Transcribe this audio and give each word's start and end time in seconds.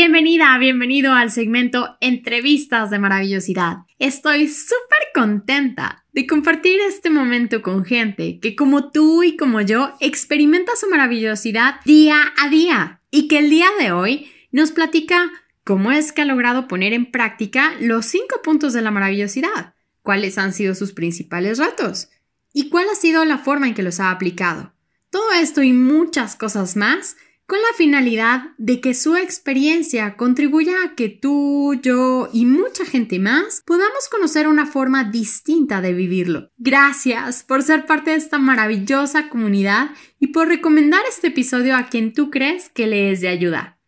Bienvenida, 0.00 0.56
bienvenido 0.58 1.12
al 1.12 1.32
segmento 1.32 1.96
Entrevistas 2.00 2.88
de 2.88 3.00
Maravillosidad. 3.00 3.78
Estoy 3.98 4.46
súper 4.46 5.08
contenta 5.12 6.04
de 6.12 6.24
compartir 6.24 6.78
este 6.86 7.10
momento 7.10 7.62
con 7.62 7.84
gente 7.84 8.38
que 8.38 8.54
como 8.54 8.92
tú 8.92 9.24
y 9.24 9.36
como 9.36 9.60
yo 9.60 9.92
experimenta 9.98 10.76
su 10.76 10.88
maravillosidad 10.88 11.80
día 11.84 12.32
a 12.40 12.48
día 12.48 13.00
y 13.10 13.26
que 13.26 13.40
el 13.40 13.50
día 13.50 13.66
de 13.80 13.90
hoy 13.90 14.30
nos 14.52 14.70
platica 14.70 15.32
cómo 15.64 15.90
es 15.90 16.12
que 16.12 16.22
ha 16.22 16.26
logrado 16.26 16.68
poner 16.68 16.92
en 16.92 17.10
práctica 17.10 17.72
los 17.80 18.06
cinco 18.06 18.40
puntos 18.40 18.72
de 18.74 18.82
la 18.82 18.92
maravillosidad, 18.92 19.74
cuáles 20.02 20.38
han 20.38 20.52
sido 20.52 20.76
sus 20.76 20.92
principales 20.92 21.58
retos 21.58 22.08
y 22.52 22.68
cuál 22.68 22.86
ha 22.88 22.94
sido 22.94 23.24
la 23.24 23.38
forma 23.38 23.66
en 23.66 23.74
que 23.74 23.82
los 23.82 23.98
ha 23.98 24.12
aplicado. 24.12 24.72
Todo 25.10 25.32
esto 25.32 25.64
y 25.64 25.72
muchas 25.72 26.36
cosas 26.36 26.76
más 26.76 27.16
con 27.48 27.58
la 27.62 27.76
finalidad 27.78 28.50
de 28.58 28.82
que 28.82 28.92
su 28.92 29.16
experiencia 29.16 30.16
contribuya 30.16 30.74
a 30.84 30.94
que 30.94 31.08
tú, 31.08 31.80
yo 31.82 32.28
y 32.30 32.44
mucha 32.44 32.84
gente 32.84 33.18
más 33.18 33.62
podamos 33.64 34.10
conocer 34.10 34.46
una 34.46 34.66
forma 34.66 35.04
distinta 35.04 35.80
de 35.80 35.94
vivirlo. 35.94 36.50
Gracias 36.58 37.42
por 37.42 37.62
ser 37.62 37.86
parte 37.86 38.10
de 38.10 38.16
esta 38.18 38.38
maravillosa 38.38 39.30
comunidad 39.30 39.92
y 40.20 40.26
por 40.26 40.48
recomendar 40.48 41.00
este 41.08 41.28
episodio 41.28 41.74
a 41.74 41.86
quien 41.86 42.12
tú 42.12 42.30
crees 42.30 42.68
que 42.68 42.86
le 42.86 43.12
es 43.12 43.22
de 43.22 43.28
ayuda. 43.28 43.78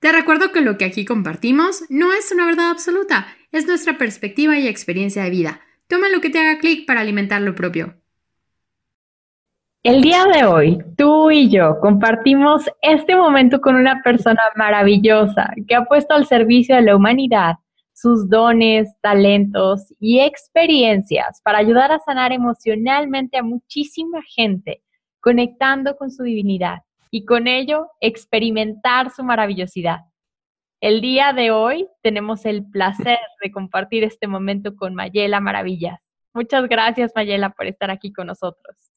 Te 0.00 0.10
recuerdo 0.10 0.50
que 0.50 0.60
lo 0.60 0.76
que 0.76 0.84
aquí 0.84 1.04
compartimos 1.04 1.84
no 1.88 2.12
es 2.12 2.32
una 2.32 2.46
verdad 2.46 2.70
absoluta, 2.70 3.28
es 3.52 3.64
nuestra 3.68 3.96
perspectiva 3.96 4.58
y 4.58 4.66
experiencia 4.66 5.22
de 5.22 5.30
vida. 5.30 5.60
Toma 5.86 6.08
lo 6.08 6.20
que 6.20 6.30
te 6.30 6.40
haga 6.40 6.58
clic 6.58 6.84
para 6.84 7.02
alimentar 7.02 7.42
lo 7.42 7.54
propio. 7.54 7.94
El 9.88 10.02
día 10.02 10.26
de 10.26 10.44
hoy, 10.44 10.84
tú 10.98 11.30
y 11.30 11.48
yo 11.48 11.80
compartimos 11.80 12.70
este 12.82 13.16
momento 13.16 13.58
con 13.62 13.74
una 13.74 14.02
persona 14.02 14.42
maravillosa 14.54 15.50
que 15.66 15.74
ha 15.74 15.86
puesto 15.86 16.12
al 16.12 16.26
servicio 16.26 16.76
de 16.76 16.82
la 16.82 16.94
humanidad 16.94 17.54
sus 17.94 18.28
dones, 18.28 18.94
talentos 19.00 19.94
y 19.98 20.20
experiencias 20.20 21.40
para 21.42 21.56
ayudar 21.56 21.90
a 21.90 22.00
sanar 22.00 22.32
emocionalmente 22.32 23.38
a 23.38 23.42
muchísima 23.42 24.20
gente, 24.34 24.82
conectando 25.20 25.96
con 25.96 26.10
su 26.10 26.22
divinidad 26.22 26.82
y 27.10 27.24
con 27.24 27.46
ello 27.46 27.88
experimentar 28.02 29.10
su 29.10 29.24
maravillosidad. 29.24 30.00
El 30.82 31.00
día 31.00 31.32
de 31.32 31.50
hoy 31.50 31.88
tenemos 32.02 32.44
el 32.44 32.68
placer 32.68 33.20
de 33.42 33.50
compartir 33.50 34.04
este 34.04 34.26
momento 34.26 34.76
con 34.76 34.94
Mayela 34.94 35.40
Maravillas. 35.40 35.98
Muchas 36.34 36.68
gracias 36.68 37.12
Mayela 37.16 37.48
por 37.48 37.66
estar 37.66 37.90
aquí 37.90 38.12
con 38.12 38.26
nosotros. 38.26 38.87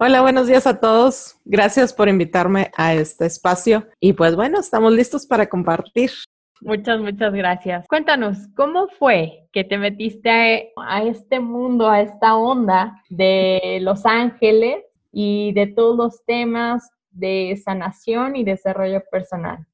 Hola, 0.00 0.20
buenos 0.20 0.46
días 0.46 0.64
a 0.68 0.78
todos. 0.78 1.40
Gracias 1.44 1.92
por 1.92 2.08
invitarme 2.08 2.70
a 2.76 2.94
este 2.94 3.26
espacio. 3.26 3.88
Y 3.98 4.12
pues 4.12 4.36
bueno, 4.36 4.60
estamos 4.60 4.92
listos 4.92 5.26
para 5.26 5.48
compartir. 5.48 6.12
Muchas, 6.60 7.00
muchas 7.00 7.32
gracias. 7.32 7.84
Cuéntanos, 7.88 8.38
¿cómo 8.54 8.86
fue 8.86 9.48
que 9.52 9.64
te 9.64 9.76
metiste 9.76 10.72
a, 10.76 11.02
este 11.02 11.40
mundo, 11.40 11.90
a 11.90 12.00
esta 12.00 12.36
onda 12.36 13.02
de 13.08 13.80
Los 13.82 14.06
Ángeles 14.06 14.84
y 15.10 15.52
de 15.54 15.66
todos 15.66 15.96
los 15.96 16.24
temas 16.24 16.88
de 17.10 17.60
sanación 17.64 18.36
y 18.36 18.44
desarrollo 18.44 19.02
personal? 19.10 19.66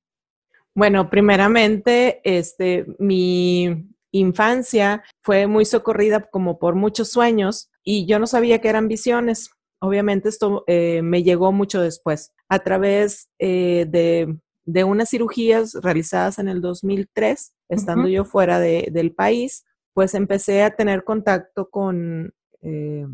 Bueno, 0.74 1.10
primeramente, 1.10 2.22
este, 2.24 2.86
mi 2.98 3.90
infancia 4.10 5.02
fue 5.20 5.46
muy 5.46 5.66
socorrida 5.66 6.22
como 6.22 6.58
por 6.58 6.76
muchos 6.76 7.10
sueños 7.10 7.70
y 7.82 8.06
yo 8.06 8.18
no 8.18 8.26
sabía 8.26 8.62
que 8.62 8.70
eran 8.70 8.88
visiones. 8.88 9.50
Obviamente 9.84 10.30
esto 10.30 10.64
eh, 10.66 11.02
me 11.02 11.22
llegó 11.22 11.52
mucho 11.52 11.82
después, 11.82 12.32
a 12.48 12.60
través 12.60 13.28
eh, 13.38 13.84
de, 13.86 14.84
unas 14.84 15.10
cirugías 15.10 15.74
realizadas 15.74 16.38
en 16.38 16.48
el 16.48 16.62
2003, 16.62 17.54
estando 17.68 18.08
yo 18.08 18.24
fuera 18.24 18.58
del 18.60 19.14
país, 19.14 19.66
pues 19.92 20.14
empecé 20.14 20.62
a 20.62 20.74
tener 20.74 21.04
contacto 21.04 21.68
con, 21.68 22.32
eh, 22.62 23.06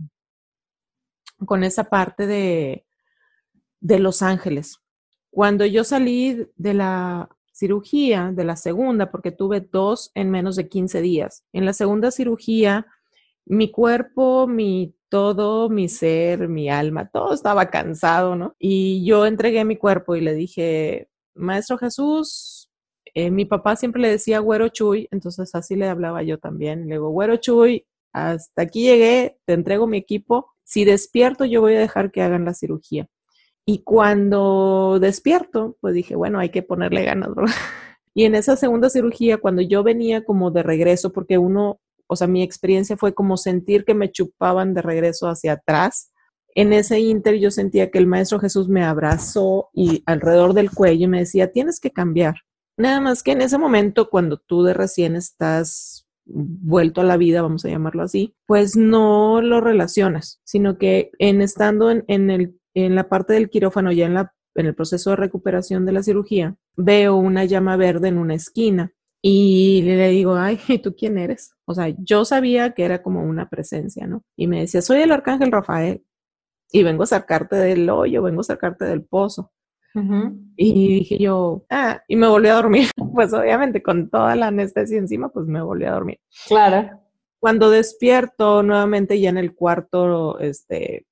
con 1.45 1.65
esa 1.65 1.85
parte 1.85 2.29
de, 2.29 2.87
de 3.81 3.99
Los 3.99 4.23
Ángeles. 4.23 4.79
Cuando 5.31 5.67
yo 5.67 5.83
salí 5.83 6.47
de 6.55 6.75
la 6.75 7.31
cirugía, 7.53 8.31
de 8.33 8.45
la 8.45 8.55
segunda, 8.55 9.11
porque 9.11 9.33
tuve 9.33 9.61
dos 9.61 10.13
en 10.15 10.31
menos 10.31 10.55
de 10.55 10.69
15 10.69 11.03
días, 11.03 11.45
en 11.53 11.65
la 11.65 11.73
segunda 11.73 12.13
cirugía, 12.13 12.87
mi 13.45 13.73
cuerpo, 13.73 14.47
mi 14.47 14.95
todo 15.11 15.69
mi 15.69 15.89
ser, 15.89 16.49
mi 16.49 16.71
alma, 16.71 17.11
todo 17.11 17.35
estaba 17.35 17.67
cansado, 17.69 18.37
¿no? 18.37 18.55
Y 18.59 19.05
yo 19.05 19.27
entregué 19.27 19.65
mi 19.65 19.77
cuerpo 19.77 20.17
y 20.17 20.21
le 20.23 20.35
dije, 20.35 21.09
Maestro 21.35 21.77
Jesús, 21.79 22.71
eh, 23.15 23.31
mi 23.31 23.45
papá 23.45 23.77
siempre 23.77 24.01
le 24.01 24.09
decía 24.09 24.39
Güero 24.39 24.69
Chuy, 24.69 25.09
entonces 25.11 25.55
así 25.55 25.77
le 25.77 25.89
hablaba 25.89 26.23
yo 26.23 26.39
también. 26.39 26.89
Le 26.89 26.95
digo, 26.95 27.11
Güero 27.11 27.37
Chuy, 27.37 27.87
hasta 28.13 28.63
aquí 28.63 28.85
llegué, 28.85 29.39
te 29.45 29.53
entrego 29.55 29.87
mi 29.87 29.99
equipo. 29.99 30.53
Si 30.65 30.85
despierto, 30.85 31.45
yo 31.45 31.61
voy 31.61 31.75
a 31.75 31.81
dejar 31.81 32.13
que 32.13 32.23
hagan 32.23 32.45
la 32.45 32.55
cirugía. 32.55 33.09
Y 33.67 33.83
cuando 33.83 34.99
despierto, 35.01 35.77
pues 35.81 35.95
dije, 35.95 36.17
bueno, 36.17 36.39
hay 36.39 36.51
que 36.51 36.63
ponerle 36.63 37.05
ganas, 37.05 37.35
¿verdad? 37.35 37.55
Y 38.13 38.25
en 38.25 38.35
esa 38.35 38.57
segunda 38.57 38.91
cirugía, 38.91 39.39
cuando 39.39 39.63
yo 39.63 39.85
venía 39.85 40.25
como 40.25 40.51
de 40.51 40.65
regreso, 40.65 41.13
porque 41.13 41.39
uno 41.39 41.81
o 42.11 42.17
sea, 42.17 42.27
mi 42.27 42.43
experiencia 42.43 42.97
fue 42.97 43.15
como 43.15 43.37
sentir 43.37 43.85
que 43.85 43.95
me 43.95 44.11
chupaban 44.11 44.75
de 44.75 44.83
regreso 44.83 45.29
hacia 45.29 45.53
atrás. 45.53 46.13
En 46.57 46.73
ese 46.73 46.99
inter 46.99 47.39
yo 47.39 47.53
sentía 47.53 47.93
que 47.93 47.99
el 47.99 48.09
Maestro 48.09 48.41
Jesús 48.41 48.69
me 48.69 48.83
abrazó 48.83 49.71
y 49.73 50.03
alrededor 50.07 50.53
del 50.53 50.73
cuello 50.73 51.09
me 51.09 51.21
decía, 51.21 51.53
tienes 51.53 51.79
que 51.79 51.93
cambiar. 51.93 52.35
Nada 52.77 53.01
más 53.01 53.23
que 53.23 53.31
en 53.31 53.43
ese 53.43 53.59
momento, 53.59 54.11
cuando 54.11 54.39
tú 54.39 54.65
de 54.65 54.75
recién 54.75 55.15
estás 55.15 56.09
vuelto 56.25 57.01
a 57.01 57.05
la 57.05 57.17
vida, 57.17 57.43
vamos 57.43 57.65
a 57.65 57.69
llamarlo 57.69 58.03
así, 58.03 58.35
pues 58.45 58.77
no 58.77 59.41
lo 59.41 59.61
relacionas, 59.61 60.41
sino 60.45 60.79
que 60.79 61.13
en 61.21 61.43
estando 61.43 61.93
en, 61.93 62.31
el, 62.31 62.59
en 62.75 62.97
la 62.97 63.09
parte 63.09 63.35
del 63.35 63.51
quirófano, 63.51 63.93
ya 63.93 64.07
en, 64.07 64.15
la, 64.15 64.35
en 64.57 64.67
el 64.67 64.75
proceso 64.75 65.11
de 65.11 65.17
recuperación 65.17 65.87
de 65.87 65.93
la 65.93 66.03
cirugía, 66.03 66.57
veo 66.77 67.15
una 67.15 67.45
llama 67.45 67.77
verde 67.77 68.09
en 68.09 68.19
una 68.19 68.35
esquina 68.35 68.93
y 69.23 69.83
le 69.83 70.09
digo, 70.09 70.35
ay, 70.37 70.59
¿y 70.69 70.79
tú 70.83 70.95
quién 70.97 71.19
eres? 71.19 71.55
O 71.67 71.75
sea, 71.75 71.89
yo 71.99 72.25
sabía 72.25 72.73
que 72.73 72.85
era 72.85 73.03
como 73.03 73.23
una 73.23 73.49
presencia, 73.49 74.07
¿no? 74.07 74.23
Y 74.37 74.47
me 74.47 74.61
decía, 74.61 74.83
soy 74.83 75.03
el 75.03 75.13
arcángel 75.13 75.53
Rafael 75.53 76.05
y 76.73 76.83
vengo 76.83 77.03
a 77.03 77.07
sacarte 77.07 77.57
del 77.57 77.89
hoyo, 77.91 78.23
vengo 78.23 78.41
a 78.41 78.45
sacarte 78.45 78.85
del 78.85 79.05
pozo. 79.05 79.53
Y 80.57 80.99
dije 81.01 81.19
yo, 81.19 81.65
ah, 81.69 82.01
y 82.07 82.15
me 82.15 82.29
volví 82.29 82.49
a 82.49 82.55
dormir. 82.55 82.89
Pues 83.13 83.35
obviamente 83.35 83.83
con 83.83 84.09
toda 84.09 84.37
la 84.37 84.47
anestesia 84.47 84.97
encima, 84.97 85.31
pues 85.31 85.47
me 85.47 85.61
volví 85.61 85.85
a 85.85 85.93
dormir. 85.93 86.21
Claro. 86.47 87.01
Cuando 87.41 87.69
despierto 87.69 88.63
nuevamente 88.63 89.21
ya 89.21 89.31
en 89.31 89.37
el 89.37 89.55
cuarto 89.55 90.39
este, 90.39 91.07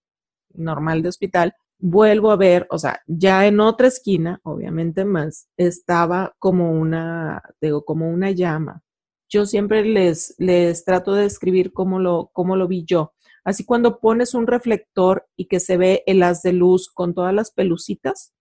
normal 0.55 1.03
de 1.03 1.09
hospital, 1.09 1.55
vuelvo 1.79 2.31
a 2.31 2.37
ver, 2.37 2.67
o 2.71 2.79
sea, 2.79 3.01
ya 3.07 3.47
en 3.47 3.61
otra 3.61 3.89
esquina, 3.89 4.41
obviamente 4.43 5.05
más, 5.05 5.49
estaba 5.57 6.35
como 6.39 6.73
una, 6.73 7.43
digo, 7.61 7.85
como 7.85 8.11
una 8.11 8.31
llama. 8.31 8.83
Yo 9.29 9.47
siempre 9.47 9.85
les, 9.85 10.35
les 10.39 10.85
trato 10.85 11.15
de 11.15 11.23
describir 11.23 11.73
cómo 11.73 11.99
lo, 11.99 12.31
cómo 12.33 12.57
lo 12.57 12.67
vi 12.67 12.85
yo. 12.85 13.13
Así 13.45 13.65
cuando 13.65 14.01
pones 14.01 14.35
un 14.35 14.47
reflector 14.47 15.27
y 15.37 15.47
que 15.47 15.61
se 15.61 15.77
ve 15.77 16.03
el 16.07 16.23
haz 16.23 16.43
de 16.43 16.53
luz 16.53 16.91
con 16.93 17.15
todas 17.15 17.35
las 17.35 17.51
pelucitas 17.51 18.35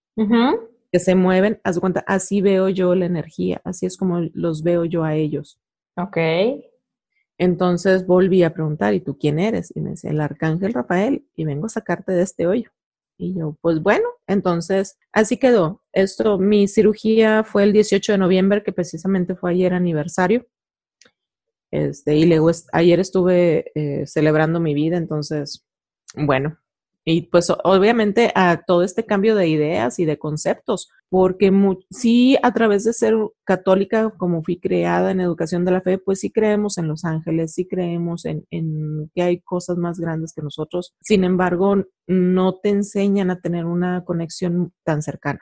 que 0.90 0.98
se 0.98 1.14
mueven, 1.14 1.60
haz 1.64 1.78
cuenta, 1.78 2.00
así 2.06 2.40
veo 2.40 2.68
yo 2.68 2.94
la 2.94 3.06
energía, 3.06 3.60
así 3.64 3.86
es 3.86 3.96
como 3.96 4.20
los 4.32 4.62
veo 4.62 4.84
yo 4.84 5.04
a 5.04 5.14
ellos. 5.14 5.60
Ok. 5.96 6.16
Entonces 7.38 8.06
volví 8.06 8.42
a 8.42 8.52
preguntar, 8.52 8.94
¿y 8.94 9.00
tú 9.00 9.16
quién 9.16 9.38
eres? 9.38 9.74
Y 9.76 9.80
me 9.80 9.90
decía, 9.90 10.10
el 10.10 10.20
arcángel 10.20 10.74
Rafael, 10.74 11.24
y 11.36 11.44
vengo 11.44 11.66
a 11.66 11.70
sacarte 11.70 12.12
de 12.12 12.22
este 12.22 12.46
hoyo. 12.46 12.70
Y 13.18 13.36
yo, 13.36 13.58
pues 13.60 13.82
bueno, 13.82 14.06
entonces 14.28 14.96
así 15.12 15.38
quedó. 15.38 15.82
Esto, 15.92 16.38
mi 16.38 16.68
cirugía 16.68 17.42
fue 17.42 17.64
el 17.64 17.72
18 17.72 18.12
de 18.12 18.18
noviembre, 18.18 18.62
que 18.62 18.72
precisamente 18.72 19.34
fue 19.34 19.50
ayer 19.50 19.74
aniversario. 19.74 20.46
Este, 21.72 22.16
y 22.16 22.26
luego 22.26 22.50
ayer 22.72 23.00
estuve 23.00 23.72
eh, 23.74 24.06
celebrando 24.06 24.60
mi 24.60 24.72
vida, 24.72 24.96
entonces, 24.96 25.66
bueno, 26.14 26.58
y 27.10 27.22
pues 27.22 27.50
obviamente 27.64 28.32
a 28.34 28.64
todo 28.66 28.82
este 28.82 29.06
cambio 29.06 29.34
de 29.34 29.48
ideas 29.48 29.98
y 29.98 30.04
de 30.04 30.18
conceptos, 30.18 30.90
porque 31.08 31.50
sí 31.88 32.36
a 32.42 32.52
través 32.52 32.84
de 32.84 32.92
ser 32.92 33.14
católica, 33.44 34.10
como 34.10 34.42
fui 34.42 34.60
creada 34.60 35.10
en 35.10 35.20
educación 35.20 35.64
de 35.64 35.70
la 35.70 35.80
fe, 35.80 35.96
pues 35.96 36.20
sí 36.20 36.30
creemos 36.30 36.76
en 36.76 36.86
los 36.86 37.06
ángeles, 37.06 37.54
sí 37.54 37.66
creemos 37.66 38.26
en, 38.26 38.44
en 38.50 39.10
que 39.14 39.22
hay 39.22 39.40
cosas 39.40 39.78
más 39.78 39.98
grandes 39.98 40.34
que 40.34 40.42
nosotros. 40.42 40.94
Sin 41.00 41.24
embargo, 41.24 41.76
no 42.06 42.58
te 42.58 42.68
enseñan 42.68 43.30
a 43.30 43.40
tener 43.40 43.64
una 43.64 44.04
conexión 44.04 44.74
tan 44.84 45.00
cercana. 45.00 45.40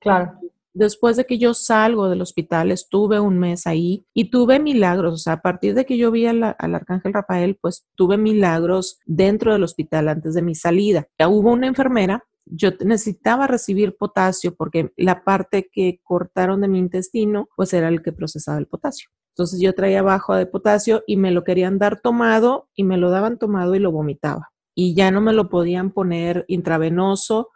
Claro 0.00 0.38
después 0.76 1.16
de 1.16 1.24
que 1.24 1.38
yo 1.38 1.54
salgo 1.54 2.08
del 2.08 2.20
hospital, 2.20 2.70
estuve 2.70 3.18
un 3.18 3.38
mes 3.38 3.66
ahí 3.66 4.06
y 4.14 4.30
tuve 4.30 4.60
milagros. 4.60 5.14
O 5.14 5.18
sea, 5.18 5.34
a 5.34 5.42
partir 5.42 5.74
de 5.74 5.86
que 5.86 5.96
yo 5.96 6.10
vi 6.10 6.26
al, 6.26 6.42
arcángel 6.42 7.12
Rafael, 7.12 7.58
pues 7.60 7.86
tuve 7.94 8.16
milagros 8.16 9.00
dentro 9.06 9.52
del 9.52 9.64
hospital 9.64 10.08
antes 10.08 10.34
de 10.34 10.42
mi 10.42 10.54
salida. 10.54 11.06
Ya 11.18 11.28
hubo 11.28 11.50
una 11.52 11.66
enfermera 11.66 12.24
yo 12.48 12.70
necesitaba 12.84 13.48
recibir 13.48 13.96
potasio 13.96 14.54
porque 14.54 14.92
la 14.96 15.24
parte 15.24 15.68
que 15.72 16.00
cortaron 16.04 16.60
de 16.60 16.68
mi 16.68 16.78
intestino, 16.78 17.48
pues 17.56 17.72
era 17.74 17.88
el 17.88 18.02
que 18.02 18.12
procesaba 18.12 18.58
el 18.58 18.68
potasio. 18.68 19.10
Entonces 19.30 19.60
yo 19.60 19.74
traía 19.74 20.00
bajo 20.02 20.34
de 20.34 20.46
potasio 20.46 21.02
y 21.06 21.16
me 21.16 21.32
lo 21.32 21.42
querían 21.42 21.78
dar 21.78 22.00
tomado 22.00 22.68
y 22.74 22.84
me 22.84 22.98
lo 22.98 23.10
daban 23.10 23.38
tomado 23.38 23.74
y 23.74 23.80
lo 23.80 23.90
vomitaba. 23.90 24.50
Y 24.74 24.94
ya 24.94 25.10
no 25.10 25.20
me 25.20 25.32
lo 25.32 25.48
podían 25.48 25.90
poner 25.90 26.44
intravenoso 26.46 27.50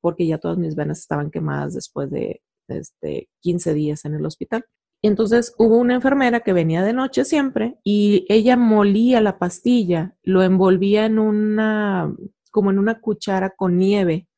porque 0.00 0.26
ya 0.26 0.36
todas 0.38 0.58
mis 0.58 0.76
venas 0.76 0.98
estaban 0.98 1.30
quemadas 1.30 1.72
después 1.72 2.10
de, 2.10 2.42
de 2.68 3.28
15 3.40 3.70
este, 3.70 3.74
días 3.74 4.04
en 4.04 4.14
el 4.14 4.26
hospital. 4.26 4.64
Entonces 5.02 5.54
hubo 5.58 5.76
una 5.76 5.94
enfermera 5.94 6.40
que 6.40 6.54
venía 6.54 6.82
de 6.82 6.94
noche 6.94 7.26
siempre 7.26 7.76
y 7.84 8.24
ella 8.30 8.56
molía 8.56 9.20
la 9.20 9.38
pastilla, 9.38 10.16
lo 10.22 10.42
envolvía 10.42 11.04
en 11.04 11.18
una, 11.18 12.14
como 12.50 12.70
en 12.70 12.78
una 12.78 13.00
cuchara 13.00 13.50
con 13.50 13.76
nieve, 13.76 14.28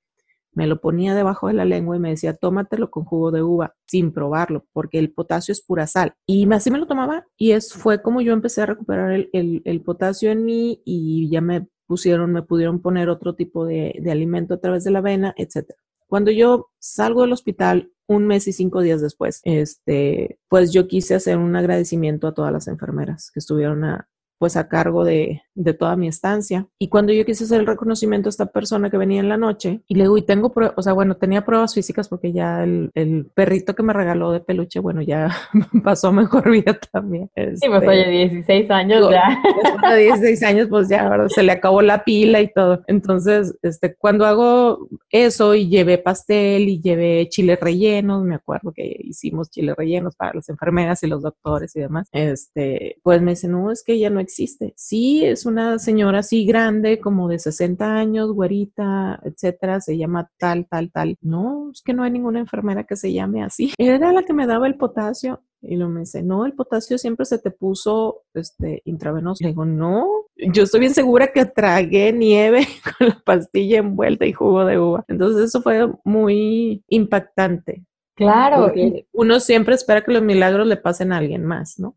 me 0.57 0.67
lo 0.67 0.81
ponía 0.81 1.15
debajo 1.15 1.49
de 1.49 1.55
la 1.55 1.67
lengua 1.67 1.97
y 1.97 2.01
me 2.01 2.09
decía, 2.09 2.35
tómatelo 2.35 2.91
con 2.91 3.05
jugo 3.05 3.31
de 3.31 3.43
uva, 3.43 3.75
sin 3.87 4.11
probarlo, 4.11 4.65
porque 4.73 4.99
el 4.99 5.13
potasio 5.13 5.53
es 5.53 5.63
pura 5.63 5.87
sal. 5.87 6.15
Y 6.27 6.51
así 6.51 6.71
me 6.71 6.79
lo 6.79 6.87
tomaba 6.87 7.27
y 7.37 7.53
es, 7.53 7.75
fue 7.75 8.01
como 8.01 8.23
yo 8.23 8.33
empecé 8.33 8.63
a 8.63 8.67
recuperar 8.67 9.13
el, 9.13 9.63
el, 9.65 9.81
potasio 9.83 10.31
en 10.31 10.45
mí 10.47 10.83
y 10.87 11.29
ya 11.31 11.43
me 11.43 11.69
pusieron, 11.87 12.33
me 12.33 12.43
pudieron 12.43 12.81
poner 12.81 13.11
otro 13.11 13.35
tipo 13.35 13.67
de, 13.67 14.01
de 14.01 14.11
alimento 14.11 14.55
a 14.55 14.61
través 14.61 14.83
de 14.83 14.91
la 14.91 15.03
vena, 15.03 15.35
etc. 15.37 15.75
Cuando 16.09 16.31
yo 16.31 16.69
salgo 16.79 17.23
del 17.23 17.33
hospital, 17.33 17.93
un 18.07 18.27
mes 18.27 18.47
y 18.47 18.53
cinco 18.53 18.81
días 18.83 19.01
después, 19.01 19.41
este, 19.45 20.39
pues 20.49 20.73
yo 20.73 20.87
quise 20.87 21.15
hacer 21.15 21.39
un 21.39 21.57
agradecimiento 21.57 22.29
a 22.29 22.35
todas 22.35 22.53
las 22.53 22.69
enfermeras 22.69 23.31
que 23.33 23.41
estuvieron 23.41 23.85
a, 23.85 24.09
pues 24.39 24.57
a 24.57 24.69
cargo 24.69 25.05
de, 25.05 25.43
de, 25.55 25.75
toda 25.75 25.97
mi 25.97 26.09
estancia. 26.09 26.67
Y 26.79 26.89
cuando 26.89 27.13
yo 27.13 27.25
quise 27.25 27.45
hacer 27.45 27.61
el 27.61 27.67
reconocimiento 27.67 28.29
a 28.29 28.31
esta 28.31 28.47
persona 28.47 28.91
que 28.91 28.99
venía 28.99 29.21
en 29.21 29.29
la 29.29 29.37
noche, 29.37 29.81
y 29.89 29.95
le 29.95 30.05
digo, 30.05 30.19
y 30.19 30.23
tengo 30.23 30.53
pruebas, 30.53 30.75
o 30.77 30.83
sea, 30.83 30.93
bueno, 30.93 31.17
tenía 31.17 31.45
pruebas 31.45 31.75
físicas 31.75 32.09
porque 32.09 32.33
ya 32.33 32.63
el, 32.63 32.91
el, 32.95 33.27
perrito 33.35 33.75
que 33.75 33.83
me 33.83 33.93
regaló 33.93 34.33
de 34.33 34.41
peluche, 34.41 34.81
bueno, 34.81 35.01
ya 35.01 35.31
pasó 35.85 36.13
mejor 36.13 36.51
vida 36.51 36.79
también. 36.93 37.31
sí, 37.35 37.69
pues 37.69 37.89
oye, 37.89 38.29
16 38.31 38.71
años 38.71 39.11
ya. 39.11 39.39
Después 39.63 39.93
de 39.93 39.99
16 40.03 40.43
años, 40.43 40.69
pues 40.69 40.89
ya, 40.89 41.09
¿verdad? 41.09 41.29
se 41.29 41.43
le 41.43 41.53
acabó 41.53 41.81
la 41.83 42.05
pila 42.05 42.41
y 42.41 42.53
todo. 42.53 42.83
Entonces, 42.87 43.57
este, 43.63 43.95
cuando 43.95 44.27
hago 44.27 44.89
eso 45.11 45.55
y 45.55 45.69
llevé 45.69 45.99
pastel 45.99 46.69
y 46.69 46.81
llevé 46.81 47.29
chiles 47.31 47.59
rellenos, 47.61 48.23
me 48.25 48.35
acuerdo 48.35 48.73
que 48.73 48.97
hicimos 49.01 49.51
chiles 49.51 49.77
rellenos 49.77 50.15
para 50.15 50.35
las 50.35 50.49
enfermeras 50.49 51.03
y 51.03 51.07
los 51.07 51.23
doctores 51.23 51.75
y 51.77 51.81
demás, 51.81 52.09
este, 52.13 52.99
pues 53.03 53.23
me 53.23 53.33
dice, 53.33 53.49
no, 53.49 53.71
es 53.71 53.83
que 53.83 53.99
ya 53.99 54.11
no 54.11 54.21
existe. 54.27 54.75
Sí, 54.77 55.25
es 55.25 55.47
una 55.47 55.79
señora 55.79 56.19
así 56.19 56.45
grande, 56.45 57.01
como 57.01 57.29
de 57.29 57.39
60 57.39 57.97
años, 57.97 58.33
güerita, 58.33 59.21
etcétera, 59.25 59.81
se 59.81 59.97
llama 59.97 60.31
tal, 60.39 60.67
tal, 60.69 60.91
tal. 60.91 61.17
No, 61.21 61.71
es 61.73 61.83
que 61.83 61.95
no 61.95 62.03
hay 62.03 62.11
ninguna 62.11 62.41
enfermera 62.41 62.85
que 62.85 62.97
se 62.97 63.13
llame 63.13 63.43
así. 63.43 63.73
Era 63.79 64.13
la 64.13 64.25
que 64.25 64.33
me 64.33 64.47
daba 64.47 64.67
el 64.67 64.77
potasio. 64.77 65.43
Y 65.63 65.77
lo 65.77 65.89
me 65.89 66.01
dice, 66.01 66.23
no, 66.23 66.45
el 66.45 66.53
potasio 66.53 66.99
siempre 66.99 67.25
se 67.25 67.39
te 67.39 67.51
puso 67.51 68.25
este, 68.35 68.83
intravenoso. 68.85 69.43
Le 69.43 69.49
digo, 69.49 69.65
no, 69.65 70.07
yo 70.37 70.65
estoy 70.65 70.81
bien 70.81 70.95
segura 70.95 71.29
que 71.29 71.45
tragué 71.47 72.13
nieve 72.13 72.67
con 72.99 73.09
la 73.09 73.23
pastilla 73.25 73.79
envuelta 73.79 74.27
y 74.27 74.33
jugo 74.33 74.65
de 74.65 74.79
uva. 74.79 75.05
Entonces 75.09 75.47
eso 75.47 75.63
fue 75.63 75.89
muy 76.05 76.85
impactante. 76.89 77.85
Claro. 78.15 78.73
Uno 79.13 79.41
siempre 79.41 79.75
espera 79.75 80.03
que 80.03 80.13
los 80.13 80.23
milagros 80.23 80.67
le 80.67 80.77
pasen 80.77 81.13
a 81.13 81.19
alguien 81.19 81.45
más, 81.45 81.79
¿no? 81.79 81.97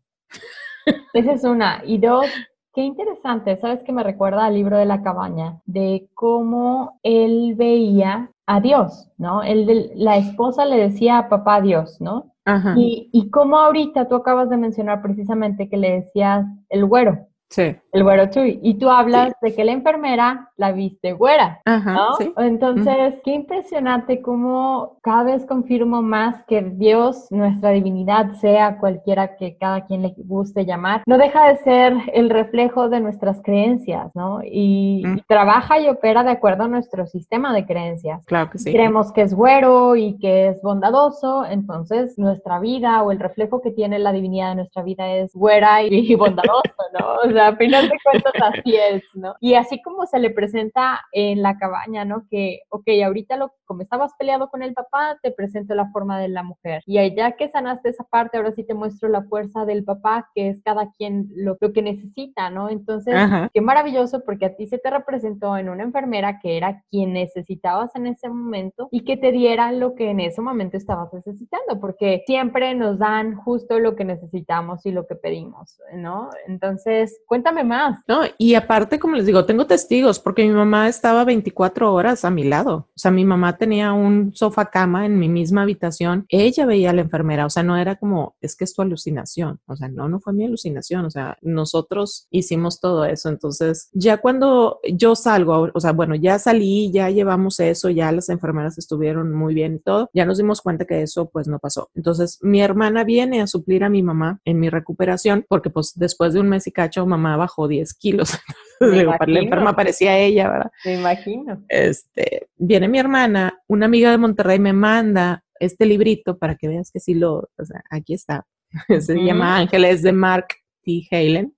Esa 1.12 1.32
es 1.32 1.44
una. 1.44 1.82
Y 1.84 1.98
dos, 1.98 2.26
qué 2.74 2.82
interesante, 2.82 3.56
¿sabes 3.56 3.82
que 3.82 3.92
me 3.92 4.02
recuerda 4.02 4.46
al 4.46 4.54
libro 4.54 4.78
de 4.78 4.86
la 4.86 5.02
cabaña? 5.02 5.60
De 5.66 6.08
cómo 6.14 6.98
él 7.02 7.54
veía 7.56 8.30
a 8.46 8.60
Dios, 8.60 9.08
¿no? 9.18 9.42
Él, 9.42 9.92
la 9.94 10.16
esposa 10.16 10.64
le 10.64 10.76
decía 10.76 11.18
a 11.18 11.28
papá 11.28 11.60
Dios, 11.60 12.00
¿no? 12.00 12.32
Ajá. 12.44 12.74
Y, 12.76 13.08
y 13.12 13.30
cómo 13.30 13.58
ahorita 13.58 14.08
tú 14.08 14.16
acabas 14.16 14.50
de 14.50 14.56
mencionar 14.56 15.02
precisamente 15.02 15.68
que 15.68 15.76
le 15.76 16.00
decías 16.00 16.46
el 16.68 16.84
güero, 16.86 17.26
Sí. 17.50 17.76
El 17.92 18.04
güero 18.04 18.30
chuy. 18.30 18.60
Y 18.62 18.74
tú 18.74 18.88
hablas 18.88 19.32
de 19.40 19.54
que 19.54 19.64
la 19.64 19.72
enfermera 19.72 20.50
la 20.56 20.72
viste 20.72 21.12
güera, 21.12 21.60
¿no? 21.66 22.10
Entonces, 22.36 23.14
qué 23.24 23.32
impresionante 23.32 24.20
cómo 24.22 24.98
cada 25.02 25.24
vez 25.24 25.46
confirmo 25.46 26.02
más 26.02 26.44
que 26.44 26.62
Dios, 26.62 27.26
nuestra 27.30 27.70
divinidad, 27.70 28.32
sea 28.34 28.78
cualquiera 28.78 29.36
que 29.36 29.56
cada 29.56 29.86
quien 29.86 30.02
le 30.02 30.14
guste 30.18 30.66
llamar, 30.66 31.02
no 31.06 31.18
deja 31.18 31.48
de 31.48 31.56
ser 31.58 31.94
el 32.12 32.30
reflejo 32.30 32.88
de 32.88 33.00
nuestras 33.00 33.40
creencias, 33.42 34.14
¿no? 34.14 34.40
Y, 34.44 35.02
trabaja 35.26 35.78
y 35.78 35.88
opera 35.88 36.22
de 36.22 36.30
acuerdo 36.30 36.64
a 36.64 36.68
nuestro 36.68 37.06
sistema 37.06 37.52
de 37.54 37.66
creencias. 37.66 38.24
Claro 38.26 38.50
que 38.50 38.58
sí. 38.58 38.72
Creemos 38.72 39.12
que 39.12 39.22
es 39.22 39.34
güero 39.34 39.96
y 39.96 40.18
que 40.18 40.48
es 40.48 40.62
bondadoso, 40.62 41.44
entonces 41.46 42.18
nuestra 42.18 42.58
vida 42.58 43.02
o 43.02 43.12
el 43.12 43.20
reflejo 43.20 43.60
que 43.60 43.70
tiene 43.70 43.98
la 43.98 44.12
divinidad 44.12 44.50
de 44.50 44.56
nuestra 44.56 44.82
vida 44.82 45.10
es 45.10 45.34
güera 45.34 45.82
y, 45.82 46.14
bondadoso, 46.14 46.62
¿no? 46.98 47.28
O 47.28 47.32
sea, 47.32 47.56
final 47.80 47.90
de 47.90 47.98
cuentas 48.04 48.32
así 48.42 48.76
es, 48.76 49.02
¿no? 49.14 49.34
Y 49.40 49.54
así 49.54 49.80
como 49.82 50.06
se 50.06 50.18
le 50.18 50.30
presenta 50.30 51.00
en 51.12 51.42
la 51.42 51.56
cabaña, 51.58 52.04
¿no? 52.04 52.26
Que, 52.30 52.60
ok, 52.70 52.88
ahorita 53.04 53.36
lo, 53.36 53.52
como 53.64 53.82
estabas 53.82 54.12
peleado 54.18 54.48
con 54.50 54.62
el 54.62 54.74
papá, 54.74 55.18
te 55.22 55.30
presento 55.30 55.74
la 55.74 55.90
forma 55.90 56.20
de 56.20 56.28
la 56.28 56.42
mujer. 56.42 56.82
Y 56.86 57.14
ya 57.14 57.32
que 57.32 57.48
sanaste 57.48 57.90
esa 57.90 58.04
parte, 58.04 58.36
ahora 58.36 58.52
sí 58.52 58.64
te 58.64 58.74
muestro 58.74 59.08
la 59.08 59.22
fuerza 59.22 59.64
del 59.64 59.84
papá, 59.84 60.28
que 60.34 60.48
es 60.48 60.62
cada 60.62 60.90
quien 60.92 61.28
lo, 61.34 61.56
que 61.58 61.82
necesita, 61.82 62.50
¿no? 62.50 62.68
Entonces, 62.68 63.14
qué 63.52 63.60
maravilloso 63.60 64.22
porque 64.24 64.46
a 64.46 64.56
ti 64.56 64.66
se 64.66 64.78
te 64.78 64.90
representó 64.90 65.56
en 65.56 65.68
una 65.68 65.84
enfermera 65.84 66.40
que 66.40 66.56
era 66.56 66.82
quien 66.90 67.12
necesitabas 67.12 67.94
en 67.94 68.06
ese 68.06 68.28
momento 68.28 68.88
y 68.90 69.04
que 69.04 69.16
te 69.16 69.32
diera 69.32 69.72
lo 69.72 69.94
que 69.94 70.10
en 70.10 70.20
ese 70.20 70.40
momento 70.40 70.76
estabas 70.76 71.12
necesitando, 71.12 71.80
porque 71.80 72.22
siempre 72.26 72.74
nos 72.74 72.98
dan 72.98 73.36
justo 73.36 73.78
lo 73.78 73.94
que 73.96 74.04
necesitamos 74.04 74.84
y 74.86 74.90
lo 74.90 75.06
que 75.06 75.14
pedimos, 75.14 75.80
¿no? 75.94 76.30
Entonces, 76.46 77.20
Cuéntame 77.26 77.62
más. 77.70 78.00
No, 78.08 78.22
y 78.36 78.54
aparte, 78.54 78.98
como 78.98 79.14
les 79.14 79.26
digo, 79.26 79.46
tengo 79.46 79.66
testigos 79.66 80.18
porque 80.18 80.46
mi 80.46 80.52
mamá 80.52 80.88
estaba 80.88 81.24
24 81.24 81.94
horas 81.94 82.24
a 82.24 82.30
mi 82.30 82.44
lado. 82.44 82.74
O 82.74 82.98
sea, 82.98 83.12
mi 83.12 83.24
mamá 83.24 83.56
tenía 83.56 83.92
un 83.92 84.32
sofá 84.34 84.66
cama 84.66 85.06
en 85.06 85.18
mi 85.18 85.28
misma 85.28 85.62
habitación. 85.62 86.26
Ella 86.28 86.66
veía 86.66 86.90
a 86.90 86.92
la 86.92 87.02
enfermera. 87.02 87.46
O 87.46 87.50
sea, 87.50 87.62
no 87.62 87.76
era 87.76 87.96
como, 87.96 88.34
es 88.40 88.56
que 88.56 88.64
es 88.64 88.74
tu 88.74 88.82
alucinación. 88.82 89.60
O 89.66 89.76
sea, 89.76 89.88
no, 89.88 90.08
no 90.08 90.18
fue 90.18 90.32
mi 90.32 90.44
alucinación. 90.44 91.04
O 91.04 91.10
sea, 91.10 91.38
nosotros 91.42 92.26
hicimos 92.30 92.80
todo 92.80 93.04
eso. 93.04 93.28
Entonces, 93.28 93.88
ya 93.92 94.18
cuando 94.18 94.80
yo 94.92 95.14
salgo, 95.14 95.68
o 95.72 95.80
sea, 95.80 95.92
bueno, 95.92 96.16
ya 96.16 96.38
salí, 96.40 96.90
ya 96.92 97.08
llevamos 97.10 97.60
eso, 97.60 97.88
ya 97.88 98.10
las 98.10 98.28
enfermeras 98.28 98.78
estuvieron 98.78 99.32
muy 99.32 99.54
bien 99.54 99.76
y 99.76 99.78
todo, 99.78 100.10
ya 100.12 100.24
nos 100.24 100.38
dimos 100.38 100.60
cuenta 100.60 100.84
que 100.84 101.02
eso 101.02 101.30
pues 101.30 101.46
no 101.46 101.60
pasó. 101.60 101.90
Entonces, 101.94 102.38
mi 102.42 102.60
hermana 102.60 103.04
viene 103.04 103.40
a 103.40 103.46
suplir 103.46 103.84
a 103.84 103.88
mi 103.88 104.02
mamá 104.02 104.40
en 104.44 104.58
mi 104.58 104.68
recuperación 104.68 105.46
porque 105.48 105.70
pues 105.70 105.92
después 105.94 106.34
de 106.34 106.40
un 106.40 106.48
mes 106.48 106.66
y 106.66 106.72
cacho, 106.72 107.06
mamá 107.06 107.20
mamá 107.20 107.36
bajó 107.60 107.68
10 107.68 107.94
kilos. 107.94 108.38
la 108.80 109.40
enferma 109.40 109.76
parecía 109.76 110.18
ella, 110.18 110.48
¿verdad? 110.48 110.70
Me 110.84 110.94
imagino. 110.94 111.64
Este, 111.68 112.48
viene 112.56 112.88
mi 112.88 112.98
hermana, 112.98 113.58
una 113.68 113.86
amiga 113.86 114.10
de 114.10 114.18
Monterrey 114.18 114.58
me 114.58 114.72
manda 114.72 115.44
este 115.58 115.84
librito 115.84 116.38
para 116.38 116.56
que 116.56 116.68
veas 116.68 116.90
que 116.90 117.00
sí 117.00 117.14
lo, 117.14 117.50
o 117.56 117.64
sea, 117.64 117.82
aquí 117.90 118.14
está. 118.14 118.46
Se 119.00 119.14
llama 119.14 119.58
Ángeles 119.58 120.02
de 120.02 120.12
Mark 120.12 120.48
T. 120.82 121.02
Halen. 121.10 121.54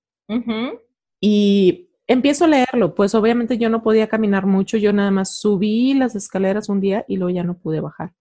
Y 1.20 1.90
empiezo 2.06 2.46
a 2.46 2.48
leerlo, 2.48 2.94
pues 2.94 3.14
obviamente 3.14 3.58
yo 3.58 3.68
no 3.68 3.82
podía 3.82 4.08
caminar 4.08 4.46
mucho, 4.46 4.76
yo 4.78 4.92
nada 4.92 5.10
más 5.10 5.36
subí 5.36 5.94
las 5.94 6.16
escaleras 6.16 6.68
un 6.68 6.80
día 6.80 7.04
y 7.06 7.16
luego 7.16 7.30
ya 7.30 7.44
no 7.44 7.58
pude 7.58 7.80
bajar. 7.80 8.12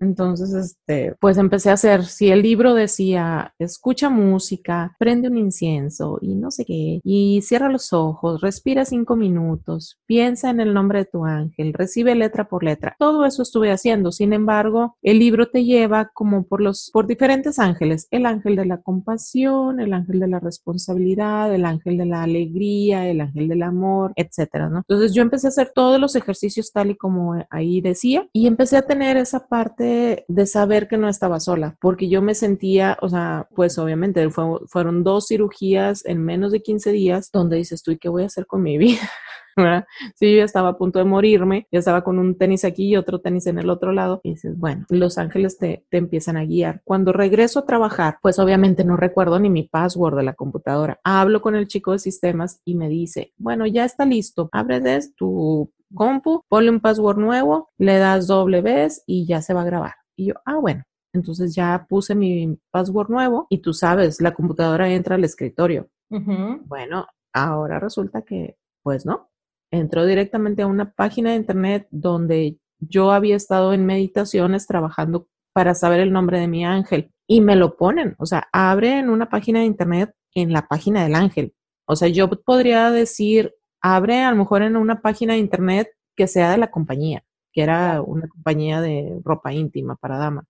Entonces, 0.00 0.52
este, 0.54 1.14
pues 1.20 1.38
empecé 1.38 1.70
a 1.70 1.74
hacer, 1.74 2.04
si 2.04 2.30
el 2.30 2.42
libro 2.42 2.74
decía, 2.74 3.54
escucha 3.58 4.10
música, 4.10 4.94
prende 4.98 5.28
un 5.28 5.38
incienso 5.38 6.18
y 6.20 6.34
no 6.34 6.50
sé 6.50 6.64
qué, 6.64 7.00
y 7.02 7.40
cierra 7.42 7.70
los 7.70 7.92
ojos, 7.92 8.40
respira 8.40 8.84
cinco 8.84 9.16
minutos, 9.16 9.98
piensa 10.06 10.50
en 10.50 10.60
el 10.60 10.74
nombre 10.74 11.00
de 11.00 11.04
tu 11.06 11.24
ángel, 11.24 11.72
recibe 11.72 12.14
letra 12.14 12.48
por 12.48 12.62
letra. 12.64 12.96
Todo 12.98 13.24
eso 13.24 13.42
estuve 13.42 13.70
haciendo. 13.70 14.12
Sin 14.12 14.32
embargo, 14.32 14.96
el 15.02 15.18
libro 15.18 15.48
te 15.48 15.64
lleva 15.64 16.10
como 16.12 16.44
por 16.44 16.60
los, 16.60 16.90
por 16.92 17.06
diferentes 17.06 17.58
ángeles, 17.58 18.08
el 18.10 18.26
ángel 18.26 18.56
de 18.56 18.66
la 18.66 18.82
compasión, 18.82 19.80
el 19.80 19.92
ángel 19.92 20.20
de 20.20 20.28
la 20.28 20.40
responsabilidad, 20.40 21.54
el 21.54 21.64
ángel 21.64 21.98
de 21.98 22.06
la 22.06 22.22
alegría, 22.22 23.08
el 23.08 23.20
ángel 23.20 23.48
del 23.48 23.62
amor, 23.62 24.12
etcétera, 24.16 24.68
¿no? 24.68 24.78
Entonces 24.78 25.14
yo 25.14 25.22
empecé 25.22 25.46
a 25.46 25.48
hacer 25.48 25.72
todos 25.74 26.00
los 26.00 26.16
ejercicios 26.16 26.72
tal 26.72 26.90
y 26.90 26.96
como 26.96 27.34
ahí 27.50 27.80
decía 27.80 28.28
y 28.32 28.46
empecé 28.46 28.76
a 28.76 28.82
tener 28.82 29.16
esa 29.16 29.46
parte 29.46 29.85
de 30.28 30.46
saber 30.46 30.88
que 30.88 30.96
no 30.96 31.08
estaba 31.08 31.40
sola, 31.40 31.76
porque 31.80 32.08
yo 32.08 32.22
me 32.22 32.34
sentía, 32.34 32.96
o 33.00 33.08
sea, 33.08 33.48
pues 33.54 33.78
obviamente 33.78 34.28
fueron 34.30 35.04
dos 35.04 35.26
cirugías 35.28 36.04
en 36.06 36.24
menos 36.24 36.52
de 36.52 36.62
15 36.62 36.92
días 36.92 37.30
donde 37.32 37.56
dices 37.56 37.82
tú, 37.82 37.92
¿y 37.92 37.98
qué 37.98 38.08
voy 38.08 38.22
a 38.24 38.26
hacer 38.26 38.46
con 38.46 38.62
mi 38.62 38.78
vida? 38.78 39.10
¿verdad? 39.56 39.86
Sí, 40.14 40.36
yo 40.36 40.44
estaba 40.44 40.70
a 40.70 40.76
punto 40.76 40.98
de 40.98 41.06
morirme, 41.06 41.66
yo 41.72 41.78
estaba 41.78 42.04
con 42.04 42.18
un 42.18 42.36
tenis 42.36 42.64
aquí 42.64 42.88
y 42.88 42.96
otro 42.96 43.20
tenis 43.20 43.46
en 43.46 43.58
el 43.58 43.70
otro 43.70 43.90
lado, 43.92 44.20
y 44.22 44.30
dices, 44.30 44.58
bueno, 44.58 44.84
los 44.90 45.16
ángeles 45.16 45.56
te, 45.56 45.86
te 45.88 45.96
empiezan 45.96 46.36
a 46.36 46.44
guiar. 46.44 46.82
Cuando 46.84 47.12
regreso 47.12 47.60
a 47.60 47.66
trabajar, 47.66 48.18
pues 48.20 48.38
obviamente 48.38 48.84
no 48.84 48.96
recuerdo 48.96 49.40
ni 49.40 49.48
mi 49.48 49.62
password 49.62 50.16
de 50.16 50.24
la 50.24 50.34
computadora. 50.34 51.00
Hablo 51.04 51.40
con 51.40 51.56
el 51.56 51.68
chico 51.68 51.92
de 51.92 51.98
sistemas 51.98 52.60
y 52.64 52.74
me 52.74 52.88
dice, 52.88 53.32
bueno, 53.38 53.66
ya 53.66 53.84
está 53.86 54.04
listo, 54.04 54.50
abre 54.52 54.76
tu 55.16 55.70
compu, 55.96 56.42
ponle 56.48 56.70
un 56.70 56.78
password 56.78 57.18
nuevo, 57.18 57.70
le 57.78 57.98
das 57.98 58.28
doble 58.28 58.62
vez 58.62 59.02
y 59.06 59.26
ya 59.26 59.42
se 59.42 59.52
va 59.52 59.62
a 59.62 59.64
grabar. 59.64 59.94
Y 60.16 60.26
yo, 60.26 60.34
ah, 60.44 60.58
bueno. 60.58 60.84
Entonces 61.12 61.54
ya 61.54 61.86
puse 61.88 62.14
mi 62.14 62.58
password 62.70 63.08
nuevo 63.08 63.46
y 63.48 63.58
tú 63.58 63.72
sabes, 63.72 64.20
la 64.20 64.34
computadora 64.34 64.88
entra 64.90 65.16
al 65.16 65.24
escritorio. 65.24 65.88
Bueno, 66.08 67.06
ahora 67.32 67.80
resulta 67.80 68.22
que, 68.22 68.56
pues 68.82 69.06
no, 69.06 69.30
entró 69.72 70.06
directamente 70.06 70.62
a 70.62 70.66
una 70.66 70.92
página 70.92 71.30
de 71.30 71.36
internet 71.36 71.88
donde 71.90 72.58
yo 72.78 73.12
había 73.12 73.34
estado 73.34 73.72
en 73.72 73.86
meditaciones 73.86 74.66
trabajando 74.66 75.26
para 75.52 75.74
saber 75.74 76.00
el 76.00 76.12
nombre 76.12 76.38
de 76.38 76.48
mi 76.48 76.66
ángel 76.66 77.10
y 77.26 77.40
me 77.40 77.56
lo 77.56 77.76
ponen, 77.76 78.14
o 78.18 78.26
sea, 78.26 78.46
abre 78.52 78.98
en 78.98 79.08
una 79.08 79.28
página 79.28 79.60
de 79.60 79.66
internet 79.66 80.14
en 80.34 80.52
la 80.52 80.68
página 80.68 81.02
del 81.02 81.14
ángel. 81.14 81.54
O 81.88 81.96
sea, 81.96 82.08
yo 82.08 82.28
podría 82.28 82.90
decir, 82.90 83.54
abre 83.94 84.22
a 84.22 84.30
lo 84.30 84.36
mejor 84.36 84.62
en 84.62 84.76
una 84.76 85.00
página 85.00 85.34
de 85.34 85.38
internet 85.38 85.88
que 86.16 86.26
sea 86.26 86.50
de 86.50 86.58
la 86.58 86.70
compañía, 86.70 87.22
que 87.52 87.62
era 87.62 88.02
una 88.02 88.26
compañía 88.26 88.80
de 88.80 89.20
ropa 89.24 89.52
íntima 89.52 89.94
para 89.94 90.18
dama. 90.18 90.44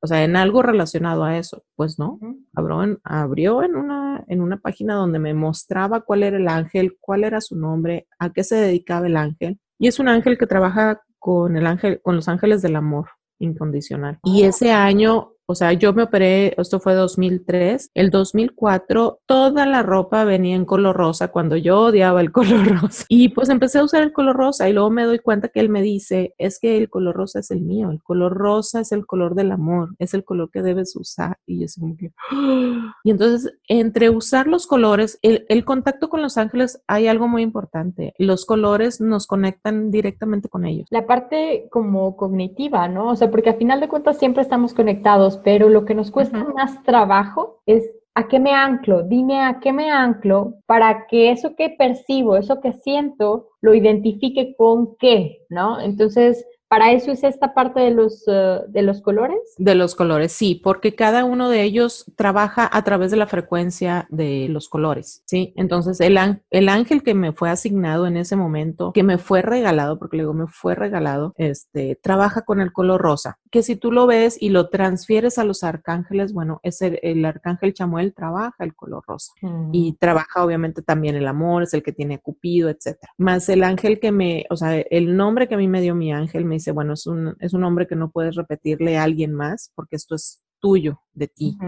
O 0.00 0.06
sea, 0.06 0.24
en 0.24 0.36
algo 0.36 0.62
relacionado 0.62 1.24
a 1.24 1.38
eso. 1.38 1.64
Pues 1.76 1.98
no, 1.98 2.18
abrió, 2.54 2.82
en, 2.82 2.98
abrió 3.04 3.62
en, 3.62 3.76
una, 3.76 4.24
en 4.28 4.40
una 4.40 4.58
página 4.58 4.94
donde 4.94 5.18
me 5.18 5.34
mostraba 5.34 6.00
cuál 6.00 6.22
era 6.22 6.36
el 6.38 6.48
ángel, 6.48 6.96
cuál 7.00 7.24
era 7.24 7.40
su 7.40 7.56
nombre, 7.56 8.06
a 8.18 8.30
qué 8.30 8.42
se 8.42 8.56
dedicaba 8.56 9.06
el 9.06 9.16
ángel. 9.16 9.58
Y 9.78 9.88
es 9.88 9.98
un 9.98 10.08
ángel 10.08 10.38
que 10.38 10.46
trabaja 10.46 11.02
con 11.18 11.56
el 11.56 11.66
ángel, 11.66 12.00
con 12.02 12.16
los 12.16 12.28
ángeles 12.28 12.62
del 12.62 12.76
amor 12.76 13.08
incondicional. 13.38 14.18
Y 14.24 14.44
ese 14.44 14.72
año 14.72 15.33
o 15.46 15.54
sea, 15.54 15.72
yo 15.72 15.92
me 15.92 16.04
operé, 16.04 16.54
esto 16.56 16.80
fue 16.80 16.94
2003, 16.94 17.90
el 17.94 18.10
2004 18.10 19.20
toda 19.26 19.66
la 19.66 19.82
ropa 19.82 20.24
venía 20.24 20.56
en 20.56 20.64
color 20.64 20.96
rosa 20.96 21.28
cuando 21.28 21.56
yo 21.56 21.80
odiaba 21.80 22.20
el 22.20 22.32
color 22.32 22.80
rosa. 22.80 23.04
Y 23.08 23.28
pues 23.28 23.48
empecé 23.48 23.78
a 23.78 23.84
usar 23.84 24.02
el 24.02 24.12
color 24.12 24.36
rosa 24.36 24.68
y 24.68 24.72
luego 24.72 24.90
me 24.90 25.04
doy 25.04 25.18
cuenta 25.18 25.48
que 25.48 25.60
él 25.60 25.68
me 25.68 25.82
dice, 25.82 26.34
es 26.38 26.58
que 26.58 26.78
el 26.78 26.88
color 26.88 27.14
rosa 27.14 27.40
es 27.40 27.50
el 27.50 27.60
mío, 27.60 27.90
el 27.90 28.02
color 28.02 28.32
rosa 28.32 28.80
es 28.80 28.92
el 28.92 29.06
color 29.06 29.34
del 29.34 29.52
amor, 29.52 29.94
es 29.98 30.14
el 30.14 30.24
color 30.24 30.50
que 30.50 30.62
debes 30.62 30.96
usar. 30.96 31.38
Y 31.46 31.60
yo 31.60 31.66
como 31.78 31.96
que... 31.96 32.12
Y 33.04 33.10
entonces, 33.10 33.52
entre 33.68 34.08
usar 34.08 34.46
los 34.46 34.66
colores, 34.66 35.18
el, 35.20 35.44
el 35.48 35.64
contacto 35.64 36.08
con 36.08 36.22
los 36.22 36.38
ángeles, 36.38 36.82
hay 36.86 37.06
algo 37.06 37.28
muy 37.28 37.42
importante. 37.42 38.14
Los 38.18 38.46
colores 38.46 39.00
nos 39.00 39.26
conectan 39.26 39.90
directamente 39.90 40.48
con 40.48 40.64
ellos. 40.64 40.86
La 40.90 41.06
parte 41.06 41.68
como 41.70 42.16
cognitiva, 42.16 42.88
¿no? 42.88 43.10
O 43.10 43.16
sea, 43.16 43.30
porque 43.30 43.50
al 43.50 43.56
final 43.56 43.80
de 43.80 43.88
cuentas 43.88 44.18
siempre 44.18 44.42
estamos 44.42 44.72
conectados 44.72 45.33
pero 45.38 45.68
lo 45.68 45.84
que 45.84 45.94
nos 45.94 46.10
cuesta 46.10 46.44
más 46.44 46.82
trabajo 46.82 47.60
es 47.66 47.90
a 48.14 48.28
qué 48.28 48.38
me 48.38 48.52
anclo, 48.52 49.02
dime 49.02 49.40
a 49.40 49.58
qué 49.60 49.72
me 49.72 49.90
anclo 49.90 50.54
para 50.66 51.06
que 51.08 51.32
eso 51.32 51.56
que 51.56 51.70
percibo, 51.70 52.36
eso 52.36 52.60
que 52.60 52.72
siento, 52.72 53.48
lo 53.60 53.74
identifique 53.74 54.54
con 54.56 54.96
qué, 54.96 55.38
¿no? 55.48 55.80
Entonces, 55.80 56.46
¿Para 56.74 56.90
eso 56.90 57.12
es 57.12 57.22
esta 57.22 57.54
parte 57.54 57.78
de 57.78 57.92
los, 57.92 58.24
eh, 58.26 58.62
de 58.66 58.82
los 58.82 59.00
colores? 59.00 59.38
De 59.58 59.76
los 59.76 59.94
colores, 59.94 60.32
sí, 60.32 60.60
porque 60.60 60.96
cada 60.96 61.24
uno 61.24 61.48
de 61.48 61.62
ellos 61.62 62.04
trabaja 62.16 62.68
a 62.72 62.82
través 62.82 63.12
de 63.12 63.16
la 63.16 63.28
frecuencia 63.28 64.08
de 64.10 64.48
los 64.48 64.68
colores, 64.68 65.22
¿sí? 65.24 65.52
Entonces, 65.54 66.00
el, 66.00 66.18
el 66.50 66.68
ángel 66.68 67.04
que 67.04 67.14
me 67.14 67.32
fue 67.32 67.48
asignado 67.48 68.08
en 68.08 68.16
ese 68.16 68.34
momento, 68.34 68.90
que 68.92 69.04
me 69.04 69.18
fue 69.18 69.40
regalado, 69.40 70.00
porque 70.00 70.16
luego 70.16 70.34
me 70.34 70.48
fue 70.48 70.74
regalado, 70.74 71.32
este, 71.36 71.96
trabaja 72.02 72.42
con 72.42 72.60
el 72.60 72.72
color 72.72 73.00
rosa, 73.00 73.38
que 73.52 73.62
si 73.62 73.76
tú 73.76 73.92
lo 73.92 74.08
ves 74.08 74.36
y 74.40 74.48
lo 74.48 74.68
transfieres 74.68 75.38
a 75.38 75.44
los 75.44 75.62
arcángeles, 75.62 76.32
bueno, 76.32 76.58
es 76.64 76.82
el, 76.82 77.24
arcángel 77.24 77.72
Chamuel 77.72 78.12
trabaja 78.12 78.64
el 78.64 78.74
color 78.74 79.04
rosa 79.06 79.32
y 79.70 79.92
mm. 79.92 79.96
trabaja 80.00 80.44
obviamente 80.44 80.82
también 80.82 81.14
el 81.14 81.28
amor, 81.28 81.62
es 81.62 81.72
el 81.72 81.84
que 81.84 81.92
tiene 81.92 82.18
Cupido, 82.18 82.68
etcétera. 82.68 83.12
Más 83.16 83.48
el 83.48 83.62
ángel 83.62 84.00
que 84.00 84.10
me, 84.10 84.44
o 84.50 84.56
sea, 84.56 84.76
el 84.80 85.16
nombre 85.16 85.46
que 85.46 85.54
a 85.54 85.58
mí 85.58 85.68
me 85.68 85.80
dio 85.80 85.94
mi 85.94 86.12
ángel 86.12 86.44
me 86.44 86.56
dice, 86.64 86.72
bueno, 86.72 86.94
es 86.94 87.06
un, 87.06 87.36
es 87.40 87.52
un 87.52 87.60
nombre 87.60 87.86
que 87.86 87.96
no 87.96 88.10
puedes 88.10 88.34
repetirle 88.36 88.96
a 88.96 89.04
alguien 89.04 89.34
más 89.34 89.70
porque 89.74 89.96
esto 89.96 90.14
es 90.14 90.42
tuyo, 90.60 91.00
de 91.12 91.28
ti. 91.28 91.58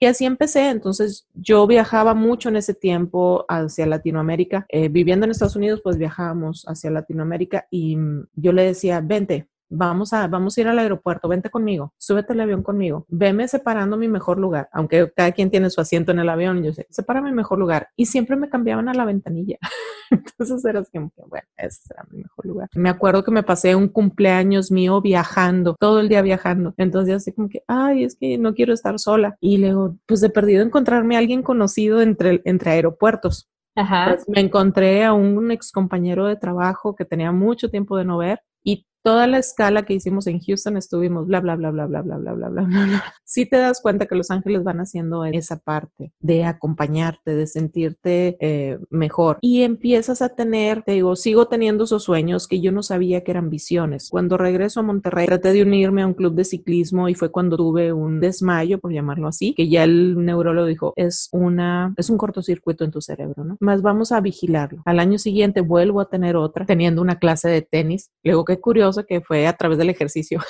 Y 0.00 0.06
así 0.06 0.24
empecé, 0.24 0.70
entonces 0.70 1.28
yo 1.32 1.64
viajaba 1.66 2.12
mucho 2.14 2.48
en 2.48 2.56
ese 2.56 2.74
tiempo 2.74 3.44
hacia 3.48 3.86
Latinoamérica. 3.86 4.66
Eh, 4.68 4.88
viviendo 4.88 5.26
en 5.26 5.30
Estados 5.30 5.54
Unidos, 5.54 5.80
pues 5.84 5.96
viajábamos 5.96 6.64
hacia 6.66 6.90
Latinoamérica 6.90 7.68
y 7.70 7.96
mm, 7.96 8.26
yo 8.34 8.52
le 8.52 8.64
decía, 8.64 9.00
vente, 9.00 9.48
vamos 9.72 10.12
a, 10.12 10.28
vamos 10.28 10.56
a 10.56 10.60
ir 10.60 10.68
al 10.68 10.78
aeropuerto, 10.78 11.28
vente 11.28 11.50
conmigo, 11.50 11.94
súbete 11.98 12.34
al 12.34 12.40
avión 12.40 12.62
conmigo, 12.62 13.06
veme 13.08 13.48
separando 13.48 13.96
mi 13.96 14.08
mejor 14.08 14.38
lugar, 14.38 14.68
aunque 14.72 15.10
cada 15.16 15.32
quien 15.32 15.50
tiene 15.50 15.70
su 15.70 15.80
asiento 15.80 16.12
en 16.12 16.18
el 16.18 16.28
avión, 16.28 16.62
yo 16.62 16.72
sé, 16.72 16.86
separa 16.90 17.20
mi 17.20 17.32
mejor 17.32 17.58
lugar. 17.58 17.88
Y 17.96 18.06
siempre 18.06 18.36
me 18.36 18.48
cambiaban 18.48 18.88
a 18.88 18.94
la 18.94 19.04
ventanilla. 19.04 19.58
Entonces 20.10 20.64
era 20.64 20.84
como 20.84 21.10
que, 21.10 21.22
bueno, 21.26 21.46
ese 21.56 21.80
será 21.82 22.04
mi 22.10 22.18
mejor 22.18 22.46
lugar. 22.46 22.68
Me 22.74 22.90
acuerdo 22.90 23.24
que 23.24 23.30
me 23.30 23.42
pasé 23.42 23.74
un 23.74 23.88
cumpleaños 23.88 24.70
mío 24.70 25.00
viajando, 25.00 25.74
todo 25.78 26.00
el 26.00 26.08
día 26.08 26.22
viajando. 26.22 26.74
Entonces 26.76 27.16
así 27.16 27.32
como 27.32 27.48
que, 27.48 27.62
ay, 27.66 28.04
es 28.04 28.16
que 28.16 28.36
no 28.38 28.54
quiero 28.54 28.74
estar 28.74 28.98
sola. 28.98 29.36
Y 29.40 29.58
luego, 29.58 29.96
pues 30.06 30.22
he 30.22 30.30
perdido 30.30 30.62
encontrarme 30.62 31.16
a 31.16 31.20
alguien 31.20 31.42
conocido 31.42 32.02
entre, 32.02 32.42
entre 32.44 32.72
aeropuertos. 32.72 33.48
Ajá. 33.74 34.12
Pues 34.14 34.28
me 34.28 34.40
encontré 34.40 35.02
a 35.04 35.14
un 35.14 35.50
ex 35.50 35.72
compañero 35.72 36.26
de 36.26 36.36
trabajo 36.36 36.94
que 36.94 37.06
tenía 37.06 37.32
mucho 37.32 37.70
tiempo 37.70 37.96
de 37.96 38.04
no 38.04 38.18
ver 38.18 38.40
y 38.62 38.86
toda 39.02 39.26
la 39.26 39.38
escala 39.38 39.84
que 39.84 39.94
hicimos 39.94 40.26
en 40.26 40.40
Houston 40.40 40.76
estuvimos 40.76 41.26
bla, 41.26 41.40
bla, 41.40 41.56
bla, 41.56 41.70
bla, 41.70 41.86
bla, 41.86 42.02
bla, 42.02 42.16
bla, 42.18 42.32
bla, 42.34 42.48
bla, 42.48 42.62
bla. 42.62 43.04
Sí 43.24 43.46
te 43.46 43.56
das 43.56 43.80
cuenta 43.80 44.06
que 44.06 44.14
los 44.14 44.30
ángeles 44.30 44.62
van 44.62 44.80
haciendo 44.80 45.24
esa 45.24 45.58
parte 45.58 46.12
de 46.20 46.44
acompañarte, 46.44 47.34
de 47.34 47.46
sentirte 47.46 48.36
eh, 48.40 48.78
mejor. 48.90 49.38
Y 49.40 49.62
empiezas 49.62 50.22
a 50.22 50.30
tener, 50.30 50.82
te 50.82 50.92
digo, 50.92 51.16
sigo 51.16 51.48
teniendo 51.48 51.84
esos 51.84 52.04
sueños 52.04 52.46
que 52.46 52.60
yo 52.60 52.72
no 52.72 52.82
sabía 52.82 53.24
que 53.24 53.30
eran 53.30 53.50
visiones. 53.50 54.08
Cuando 54.10 54.36
regreso 54.36 54.80
a 54.80 54.82
Monterrey, 54.82 55.26
traté 55.26 55.52
de 55.52 55.62
unirme 55.62 56.02
a 56.02 56.06
un 56.06 56.14
club 56.14 56.34
de 56.34 56.44
ciclismo 56.44 57.08
y 57.08 57.14
fue 57.14 57.30
cuando 57.30 57.56
tuve 57.56 57.92
un 57.92 58.20
desmayo, 58.20 58.78
por 58.78 58.92
llamarlo 58.92 59.28
así, 59.28 59.54
que 59.54 59.68
ya 59.68 59.84
el 59.84 60.22
neurólogo 60.24 60.66
dijo, 60.66 60.92
es 60.96 61.28
una, 61.32 61.94
es 61.96 62.10
un 62.10 62.18
cortocircuito 62.18 62.84
en 62.84 62.90
tu 62.90 63.00
cerebro, 63.00 63.44
¿no? 63.44 63.56
Más 63.60 63.82
vamos 63.82 64.12
a 64.12 64.20
vigilarlo. 64.20 64.82
Al 64.84 65.00
año 65.00 65.18
siguiente 65.18 65.60
vuelvo 65.62 66.00
a 66.00 66.08
tener 66.08 66.36
otra, 66.36 66.66
teniendo 66.66 67.00
una 67.00 67.18
clase 67.18 67.48
de 67.48 67.62
tenis. 67.62 68.10
Luego, 68.22 68.44
qué 68.44 68.60
curioso 68.60 68.91
que 69.06 69.20
fue 69.20 69.46
a 69.46 69.56
través 69.56 69.78
del 69.78 69.90
ejercicio. 69.90 70.40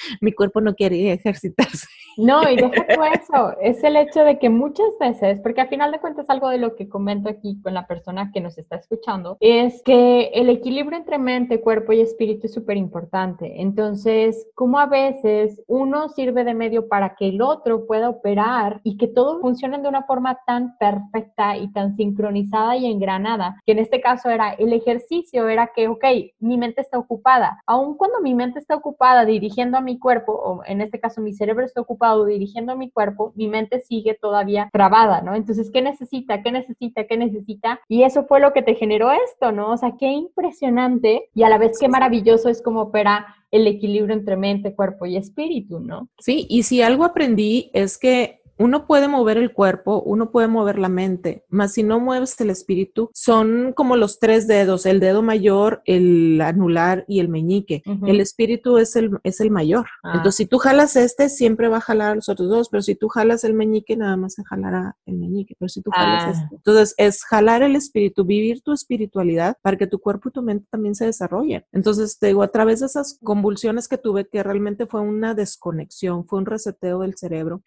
Mi 0.20 0.32
cuerpo 0.32 0.60
no 0.60 0.74
quiere 0.74 1.12
ejercitarse. 1.12 1.86
No, 2.16 2.42
y 2.50 2.56
deja 2.56 2.70
eso, 3.14 3.56
es 3.60 3.82
el 3.84 3.96
hecho 3.96 4.24
de 4.24 4.38
que 4.38 4.50
muchas 4.50 4.88
veces, 4.98 5.40
porque 5.40 5.60
al 5.60 5.68
final 5.68 5.92
de 5.92 6.00
cuentas 6.00 6.28
algo 6.28 6.48
de 6.48 6.58
lo 6.58 6.76
que 6.76 6.88
comento 6.88 7.28
aquí 7.28 7.60
con 7.62 7.74
la 7.74 7.86
persona 7.86 8.30
que 8.32 8.40
nos 8.40 8.58
está 8.58 8.76
escuchando, 8.76 9.36
es 9.40 9.82
que 9.82 10.30
el 10.34 10.48
equilibrio 10.48 10.98
entre 10.98 11.18
mente, 11.18 11.60
cuerpo 11.60 11.92
y 11.92 12.00
espíritu 12.00 12.46
es 12.46 12.54
súper 12.54 12.76
importante. 12.76 13.60
Entonces, 13.60 14.48
como 14.54 14.78
a 14.78 14.86
veces 14.86 15.62
uno 15.66 16.08
sirve 16.08 16.44
de 16.44 16.54
medio 16.54 16.88
para 16.88 17.14
que 17.14 17.28
el 17.28 17.42
otro 17.42 17.86
pueda 17.86 18.08
operar 18.08 18.80
y 18.84 18.96
que 18.96 19.06
todo 19.06 19.40
funcione 19.40 19.78
de 19.78 19.88
una 19.88 20.02
forma 20.02 20.40
tan 20.46 20.76
perfecta 20.78 21.56
y 21.56 21.72
tan 21.72 21.96
sincronizada 21.96 22.76
y 22.76 22.86
engranada, 22.86 23.60
que 23.64 23.72
en 23.72 23.78
este 23.78 24.00
caso 24.00 24.30
era 24.30 24.52
el 24.52 24.72
ejercicio, 24.72 25.48
era 25.48 25.70
que, 25.74 25.88
ok, 25.88 26.04
mi 26.40 26.58
mente 26.58 26.80
está 26.80 26.98
ocupada. 26.98 27.62
Aun 27.66 27.96
cuando 27.96 28.20
mi 28.20 28.34
mente 28.34 28.58
está 28.58 28.76
ocupada 28.76 29.24
dirigiendo 29.24 29.78
a 29.78 29.80
mi 29.80 29.89
cuerpo, 29.98 30.32
o 30.32 30.62
en 30.64 30.80
este 30.80 31.00
caso 31.00 31.20
mi 31.20 31.32
cerebro 31.32 31.64
está 31.64 31.80
ocupado, 31.80 32.26
dirigiendo 32.26 32.76
mi 32.76 32.90
cuerpo, 32.90 33.32
mi 33.36 33.48
mente 33.48 33.80
sigue 33.80 34.14
todavía 34.14 34.68
trabada, 34.72 35.22
¿no? 35.22 35.34
Entonces, 35.34 35.70
¿qué 35.70 35.82
necesita? 35.82 36.42
¿Qué 36.42 36.52
necesita? 36.52 37.04
¿Qué 37.04 37.16
necesita? 37.16 37.80
Y 37.88 38.02
eso 38.02 38.24
fue 38.24 38.40
lo 38.40 38.52
que 38.52 38.62
te 38.62 38.74
generó 38.74 39.10
esto, 39.10 39.52
¿no? 39.52 39.72
O 39.72 39.76
sea, 39.76 39.94
qué 39.98 40.06
impresionante 40.06 41.28
y 41.34 41.42
a 41.42 41.48
la 41.48 41.58
vez 41.58 41.78
qué 41.78 41.88
maravilloso 41.88 42.48
es 42.48 42.62
como 42.62 42.82
opera 42.82 43.26
el 43.50 43.66
equilibrio 43.66 44.14
entre 44.14 44.36
mente, 44.36 44.74
cuerpo 44.74 45.06
y 45.06 45.16
espíritu, 45.16 45.80
¿no? 45.80 46.08
Sí, 46.20 46.46
y 46.48 46.62
si 46.62 46.82
algo 46.82 47.04
aprendí 47.04 47.70
es 47.72 47.98
que 47.98 48.39
uno 48.60 48.86
puede 48.86 49.08
mover 49.08 49.38
el 49.38 49.54
cuerpo, 49.54 50.02
uno 50.02 50.30
puede 50.30 50.46
mover 50.46 50.78
la 50.78 50.90
mente, 50.90 51.44
mas 51.48 51.72
si 51.72 51.82
no 51.82 51.98
mueves 51.98 52.38
el 52.42 52.50
espíritu, 52.50 53.10
son 53.14 53.72
como 53.74 53.96
los 53.96 54.18
tres 54.18 54.46
dedos, 54.46 54.84
el 54.84 55.00
dedo 55.00 55.22
mayor, 55.22 55.80
el 55.86 56.38
anular 56.42 57.06
y 57.08 57.20
el 57.20 57.30
meñique. 57.30 57.82
El 58.06 58.20
espíritu 58.20 58.76
es 58.76 58.96
el, 58.96 59.18
es 59.24 59.40
el 59.40 59.50
mayor. 59.50 59.86
Ah. 60.02 60.12
Entonces, 60.16 60.36
si 60.36 60.46
tú 60.46 60.58
jalas 60.58 60.94
este, 60.96 61.30
siempre 61.30 61.68
va 61.68 61.78
a 61.78 61.80
jalar 61.80 62.12
a 62.12 62.14
los 62.16 62.28
otros 62.28 62.50
dos, 62.50 62.68
pero 62.68 62.82
si 62.82 62.94
tú 62.94 63.08
jalas 63.08 63.44
el 63.44 63.54
meñique, 63.54 63.96
nada 63.96 64.18
más 64.18 64.34
se 64.34 64.44
jalará 64.44 64.94
el 65.06 65.16
meñique. 65.16 65.56
Pero 65.58 65.70
si 65.70 65.80
tú 65.80 65.90
jalas 65.90 66.24
ah. 66.24 66.30
este. 66.30 66.56
Entonces, 66.56 66.94
es 66.98 67.24
jalar 67.24 67.62
el 67.62 67.76
espíritu, 67.76 68.26
vivir 68.26 68.60
tu 68.60 68.74
espiritualidad 68.74 69.56
para 69.62 69.78
que 69.78 69.86
tu 69.86 70.00
cuerpo 70.00 70.28
y 70.28 70.32
tu 70.32 70.42
mente 70.42 70.66
también 70.70 70.94
se 70.94 71.06
desarrollen. 71.06 71.64
Entonces, 71.72 72.18
te 72.18 72.26
digo, 72.26 72.42
a 72.42 72.48
través 72.48 72.80
de 72.80 72.86
esas 72.86 73.18
convulsiones 73.24 73.88
que 73.88 73.96
tuve, 73.96 74.28
que 74.28 74.42
realmente 74.42 74.84
fue 74.84 75.00
una 75.00 75.32
desconexión, 75.34 76.26
fue 76.26 76.40
un 76.40 76.46
reseteo 76.46 77.00
del 77.00 77.16
cerebro, 77.16 77.62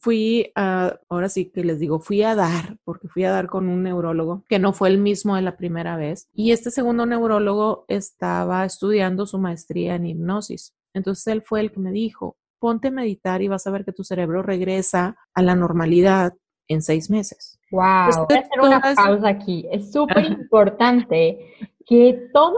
fui 0.00 0.21
a, 0.54 0.98
ahora 1.08 1.28
sí 1.28 1.50
que 1.50 1.64
les 1.64 1.78
digo, 1.78 1.98
fui 1.98 2.22
a 2.22 2.34
dar, 2.34 2.76
porque 2.84 3.08
fui 3.08 3.24
a 3.24 3.30
dar 3.30 3.48
con 3.48 3.68
un 3.68 3.82
neurólogo 3.82 4.44
que 4.48 4.58
no 4.58 4.72
fue 4.72 4.88
el 4.88 4.98
mismo 4.98 5.36
de 5.36 5.42
la 5.42 5.56
primera 5.56 5.96
vez. 5.96 6.28
Y 6.32 6.52
este 6.52 6.70
segundo 6.70 7.06
neurólogo 7.06 7.84
estaba 7.88 8.64
estudiando 8.64 9.26
su 9.26 9.38
maestría 9.38 9.94
en 9.94 10.06
hipnosis. 10.06 10.74
Entonces 10.94 11.26
él 11.28 11.42
fue 11.42 11.60
el 11.60 11.72
que 11.72 11.80
me 11.80 11.92
dijo, 11.92 12.36
ponte 12.58 12.88
a 12.88 12.92
meditar 12.92 13.42
y 13.42 13.48
vas 13.48 13.66
a 13.66 13.70
ver 13.70 13.84
que 13.84 13.92
tu 13.92 14.04
cerebro 14.04 14.42
regresa 14.42 15.16
a 15.34 15.42
la 15.42 15.54
normalidad 15.54 16.34
en 16.68 16.82
seis 16.82 17.10
meses. 17.10 17.58
Wow, 17.70 18.26
voy 18.28 18.36
a 18.36 18.40
hacer 18.40 18.60
una 18.60 18.80
pausa 18.80 19.28
aquí. 19.28 19.66
Es 19.70 19.92
súper 19.92 20.24
importante 20.24 21.38
que 21.86 22.28
todo 22.32 22.56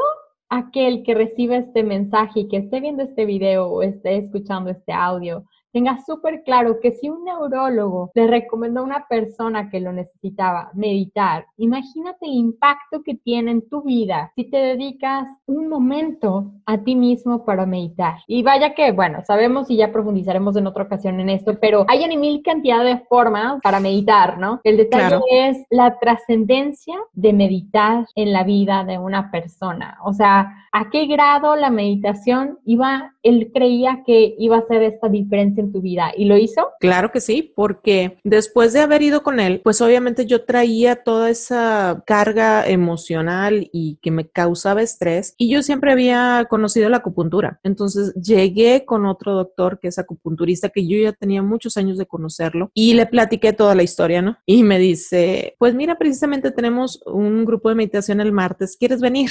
aquel 0.48 1.02
que 1.02 1.14
reciba 1.14 1.56
este 1.56 1.82
mensaje 1.82 2.40
y 2.40 2.48
que 2.48 2.58
esté 2.58 2.80
viendo 2.80 3.02
este 3.02 3.24
video 3.24 3.66
o 3.66 3.82
esté 3.82 4.18
escuchando 4.18 4.70
este 4.70 4.92
audio 4.92 5.44
tenga 5.74 5.98
súper 6.06 6.44
claro 6.44 6.78
que 6.78 6.92
si 6.92 7.08
un 7.08 7.24
neurólogo 7.24 8.12
le 8.14 8.28
recomendó 8.28 8.80
a 8.80 8.84
una 8.84 9.08
persona 9.08 9.68
que 9.70 9.80
lo 9.80 9.92
necesitaba 9.92 10.70
meditar, 10.72 11.46
imagínate 11.56 12.26
el 12.26 12.34
impacto 12.34 13.02
que 13.02 13.16
tiene 13.16 13.50
en 13.50 13.68
tu 13.68 13.82
vida 13.82 14.30
si 14.36 14.44
te 14.44 14.56
dedicas 14.56 15.26
un 15.46 15.68
momento 15.68 16.52
a 16.64 16.78
ti 16.78 16.94
mismo 16.94 17.44
para 17.44 17.66
meditar. 17.66 18.18
Y 18.28 18.44
vaya 18.44 18.72
que, 18.74 18.92
bueno, 18.92 19.18
sabemos 19.26 19.68
y 19.68 19.76
ya 19.76 19.90
profundizaremos 19.90 20.56
en 20.56 20.68
otra 20.68 20.84
ocasión 20.84 21.18
en 21.18 21.28
esto, 21.28 21.58
pero 21.60 21.84
hay 21.88 22.04
en 22.04 22.20
mil 22.20 22.40
cantidad 22.44 22.84
de 22.84 23.00
formas 23.08 23.60
para 23.60 23.80
meditar, 23.80 24.38
¿no? 24.38 24.60
El 24.62 24.76
detalle 24.76 25.18
es 25.28 25.66
la 25.70 25.98
trascendencia 25.98 26.94
de 27.14 27.32
meditar 27.32 28.06
en 28.14 28.32
la 28.32 28.44
vida 28.44 28.84
de 28.84 28.98
una 28.98 29.32
persona. 29.32 29.98
O 30.04 30.12
sea, 30.12 30.54
¿a 30.70 30.90
qué 30.90 31.06
grado 31.06 31.56
la 31.56 31.70
meditación 31.70 32.60
iba, 32.64 33.12
él 33.24 33.50
creía 33.52 34.04
que 34.06 34.36
iba 34.38 34.56
a 34.56 34.60
hacer 34.60 34.84
esta 34.84 35.08
diferencia 35.08 35.63
en 35.64 35.72
tu 35.72 35.80
vida 35.80 36.12
y 36.16 36.26
lo 36.26 36.36
hizo? 36.36 36.70
Claro 36.80 37.10
que 37.10 37.20
sí, 37.20 37.52
porque 37.54 38.18
después 38.24 38.72
de 38.72 38.80
haber 38.80 39.02
ido 39.02 39.22
con 39.22 39.40
él, 39.40 39.60
pues 39.62 39.80
obviamente 39.80 40.26
yo 40.26 40.44
traía 40.44 40.96
toda 40.96 41.30
esa 41.30 42.02
carga 42.06 42.66
emocional 42.66 43.68
y 43.72 43.98
que 44.02 44.10
me 44.10 44.28
causaba 44.28 44.82
estrés 44.82 45.34
y 45.36 45.50
yo 45.50 45.62
siempre 45.62 45.92
había 45.92 46.46
conocido 46.48 46.88
la 46.88 46.98
acupuntura. 46.98 47.60
Entonces 47.62 48.14
llegué 48.14 48.84
con 48.84 49.06
otro 49.06 49.34
doctor 49.34 49.78
que 49.80 49.88
es 49.88 49.98
acupunturista 49.98 50.68
que 50.68 50.86
yo 50.86 50.98
ya 50.98 51.12
tenía 51.12 51.42
muchos 51.42 51.76
años 51.76 51.98
de 51.98 52.06
conocerlo 52.06 52.70
y 52.74 52.94
le 52.94 53.06
platiqué 53.06 53.52
toda 53.52 53.74
la 53.74 53.82
historia, 53.82 54.22
¿no? 54.22 54.38
Y 54.46 54.62
me 54.62 54.78
dice, 54.78 55.54
pues 55.58 55.74
mira, 55.74 55.96
precisamente 55.96 56.50
tenemos 56.50 57.02
un 57.06 57.44
grupo 57.44 57.68
de 57.68 57.74
meditación 57.74 58.20
el 58.20 58.32
martes, 58.32 58.76
¿quieres 58.76 59.00
venir? 59.00 59.30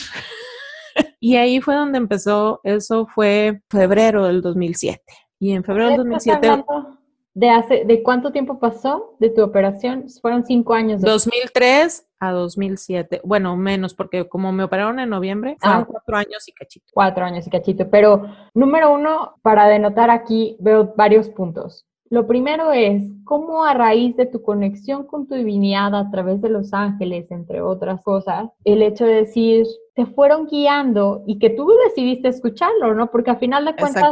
y 1.20 1.36
ahí 1.36 1.62
fue 1.62 1.76
donde 1.76 1.98
empezó, 1.98 2.62
eso 2.64 3.08
fue 3.08 3.62
febrero 3.70 4.26
del 4.26 4.42
2007. 4.42 5.02
Y 5.44 5.52
en 5.52 5.64
febrero 5.66 5.90
del 5.90 5.98
2007... 5.98 6.64
¿De, 7.36 7.50
hace, 7.50 7.84
¿De 7.84 8.02
cuánto 8.04 8.32
tiempo 8.32 8.60
pasó 8.60 9.16
de 9.20 9.30
tu 9.30 9.42
operación? 9.42 10.06
Fueron 10.22 10.46
cinco 10.46 10.74
años. 10.74 11.02
2003 11.02 12.08
a 12.20 12.32
2007. 12.32 13.20
Bueno, 13.26 13.58
menos, 13.58 13.94
porque 13.94 14.30
como 14.30 14.54
me 14.54 14.64
operaron 14.64 15.00
en 15.00 15.10
noviembre, 15.10 15.58
fueron 15.60 15.82
Ah. 15.82 15.86
cuatro 15.86 16.16
años 16.16 16.48
y 16.48 16.54
cachito. 16.54 16.86
Cuatro 16.94 17.26
años 17.26 17.46
y 17.46 17.50
cachito. 17.50 17.90
Pero 17.90 18.28
número 18.54 18.94
uno, 18.94 19.34
para 19.42 19.68
denotar 19.68 20.12
aquí, 20.12 20.56
veo 20.60 20.94
varios 20.96 21.28
puntos. 21.28 21.86
Lo 22.10 22.26
primero 22.28 22.72
es 22.72 23.04
cómo 23.26 23.66
a 23.66 23.74
raíz 23.74 24.16
de 24.16 24.28
tu 24.28 24.44
conexión 24.44 25.06
con 25.08 25.28
tu 25.28 25.34
divinidad 25.36 25.94
a 25.96 26.10
través 26.12 26.40
de 26.42 26.50
los 26.50 26.72
ángeles, 26.72 27.32
entre 27.32 27.62
otras 27.62 28.02
cosas, 28.04 28.50
el 28.64 28.82
hecho 28.84 29.06
de 29.06 29.16
decir, 29.16 29.66
te 29.96 30.06
fueron 30.08 30.48
guiando 30.48 31.24
y 31.28 31.38
que 31.38 31.52
tú 31.52 31.72
decidiste 31.88 32.28
escucharlo, 32.28 32.96
¿no? 32.96 33.12
Porque 33.12 33.30
al 33.32 33.38
final 33.38 33.66
de 33.66 33.76
cuentas, 33.76 34.04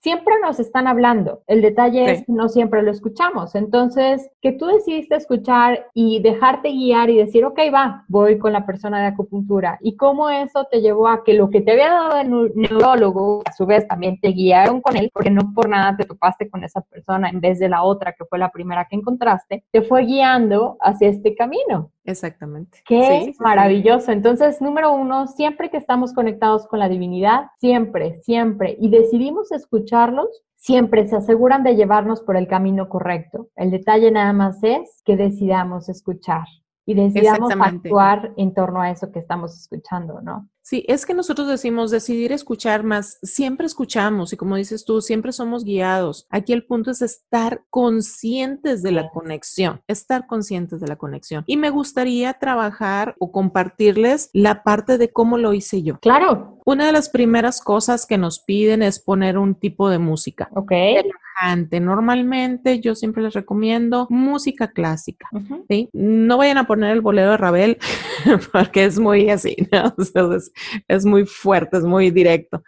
siempre 0.00 0.34
nos 0.40 0.60
están 0.60 0.86
hablando. 0.86 1.42
El 1.46 1.62
detalle 1.62 2.04
Sí. 2.04 2.10
es 2.12 2.18
que 2.26 2.32
no 2.32 2.48
siempre 2.48 2.82
lo 2.82 2.90
escuchamos. 2.92 3.54
Entonces, 3.54 4.30
que 4.40 4.52
tú 4.52 4.66
decidiste 4.66 5.16
escuchar 5.16 5.86
y 5.94 6.20
dejarte 6.20 6.70
guiar 6.70 7.10
y 7.10 7.16
decir, 7.16 7.44
ok, 7.44 7.58
va, 7.74 8.04
voy 8.08 8.38
con 8.38 8.52
la 8.52 8.64
persona 8.66 9.00
de 9.00 9.06
acupuntura. 9.06 9.78
Y 9.80 9.96
cómo 9.96 10.30
eso 10.30 10.64
te 10.70 10.80
llevó 10.80 11.08
a 11.08 11.24
que 11.24 11.34
lo 11.34 11.50
que 11.50 11.60
te 11.60 11.72
había 11.72 11.90
dado 11.90 12.18
el 12.20 12.28
neu- 12.30 12.52
neurólogo, 12.54 13.42
a 13.44 13.52
su 13.52 13.66
vez 13.66 13.86
también 13.88 14.20
te 14.20 14.28
guiaron 14.28 14.80
con 14.80 14.96
él, 14.96 15.10
porque 15.12 15.30
no 15.30 15.52
por 15.54 15.68
nada 15.68 15.96
te 15.96 16.04
topaste 16.04 16.48
con 16.48 16.62
esa 16.62 16.80
persona 16.82 17.28
en 17.30 17.40
vez 17.40 17.58
de 17.58 17.68
la 17.68 17.82
otra 17.82 18.12
que 18.12 18.24
fue 18.26 18.38
la 18.38 18.50
primera 18.50 18.86
que 18.88 18.96
encontraste, 18.96 19.64
te 19.72 19.82
fue 19.82 20.04
guiando 20.04 20.76
hacia 20.80 21.08
este 21.08 21.34
camino. 21.34 21.90
Exactamente. 22.06 22.78
Qué 22.86 23.02
Sí, 23.02 23.24
sí, 23.26 23.32
sí. 23.32 23.42
maravilloso. 23.42 24.12
Entonces, 24.12 24.60
número 24.62 24.92
uno, 24.92 25.26
siempre 25.26 25.70
que 25.70 25.76
estamos 25.76 26.14
conectados 26.14 26.66
con 26.66 26.78
la 26.78 26.88
divinidad, 26.88 27.46
siempre, 27.58 28.20
siempre, 28.22 28.76
y 28.80 28.88
decidimos 28.88 29.52
escucharlos, 29.52 30.28
siempre 30.54 31.06
se 31.06 31.16
aseguran 31.16 31.62
de 31.62 31.76
llevarnos 31.76 32.22
por 32.22 32.36
el 32.36 32.48
camino 32.48 32.88
correcto. 32.88 33.48
El 33.56 33.70
detalle 33.70 34.10
nada 34.10 34.32
más 34.32 34.62
es 34.62 35.02
que 35.04 35.16
decidamos 35.16 35.88
escuchar 35.88 36.46
y 36.86 36.94
decidamos 36.94 37.52
actuar 37.52 38.32
en 38.36 38.54
torno 38.54 38.80
a 38.80 38.90
eso 38.90 39.10
que 39.10 39.18
estamos 39.18 39.56
escuchando, 39.56 40.20
¿no? 40.22 40.48
Sí, 40.68 40.84
es 40.88 41.06
que 41.06 41.14
nosotros 41.14 41.46
decimos 41.46 41.92
decidir 41.92 42.32
escuchar 42.32 42.82
más, 42.82 43.20
siempre 43.22 43.68
escuchamos 43.68 44.32
y 44.32 44.36
como 44.36 44.56
dices 44.56 44.84
tú, 44.84 45.00
siempre 45.00 45.30
somos 45.30 45.64
guiados. 45.64 46.26
Aquí 46.28 46.52
el 46.52 46.66
punto 46.66 46.90
es 46.90 47.02
estar 47.02 47.62
conscientes 47.70 48.82
de 48.82 48.90
la 48.90 49.08
conexión, 49.10 49.80
estar 49.86 50.26
conscientes 50.26 50.80
de 50.80 50.88
la 50.88 50.96
conexión. 50.96 51.44
Y 51.46 51.56
me 51.56 51.70
gustaría 51.70 52.34
trabajar 52.34 53.14
o 53.20 53.30
compartirles 53.30 54.28
la 54.32 54.64
parte 54.64 54.98
de 54.98 55.12
cómo 55.12 55.38
lo 55.38 55.52
hice 55.52 55.84
yo. 55.84 56.00
Claro, 56.00 56.58
Una 56.64 56.86
de 56.86 56.92
las 56.92 57.10
primeras 57.10 57.60
cosas 57.60 58.04
que 58.04 58.18
nos 58.18 58.40
piden 58.40 58.82
es 58.82 58.98
poner 58.98 59.38
un 59.38 59.54
tipo 59.54 59.88
de 59.88 60.00
música. 60.00 60.48
ok. 60.52 60.72
relajante. 60.72 61.80
Normalmente 61.80 62.80
yo 62.80 62.94
siempre 62.94 63.22
les 63.22 63.34
recomiendo 63.34 64.06
música 64.10 64.68
clásica. 64.68 65.28
¿sí? 65.68 65.88
No 65.92 66.38
vayan 66.38 66.58
a 66.58 66.66
poner 66.66 66.90
el 66.92 67.02
bolero 67.02 67.32
de 67.32 67.36
Ravel 67.36 67.78
porque 68.52 68.84
es 68.84 68.98
muy 68.98 69.30
así, 69.30 69.56
¿no? 69.70 69.94
Sea, 70.04 70.24
es, 70.88 71.04
muy 71.04 71.26
fuerte, 71.26 71.78
es 71.78 71.84
muy 71.84 72.10
directo. 72.10 72.62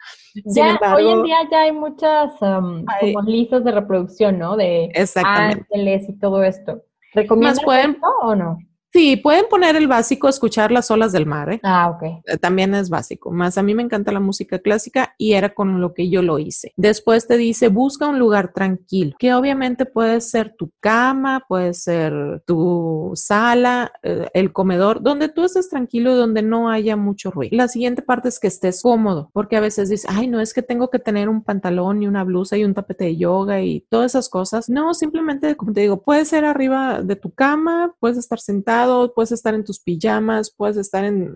Ya, 0.45 0.71
embargo, 0.71 0.97
hoy 0.97 1.09
en 1.11 1.23
día 1.25 1.37
ya 1.51 1.61
hay 1.63 1.73
muchas 1.73 2.33
um, 2.41 2.85
Hay- 2.89 3.13
como 3.13 3.29
listas 3.29 3.65
de 3.65 3.73
reproducción, 3.73 4.39
¿no? 4.39 4.57
De 4.57 4.91
ángeles 5.25 6.09
y 6.09 6.19
todo 6.19 6.43
esto. 6.43 6.83
¿Recomiendas 7.15 7.63
pueden- 7.65 7.93
esto 7.93 8.07
o 8.23 8.35
no? 8.35 8.59
Sí, 8.91 9.17
pueden 9.17 9.45
poner 9.51 9.77
el 9.77 9.87
básico, 9.87 10.29
escuchar 10.29 10.73
las 10.73 10.91
olas 10.91 11.13
del 11.13 11.27
mar, 11.27 11.53
¿eh? 11.53 11.61
Ah, 11.63 11.91
ok. 11.91 12.03
Eh, 12.25 12.39
También 12.39 12.75
es 12.75 12.89
básico. 12.89 13.31
Más 13.31 13.59
a 13.59 13.63
mí 13.63 13.75
me 13.75 13.83
encanta 13.83 14.13
la 14.13 14.21
música 14.21 14.59
clásica 14.61 15.15
y 15.19 15.35
era 15.35 15.53
con 15.55 15.81
lo 15.81 15.93
que 15.93 16.09
yo 16.09 16.23
lo 16.23 16.39
hice. 16.39 16.73
Después 16.77 17.27
te 17.27 17.37
dice, 17.37 17.69
busca 17.69 18.07
un 18.07 18.19
lugar 18.19 18.53
tranquilo, 18.55 19.15
que 19.19 19.35
obviamente 19.35 19.85
puede 19.85 20.21
ser 20.23 20.55
tu 20.57 20.71
cama, 20.81 21.45
puede 21.47 21.75
ser 21.75 22.43
tu 22.47 23.13
sala, 23.15 23.93
eh, 24.03 24.29
el 24.33 24.53
comedor, 24.55 25.03
donde 25.03 25.29
tú 25.29 25.45
estés 25.45 25.69
tranquilo 25.69 26.13
y 26.15 26.17
donde 26.17 26.41
no 26.43 26.71
haya 26.71 26.97
mucho 26.97 27.31
ruido. 27.31 27.57
La 27.57 27.69
siguiente 27.69 28.01
parte 28.01 28.29
es 28.29 28.41
que 28.41 28.49
estés 28.49 28.81
cómodo, 28.83 29.31
porque 29.35 29.57
a 29.57 29.61
veces 29.61 29.91
dices, 29.91 30.11
ay, 30.11 30.29
no 30.29 30.41
es 30.41 30.55
que 30.55 30.63
tengo 30.63 30.89
que 30.89 30.99
tener 30.99 31.29
un 31.29 31.43
pantalón 31.43 32.03
y 32.03 32.07
una 32.07 32.25
blusa 32.25 32.57
y 32.57 32.65
un 32.65 32.73
tapete 32.73 33.05
de 33.05 33.17
yoga 33.19 33.61
y 33.61 33.83
todas 33.91 34.13
esas 34.13 34.31
cosas. 34.31 34.71
No, 34.71 34.95
simplemente, 34.95 35.57
como 35.57 35.75
te 35.75 35.83
digo, 35.83 36.03
puedes 36.03 36.29
ser 36.29 36.47
arriba 36.47 37.03
de 37.03 37.17
tu 37.17 37.31
cama, 37.33 37.95
puedes 38.01 38.17
estar 38.17 38.41
sentado, 38.41 38.78
puedes 39.15 39.33
estar 39.33 39.55
en 39.55 39.65
tus 39.65 39.81
pijamas, 39.81 40.53
puedes 40.55 40.77
estar 40.77 41.05
en 41.05 41.35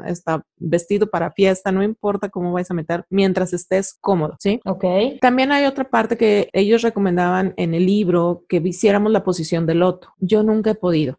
vestido 0.57 1.09
para 1.09 1.31
fiesta, 1.31 1.73
no 1.73 1.83
importa 1.83 2.29
cómo 2.29 2.53
vayas 2.53 2.71
a 2.71 2.75
meter, 2.75 3.05
mientras 3.11 3.53
estés 3.53 3.97
cómodo, 4.01 4.37
¿sí? 4.39 4.61
Ok. 4.65 4.85
También 5.21 5.53
hay 5.53 5.65
otra 5.65 5.85
parte 5.85 6.17
que 6.17 6.49
ellos 6.53 6.83
recomendaban 6.83 7.55
en 7.57 7.75
el 7.75 7.87
libro 7.87 8.45
que 8.49 8.57
hiciéramos 8.65 9.13
la 9.13 9.25
posición 9.25 9.67
del 9.67 9.81
loto. 9.81 10.09
Yo 10.19 10.43
nunca 10.43 10.71
he 10.71 10.75
podido. 10.75 11.19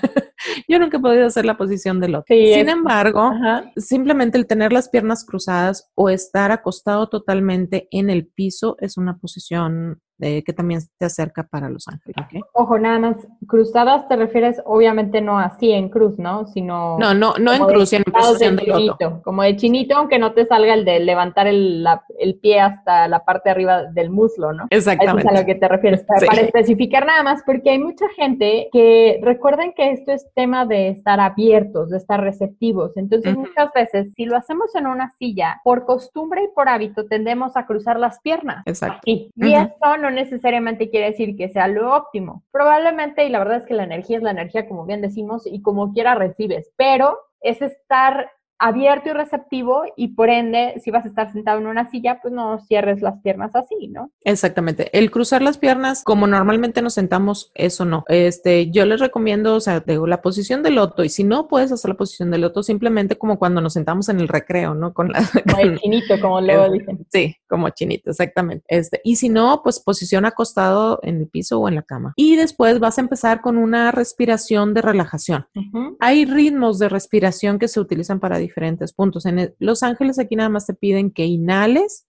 Yo 0.68 0.78
nunca 0.78 0.96
he 0.96 1.00
podido 1.00 1.26
hacer 1.26 1.44
la 1.44 1.56
posición 1.56 2.00
del 2.00 2.12
loto. 2.12 2.24
Sí, 2.28 2.54
Sin 2.54 2.68
embargo, 2.68 3.20
Ajá. 3.20 3.70
simplemente 3.76 4.38
el 4.38 4.46
tener 4.46 4.72
las 4.72 4.88
piernas 4.88 5.24
cruzadas 5.24 5.90
o 5.94 6.08
estar 6.08 6.50
acostado 6.52 7.08
totalmente 7.08 7.88
en 7.90 8.10
el 8.10 8.26
piso 8.26 8.76
es 8.80 8.96
una 8.96 9.18
posición 9.18 10.00
eh, 10.20 10.42
que 10.44 10.52
también 10.52 10.80
te 10.98 11.06
acerca 11.06 11.42
para 11.44 11.68
los 11.68 11.88
ángeles. 11.88 12.16
¿ok? 12.18 12.44
Ojo, 12.52 12.78
nada 12.78 12.98
más, 12.98 13.16
cruzadas 13.46 14.06
te 14.08 14.16
refieres 14.16 14.60
obviamente 14.64 15.20
no 15.20 15.38
así 15.38 15.72
en 15.72 15.88
cruz, 15.88 16.18
¿no? 16.18 16.46
Sino 16.48 16.98
No, 16.98 17.14
no, 17.14 17.34
no 17.38 17.52
en 17.52 17.64
cruz, 17.64 17.88
sino 17.90 18.04
en 18.40 18.56
de 18.56 18.64
chinito, 18.64 19.20
como 19.22 19.42
de 19.42 19.56
chinito, 19.56 19.96
aunque 19.96 20.18
no 20.18 20.32
te 20.32 20.46
salga 20.46 20.74
el 20.74 20.84
de 20.84 21.00
levantar 21.00 21.46
el, 21.46 21.82
la- 21.82 22.04
el 22.18 22.36
pie 22.36 22.60
hasta 22.60 23.08
la 23.08 23.24
parte 23.24 23.48
de 23.48 23.50
arriba 23.52 23.82
del 23.84 24.10
muslo, 24.10 24.52
¿no? 24.52 24.64
Eso 24.70 24.78
es 24.80 24.88
a 24.88 24.92
Exactamente. 24.92 25.34
lo 25.40 25.46
que 25.46 25.54
te 25.54 25.68
refieres. 25.68 26.04
Para, 26.04 26.20
Sí. 26.20 26.26
para 26.26 26.40
especificar 26.42 27.06
nada 27.06 27.22
más, 27.22 27.42
porque 27.44 27.70
hay 27.70 27.78
mucha 27.78 28.08
gente 28.16 28.68
que 28.72 29.20
recuerden 29.22 29.72
que 29.74 29.90
esto 29.92 30.12
es 30.12 30.26
tema 30.34 30.66
de 30.66 30.88
estar 30.90 31.20
abiertos, 31.20 31.90
de 31.90 31.96
estar 31.96 32.20
receptivos. 32.20 32.96
Entonces, 32.96 33.32
Ujú. 33.34 33.46
muchas 33.46 33.72
veces, 33.74 34.12
si 34.14 34.24
lo 34.26 34.36
hacemos 34.36 34.74
en 34.74 34.86
una 34.86 35.10
silla, 35.18 35.60
por 35.64 35.84
costumbre 35.86 36.44
y 36.44 36.48
por 36.54 36.68
hábito, 36.68 37.06
tendemos 37.06 37.56
a 37.56 37.66
cruzar 37.66 37.98
las 37.98 38.20
piernas. 38.20 38.62
Exacto. 38.66 38.98
Así. 39.02 39.30
Y 39.36 39.54
Ujú. 39.56 39.66
eso 39.66 39.96
no 40.00 40.09
necesariamente 40.10 40.90
quiere 40.90 41.10
decir 41.10 41.36
que 41.36 41.48
sea 41.48 41.68
lo 41.68 41.94
óptimo. 41.94 42.44
Probablemente, 42.50 43.24
y 43.24 43.28
la 43.28 43.38
verdad 43.38 43.58
es 43.58 43.66
que 43.66 43.74
la 43.74 43.84
energía 43.84 44.16
es 44.18 44.22
la 44.22 44.30
energía, 44.30 44.68
como 44.68 44.84
bien 44.86 45.00
decimos, 45.00 45.46
y 45.46 45.62
como 45.62 45.92
quiera 45.92 46.14
recibes, 46.14 46.72
pero 46.76 47.18
es 47.40 47.62
estar 47.62 48.30
abierto 48.60 49.08
y 49.08 49.12
receptivo 49.12 49.84
y 49.96 50.08
por 50.08 50.28
ende, 50.28 50.74
si 50.84 50.90
vas 50.90 51.06
a 51.06 51.08
estar 51.08 51.32
sentado 51.32 51.58
en 51.58 51.66
una 51.66 51.90
silla, 51.90 52.20
pues 52.20 52.32
no 52.32 52.58
cierres 52.60 53.00
las 53.00 53.18
piernas 53.22 53.56
así, 53.56 53.88
¿no? 53.88 54.12
Exactamente. 54.22 54.96
El 54.96 55.10
cruzar 55.10 55.40
las 55.40 55.56
piernas, 55.56 56.04
como 56.04 56.26
normalmente 56.26 56.82
nos 56.82 56.94
sentamos, 56.94 57.50
eso 57.54 57.86
no. 57.86 58.04
Este, 58.08 58.70
yo 58.70 58.84
les 58.84 59.00
recomiendo, 59.00 59.56
o 59.56 59.60
sea, 59.60 59.80
digo, 59.80 60.06
la 60.06 60.20
posición 60.20 60.62
del 60.62 60.74
loto, 60.74 61.02
y 61.02 61.08
si 61.08 61.24
no 61.24 61.48
puedes 61.48 61.72
hacer 61.72 61.88
la 61.88 61.96
posición 61.96 62.30
del 62.30 62.42
loto, 62.42 62.62
simplemente 62.62 63.16
como 63.16 63.38
cuando 63.38 63.62
nos 63.62 63.72
sentamos 63.72 64.10
en 64.10 64.20
el 64.20 64.28
recreo, 64.28 64.74
¿no? 64.74 64.92
Con 64.92 65.10
la, 65.10 65.20
Como 65.50 65.62
el 65.62 65.78
chinito, 65.78 66.20
como 66.20 66.40
luego 66.40 66.70
dicen. 66.70 67.06
Sí, 67.10 67.34
como 67.48 67.70
chinito, 67.70 68.10
exactamente. 68.10 68.64
Este, 68.68 69.00
y 69.02 69.16
si 69.16 69.30
no, 69.30 69.62
pues 69.64 69.80
posición 69.80 70.26
acostado 70.26 71.00
en 71.02 71.16
el 71.16 71.28
piso 71.28 71.58
o 71.58 71.68
en 71.68 71.76
la 71.76 71.82
cama. 71.82 72.12
Y 72.16 72.36
después 72.36 72.78
vas 72.78 72.98
a 72.98 73.00
empezar 73.00 73.40
con 73.40 73.56
una 73.56 73.90
respiración 73.90 74.74
de 74.74 74.82
relajación. 74.82 75.46
Ujú. 75.54 75.96
Hay 75.98 76.26
ritmos 76.26 76.78
de 76.78 76.90
respiración 76.90 77.58
que 77.58 77.68
se 77.68 77.80
utilizan 77.80 78.20
para 78.20 78.38
diferentes 78.50 78.92
puntos. 78.92 79.24
En 79.26 79.54
Los 79.58 79.82
Ángeles 79.82 80.18
aquí 80.18 80.36
nada 80.36 80.48
más 80.48 80.66
te 80.66 80.74
piden 80.74 81.10
que 81.10 81.24
inhales, 81.24 82.06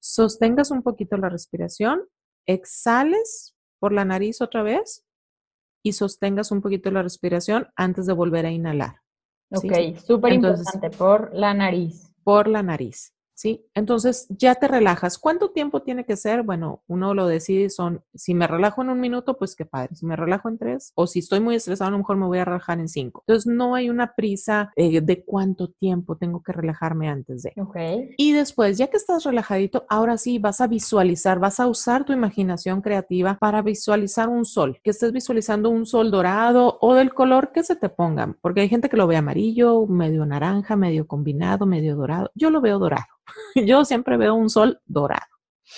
sostengas 0.00 0.70
un 0.70 0.82
poquito 0.82 1.16
la 1.16 1.28
respiración, 1.28 2.02
exhales 2.46 3.54
por 3.78 3.92
la 3.92 4.04
nariz 4.04 4.40
otra 4.40 4.62
vez 4.62 5.04
y 5.82 5.92
sostengas 5.92 6.52
un 6.52 6.62
poquito 6.62 6.90
la 6.90 7.02
respiración 7.02 7.68
antes 7.76 8.06
de 8.06 8.12
volver 8.12 8.46
a 8.46 8.50
inhalar. 8.50 9.02
Ok, 9.50 9.96
súper 10.06 10.34
importante, 10.34 10.90
por 10.90 11.34
la 11.34 11.52
nariz. 11.52 12.14
Por 12.24 12.48
la 12.48 12.62
nariz. 12.62 13.12
¿Sí? 13.34 13.66
Entonces 13.74 14.26
ya 14.28 14.54
te 14.54 14.68
relajas. 14.68 15.18
¿Cuánto 15.18 15.50
tiempo 15.50 15.82
tiene 15.82 16.04
que 16.04 16.16
ser? 16.16 16.42
Bueno, 16.42 16.82
uno 16.86 17.14
lo 17.14 17.26
decide, 17.26 17.70
son, 17.70 18.02
si 18.14 18.34
me 18.34 18.46
relajo 18.46 18.82
en 18.82 18.90
un 18.90 19.00
minuto, 19.00 19.36
pues 19.36 19.56
qué 19.56 19.64
padre. 19.64 19.94
Si 19.94 20.06
me 20.06 20.16
relajo 20.16 20.48
en 20.48 20.58
tres, 20.58 20.92
o 20.94 21.06
si 21.06 21.20
estoy 21.20 21.40
muy 21.40 21.54
estresado, 21.54 21.88
a 21.88 21.92
lo 21.92 21.98
mejor 21.98 22.16
me 22.16 22.26
voy 22.26 22.38
a 22.38 22.44
relajar 22.44 22.78
en 22.78 22.88
cinco. 22.88 23.24
Entonces 23.26 23.52
no 23.52 23.74
hay 23.74 23.90
una 23.90 24.14
prisa 24.14 24.72
eh, 24.76 25.00
de 25.00 25.24
cuánto 25.24 25.68
tiempo 25.68 26.16
tengo 26.16 26.42
que 26.42 26.52
relajarme 26.52 27.08
antes 27.08 27.42
de. 27.42 27.52
Ok. 27.56 27.76
Y 28.16 28.32
después, 28.32 28.78
ya 28.78 28.88
que 28.88 28.96
estás 28.96 29.24
relajadito, 29.24 29.84
ahora 29.88 30.18
sí 30.18 30.38
vas 30.38 30.60
a 30.60 30.66
visualizar, 30.66 31.38
vas 31.38 31.60
a 31.60 31.66
usar 31.66 32.04
tu 32.04 32.12
imaginación 32.12 32.80
creativa 32.80 33.36
para 33.38 33.62
visualizar 33.62 34.28
un 34.28 34.44
sol, 34.44 34.78
que 34.82 34.90
estés 34.90 35.12
visualizando 35.12 35.70
un 35.70 35.86
sol 35.86 36.10
dorado 36.10 36.78
o 36.80 36.94
del 36.94 37.12
color 37.12 37.52
que 37.52 37.62
se 37.62 37.76
te 37.76 37.88
ponga, 37.88 38.36
porque 38.40 38.60
hay 38.60 38.68
gente 38.68 38.88
que 38.88 38.96
lo 38.96 39.06
ve 39.06 39.16
amarillo, 39.16 39.86
medio 39.86 40.24
naranja, 40.26 40.76
medio 40.76 41.06
combinado, 41.06 41.66
medio 41.66 41.96
dorado. 41.96 42.30
Yo 42.34 42.50
lo 42.50 42.60
veo 42.60 42.78
dorado. 42.78 43.06
Yo 43.66 43.84
siempre 43.84 44.16
veo 44.16 44.34
un 44.34 44.50
sol 44.50 44.80
dorado. 44.86 45.26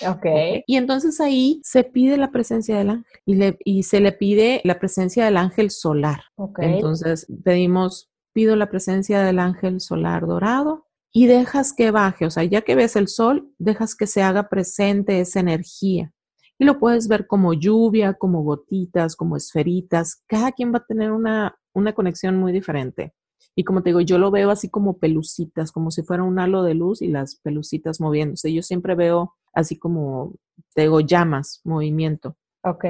Ok. 0.05 0.25
Y 0.67 0.77
entonces 0.77 1.21
ahí 1.21 1.61
se 1.63 1.83
pide 1.83 2.17
la 2.17 2.31
presencia 2.31 2.77
del 2.77 2.89
ángel 2.89 3.19
y, 3.25 3.35
le, 3.35 3.57
y 3.63 3.83
se 3.83 3.99
le 3.99 4.11
pide 4.11 4.61
la 4.63 4.79
presencia 4.79 5.25
del 5.25 5.37
ángel 5.37 5.71
solar. 5.71 6.23
Ok. 6.35 6.59
Entonces 6.61 7.27
pedimos, 7.43 8.11
pido 8.33 8.55
la 8.55 8.69
presencia 8.69 9.21
del 9.21 9.39
ángel 9.39 9.79
solar 9.79 10.27
dorado 10.27 10.87
y 11.13 11.27
dejas 11.27 11.73
que 11.73 11.91
baje, 11.91 12.25
o 12.25 12.29
sea, 12.29 12.43
ya 12.43 12.61
que 12.61 12.75
ves 12.75 12.97
el 12.97 13.07
sol, 13.07 13.49
dejas 13.57 13.95
que 13.95 14.05
se 14.05 14.21
haga 14.21 14.49
presente 14.49 15.21
esa 15.21 15.39
energía. 15.39 16.11
Y 16.57 16.65
lo 16.65 16.77
puedes 16.79 17.07
ver 17.07 17.27
como 17.27 17.53
lluvia, 17.53 18.13
como 18.13 18.43
gotitas, 18.43 19.15
como 19.15 19.37
esferitas. 19.37 20.23
Cada 20.27 20.51
quien 20.51 20.73
va 20.73 20.79
a 20.79 20.85
tener 20.85 21.11
una, 21.11 21.57
una 21.73 21.93
conexión 21.93 22.37
muy 22.37 22.51
diferente. 22.51 23.13
Y 23.55 23.63
como 23.63 23.81
te 23.81 23.89
digo, 23.89 24.01
yo 24.01 24.17
lo 24.17 24.31
veo 24.31 24.51
así 24.51 24.69
como 24.69 24.97
pelucitas, 24.97 25.71
como 25.71 25.89
si 25.89 26.03
fuera 26.03 26.23
un 26.23 26.37
halo 26.39 26.63
de 26.63 26.73
luz 26.73 27.01
y 27.01 27.07
las 27.07 27.35
pelucitas 27.35 28.01
moviéndose. 28.01 28.53
Yo 28.53 28.61
siempre 28.61 28.95
veo 28.95 29.33
así 29.53 29.79
como, 29.79 30.33
te 30.73 30.81
digo, 30.83 30.99
llamas, 30.99 31.61
movimiento. 31.63 32.35
Ok. 32.63 32.85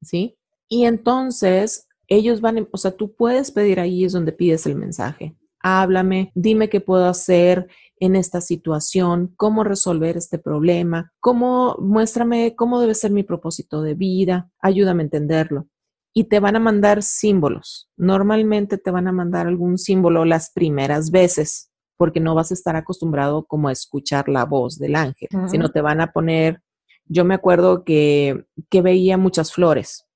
¿Sí? 0.00 0.36
Y 0.68 0.84
entonces 0.84 1.88
ellos 2.06 2.40
van, 2.40 2.68
o 2.70 2.76
sea, 2.76 2.92
tú 2.92 3.14
puedes 3.14 3.50
pedir 3.50 3.80
ahí, 3.80 4.04
es 4.04 4.12
donde 4.12 4.32
pides 4.32 4.64
el 4.66 4.76
mensaje. 4.76 5.36
Háblame, 5.62 6.30
dime 6.34 6.70
qué 6.70 6.80
puedo 6.80 7.06
hacer 7.06 7.68
en 7.96 8.16
esta 8.16 8.40
situación, 8.40 9.34
cómo 9.36 9.64
resolver 9.64 10.16
este 10.16 10.38
problema, 10.38 11.12
cómo, 11.20 11.76
muéstrame 11.80 12.54
cómo 12.56 12.80
debe 12.80 12.94
ser 12.94 13.10
mi 13.10 13.24
propósito 13.24 13.82
de 13.82 13.94
vida, 13.94 14.50
ayúdame 14.60 15.02
a 15.02 15.04
entenderlo 15.04 15.66
y 16.12 16.24
te 16.24 16.40
van 16.40 16.56
a 16.56 16.60
mandar 16.60 17.02
símbolos. 17.02 17.88
Normalmente 17.96 18.78
te 18.78 18.90
van 18.90 19.08
a 19.08 19.12
mandar 19.12 19.46
algún 19.46 19.78
símbolo 19.78 20.24
las 20.24 20.50
primeras 20.52 21.10
veces, 21.10 21.70
porque 21.96 22.20
no 22.20 22.34
vas 22.34 22.50
a 22.50 22.54
estar 22.54 22.76
acostumbrado 22.76 23.44
como 23.44 23.68
a 23.68 23.72
escuchar 23.72 24.28
la 24.28 24.44
voz 24.44 24.78
del 24.78 24.96
ángel, 24.96 25.28
sino 25.46 25.68
te 25.70 25.80
van 25.80 26.00
a 26.00 26.12
poner, 26.12 26.62
yo 27.04 27.24
me 27.24 27.34
acuerdo 27.34 27.84
que, 27.84 28.44
que 28.70 28.82
veía 28.82 29.18
muchas 29.18 29.52
flores. 29.52 30.06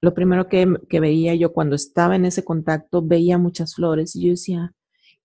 Lo 0.00 0.14
primero 0.14 0.48
que, 0.48 0.66
que 0.88 0.98
veía 0.98 1.34
yo 1.34 1.52
cuando 1.52 1.76
estaba 1.76 2.16
en 2.16 2.24
ese 2.24 2.42
contacto, 2.42 3.02
veía 3.02 3.36
muchas 3.36 3.74
flores 3.74 4.16
y 4.16 4.24
yo 4.24 4.30
decía, 4.30 4.74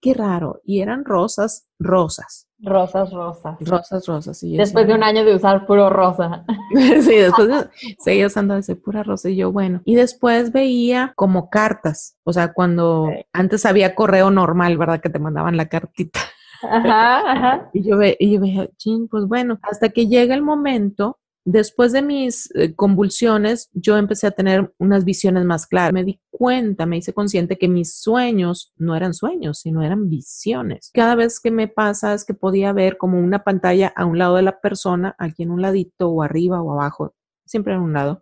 qué 0.02 0.14
raro. 0.14 0.62
Y 0.66 0.82
eran 0.82 1.06
rosas, 1.06 1.70
rosas. 1.80 2.45
Rosas, 2.66 3.12
rosas. 3.12 3.58
Rosas, 3.60 4.08
rosas. 4.08 4.42
después 4.42 4.88
de 4.88 4.96
un 4.96 5.04
año 5.04 5.24
de 5.24 5.36
usar 5.36 5.68
puro 5.68 5.90
rosa. 5.92 6.44
sí, 7.02 7.16
después 7.16 7.48
de, 7.48 7.70
seguía 8.00 8.26
usando 8.26 8.58
ese 8.58 8.76
pura 8.76 9.04
rosa 9.04 9.30
y 9.30 9.36
yo, 9.36 9.52
bueno. 9.52 9.82
Y 9.86 9.96
después 9.96 10.52
veía 10.52 11.14
como 11.16 11.52
cartas, 11.52 12.18
o 12.24 12.34
sea, 12.34 12.54
cuando 12.54 13.12
antes 13.34 13.68
había 13.68 13.94
correo 13.94 14.32
normal, 14.32 14.78
¿verdad? 14.78 15.00
Que 15.00 15.10
te 15.10 15.20
mandaban 15.20 15.58
la 15.58 15.68
cartita. 15.68 16.20
Ajá, 16.64 17.32
ajá. 17.32 17.70
Y 17.74 17.88
yo, 17.88 17.98
ve, 17.98 18.18
y 18.20 18.34
yo 18.34 18.42
veía, 18.42 18.68
ching, 18.78 19.08
pues 19.08 19.28
bueno, 19.28 19.60
hasta 19.62 19.90
que 19.90 20.08
llega 20.08 20.34
el 20.34 20.42
momento 20.42 21.20
Después 21.48 21.92
de 21.92 22.02
mis 22.02 22.50
eh, 22.56 22.74
convulsiones, 22.74 23.70
yo 23.74 23.98
empecé 23.98 24.26
a 24.26 24.32
tener 24.32 24.74
unas 24.80 25.06
visiones 25.06 25.46
más 25.46 25.68
claras. 25.68 25.94
Me 25.94 26.04
di 26.04 26.20
cuenta, 26.32 26.88
me 26.88 26.98
hice 26.98 27.14
consciente 27.14 27.60
que 27.60 27.68
mis 27.68 28.02
sueños 28.02 28.74
no 28.78 28.96
eran 28.96 29.14
sueños, 29.14 29.60
sino 29.60 29.84
eran 29.84 30.10
visiones. 30.10 30.90
Cada 30.92 31.14
vez 31.14 31.40
que 31.40 31.52
me 31.52 31.68
pasa 31.68 32.16
es 32.16 32.26
que 32.26 32.34
podía 32.34 32.74
ver 32.74 32.98
como 32.98 33.20
una 33.20 33.44
pantalla 33.44 33.94
a 33.96 34.06
un 34.06 34.18
lado 34.18 34.38
de 34.38 34.42
la 34.42 34.60
persona, 34.60 35.16
aquí 35.20 35.44
en 35.44 35.52
un 35.52 35.62
ladito 35.62 36.10
o 36.10 36.24
arriba 36.24 36.64
o 36.64 36.72
abajo, 36.72 37.14
siempre 37.46 37.76
en 37.76 37.82
un 37.82 37.94
lado, 37.94 38.22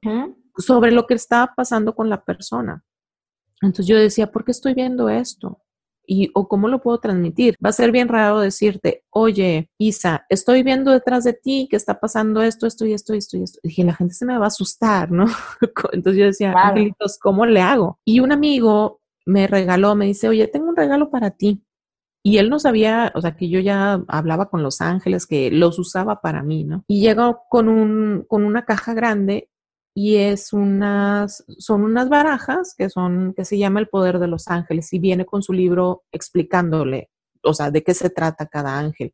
sobre 0.57 0.91
lo 0.91 1.07
que 1.07 1.13
estaba 1.13 1.53
pasando 1.55 1.95
con 1.95 2.09
la 2.09 2.25
persona. 2.25 2.83
Entonces 3.61 3.87
yo 3.87 3.97
decía, 3.97 4.33
¿por 4.33 4.43
qué 4.43 4.51
estoy 4.51 4.73
viendo 4.73 5.07
esto? 5.07 5.61
Y 6.05 6.31
o 6.33 6.47
cómo 6.47 6.67
lo 6.67 6.81
puedo 6.81 6.99
transmitir. 6.99 7.55
Va 7.63 7.69
a 7.69 7.73
ser 7.73 7.91
bien 7.91 8.07
raro 8.07 8.39
decirte, 8.39 9.03
oye, 9.09 9.69
Isa, 9.77 10.25
estoy 10.29 10.63
viendo 10.63 10.91
detrás 10.91 11.23
de 11.23 11.33
ti 11.33 11.67
que 11.69 11.77
está 11.77 11.99
pasando 11.99 12.41
esto, 12.41 12.67
esto 12.67 12.85
y 12.85 12.93
esto 12.93 13.13
y 13.13 13.17
esto 13.17 13.37
y 13.37 13.43
esto. 13.43 13.59
Y 13.63 13.69
dije, 13.69 13.83
la 13.83 13.95
gente 13.95 14.13
se 14.13 14.25
me 14.25 14.37
va 14.37 14.45
a 14.45 14.47
asustar, 14.47 15.11
¿no? 15.11 15.25
Entonces 15.93 16.19
yo 16.19 16.25
decía, 16.25 16.53
angelitos, 16.53 17.17
¿cómo 17.19 17.45
le 17.45 17.61
hago? 17.61 17.99
Y 18.05 18.19
un 18.19 18.31
amigo 18.31 19.01
me 19.25 19.47
regaló, 19.47 19.95
me 19.95 20.05
dice, 20.05 20.27
oye, 20.27 20.47
tengo 20.47 20.69
un 20.69 20.75
regalo 20.75 21.09
para 21.09 21.31
ti. 21.31 21.63
Y 22.25 22.37
él 22.37 22.49
no 22.49 22.57
sabía, 22.57 23.11
o 23.15 23.21
sea, 23.21 23.35
que 23.35 23.49
yo 23.49 23.59
ya 23.59 24.01
hablaba 24.07 24.49
con 24.49 24.63
los 24.63 24.79
ángeles, 24.79 25.27
que 25.27 25.51
los 25.51 25.77
usaba 25.77 26.21
para 26.21 26.41
mí, 26.41 26.63
¿no? 26.63 26.85
Y 26.87 27.01
llegó 27.01 27.41
con, 27.49 27.67
un, 27.67 28.25
con 28.29 28.45
una 28.45 28.63
caja 28.63 28.93
grande 28.93 29.49
y 29.95 30.17
es 30.17 30.53
unas, 30.53 31.43
son 31.59 31.83
unas 31.83 32.09
barajas 32.09 32.73
que 32.75 32.89
son, 32.89 33.33
que 33.35 33.45
se 33.45 33.57
llama 33.57 33.79
El 33.79 33.89
Poder 33.89 34.19
de 34.19 34.27
los 34.27 34.47
Ángeles 34.47 34.91
y 34.91 34.99
viene 34.99 35.25
con 35.25 35.43
su 35.43 35.53
libro 35.53 36.03
explicándole, 36.11 37.11
o 37.43 37.53
sea, 37.53 37.69
de 37.69 37.83
qué 37.83 37.93
se 37.93 38.09
trata 38.09 38.47
cada 38.47 38.79
ángel. 38.79 39.13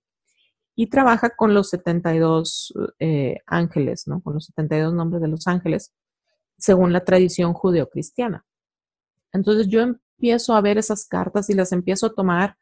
Y 0.75 0.87
trabaja 0.87 1.31
con 1.31 1.53
los 1.53 1.69
72 1.71 2.73
eh, 2.99 3.39
ángeles, 3.45 4.07
¿no? 4.07 4.21
Con 4.21 4.35
los 4.35 4.45
72 4.45 4.93
nombres 4.93 5.21
de 5.21 5.27
los 5.27 5.45
ángeles, 5.47 5.91
según 6.57 6.93
la 6.93 7.03
tradición 7.03 7.51
judeocristiana. 7.51 8.45
Entonces 9.33 9.67
yo 9.67 9.81
empiezo 9.81 10.55
a 10.55 10.61
ver 10.61 10.77
esas 10.77 11.05
cartas 11.05 11.49
y 11.49 11.53
las 11.53 11.73
empiezo 11.73 12.07
a 12.07 12.13
tomar. 12.13 12.55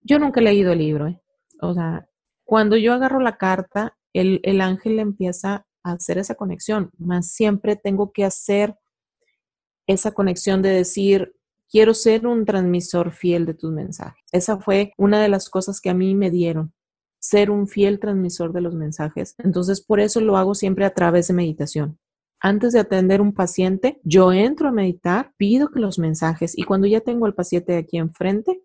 Yo 0.00 0.18
nunca 0.18 0.40
he 0.40 0.44
leído 0.44 0.72
el 0.72 0.78
libro, 0.78 1.06
¿eh? 1.06 1.22
O 1.60 1.72
sea, 1.72 2.08
cuando 2.42 2.76
yo 2.76 2.92
agarro 2.92 3.20
la 3.20 3.36
carta, 3.36 3.96
el, 4.12 4.40
el 4.42 4.60
ángel 4.60 4.98
empieza 4.98 5.66
hacer 5.84 6.18
esa 6.18 6.34
conexión, 6.34 6.90
más 6.98 7.28
siempre 7.28 7.76
tengo 7.76 8.12
que 8.12 8.24
hacer 8.24 8.76
esa 9.86 10.12
conexión 10.12 10.62
de 10.62 10.70
decir, 10.70 11.36
quiero 11.68 11.94
ser 11.94 12.26
un 12.26 12.44
transmisor 12.44 13.12
fiel 13.12 13.46
de 13.46 13.54
tus 13.54 13.70
mensajes. 13.70 14.24
Esa 14.32 14.58
fue 14.58 14.92
una 14.96 15.20
de 15.20 15.28
las 15.28 15.50
cosas 15.50 15.80
que 15.80 15.90
a 15.90 15.94
mí 15.94 16.14
me 16.14 16.30
dieron, 16.30 16.72
ser 17.18 17.50
un 17.50 17.68
fiel 17.68 18.00
transmisor 18.00 18.52
de 18.52 18.62
los 18.62 18.74
mensajes. 18.74 19.34
Entonces, 19.38 19.80
por 19.80 20.00
eso 20.00 20.20
lo 20.20 20.36
hago 20.36 20.54
siempre 20.54 20.84
a 20.84 20.94
través 20.94 21.28
de 21.28 21.34
meditación. 21.34 21.98
Antes 22.40 22.72
de 22.72 22.80
atender 22.80 23.20
un 23.20 23.32
paciente, 23.32 24.00
yo 24.04 24.32
entro 24.32 24.68
a 24.68 24.72
meditar, 24.72 25.32
pido 25.36 25.68
que 25.70 25.80
los 25.80 25.98
mensajes 25.98 26.56
y 26.58 26.64
cuando 26.64 26.86
ya 26.86 27.00
tengo 27.00 27.26
al 27.26 27.34
paciente 27.34 27.76
aquí 27.76 27.98
enfrente, 27.98 28.62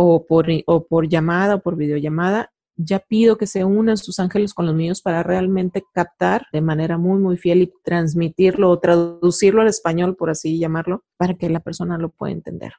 o 0.00 0.26
por, 0.26 0.46
o 0.66 0.86
por 0.86 1.08
llamada 1.08 1.56
o 1.56 1.60
por 1.60 1.74
videollamada, 1.74 2.52
ya 2.78 3.00
pido 3.00 3.36
que 3.36 3.46
se 3.46 3.64
unan 3.64 3.96
sus 3.96 4.20
ángeles 4.20 4.54
con 4.54 4.64
los 4.66 4.74
míos 4.74 5.02
para 5.02 5.22
realmente 5.22 5.84
captar 5.92 6.46
de 6.52 6.60
manera 6.60 6.96
muy, 6.96 7.18
muy 7.18 7.36
fiel 7.36 7.62
y 7.62 7.72
transmitirlo 7.82 8.70
o 8.70 8.78
traducirlo 8.78 9.62
al 9.62 9.68
español, 9.68 10.16
por 10.16 10.30
así 10.30 10.58
llamarlo, 10.58 11.02
para 11.16 11.34
que 11.34 11.50
la 11.50 11.60
persona 11.60 11.98
lo 11.98 12.10
pueda 12.10 12.32
entender. 12.32 12.72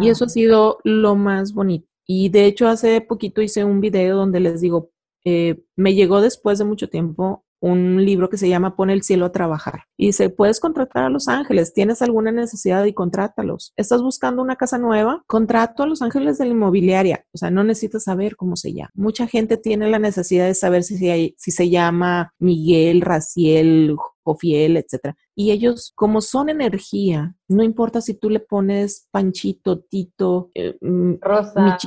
Y 0.00 0.08
eso 0.10 0.26
ha 0.26 0.28
sido 0.28 0.78
lo 0.84 1.14
más 1.14 1.54
bonito. 1.54 1.88
Y 2.04 2.28
de 2.28 2.44
hecho, 2.44 2.68
hace 2.68 3.00
poquito 3.00 3.40
hice 3.40 3.64
un 3.64 3.80
video 3.80 4.16
donde 4.16 4.40
les 4.40 4.60
digo, 4.60 4.90
eh, 5.24 5.64
me 5.76 5.94
llegó 5.94 6.20
después 6.20 6.58
de 6.58 6.64
mucho 6.64 6.88
tiempo 6.88 7.45
un 7.60 8.04
libro 8.04 8.28
que 8.28 8.36
se 8.36 8.48
llama 8.48 8.76
Pone 8.76 8.92
el 8.92 9.02
cielo 9.02 9.26
a 9.26 9.32
trabajar. 9.32 9.84
Y 9.96 10.06
dice, 10.06 10.30
puedes 10.30 10.60
contratar 10.60 11.04
a 11.04 11.10
los 11.10 11.28
ángeles, 11.28 11.72
tienes 11.72 12.02
alguna 12.02 12.32
necesidad 12.32 12.84
y 12.84 12.92
contrátalos. 12.92 13.72
¿Estás 13.76 14.02
buscando 14.02 14.42
una 14.42 14.56
casa 14.56 14.78
nueva? 14.78 15.22
Contrato 15.26 15.82
a 15.82 15.86
los 15.86 16.02
ángeles 16.02 16.38
de 16.38 16.46
la 16.46 16.52
inmobiliaria. 16.52 17.24
O 17.32 17.38
sea, 17.38 17.50
no 17.50 17.64
necesitas 17.64 18.04
saber 18.04 18.36
cómo 18.36 18.56
se 18.56 18.72
llama. 18.72 18.90
Mucha 18.94 19.26
gente 19.26 19.56
tiene 19.56 19.90
la 19.90 19.98
necesidad 19.98 20.46
de 20.46 20.54
saber 20.54 20.82
si, 20.82 21.34
si 21.36 21.50
se 21.50 21.70
llama 21.70 22.32
Miguel, 22.38 23.00
Raciel, 23.00 23.96
Jofiel, 24.22 24.76
etcétera. 24.76 25.16
Y 25.34 25.52
ellos, 25.52 25.92
como 25.94 26.20
son 26.20 26.48
energía, 26.48 27.34
no 27.48 27.62
importa 27.62 28.00
si 28.00 28.14
tú 28.14 28.28
le 28.28 28.40
pones 28.40 29.06
Panchito, 29.10 29.80
Tito, 29.80 30.50
eh, 30.54 30.76
mm, 30.80 31.14
Rosa, 31.20 31.78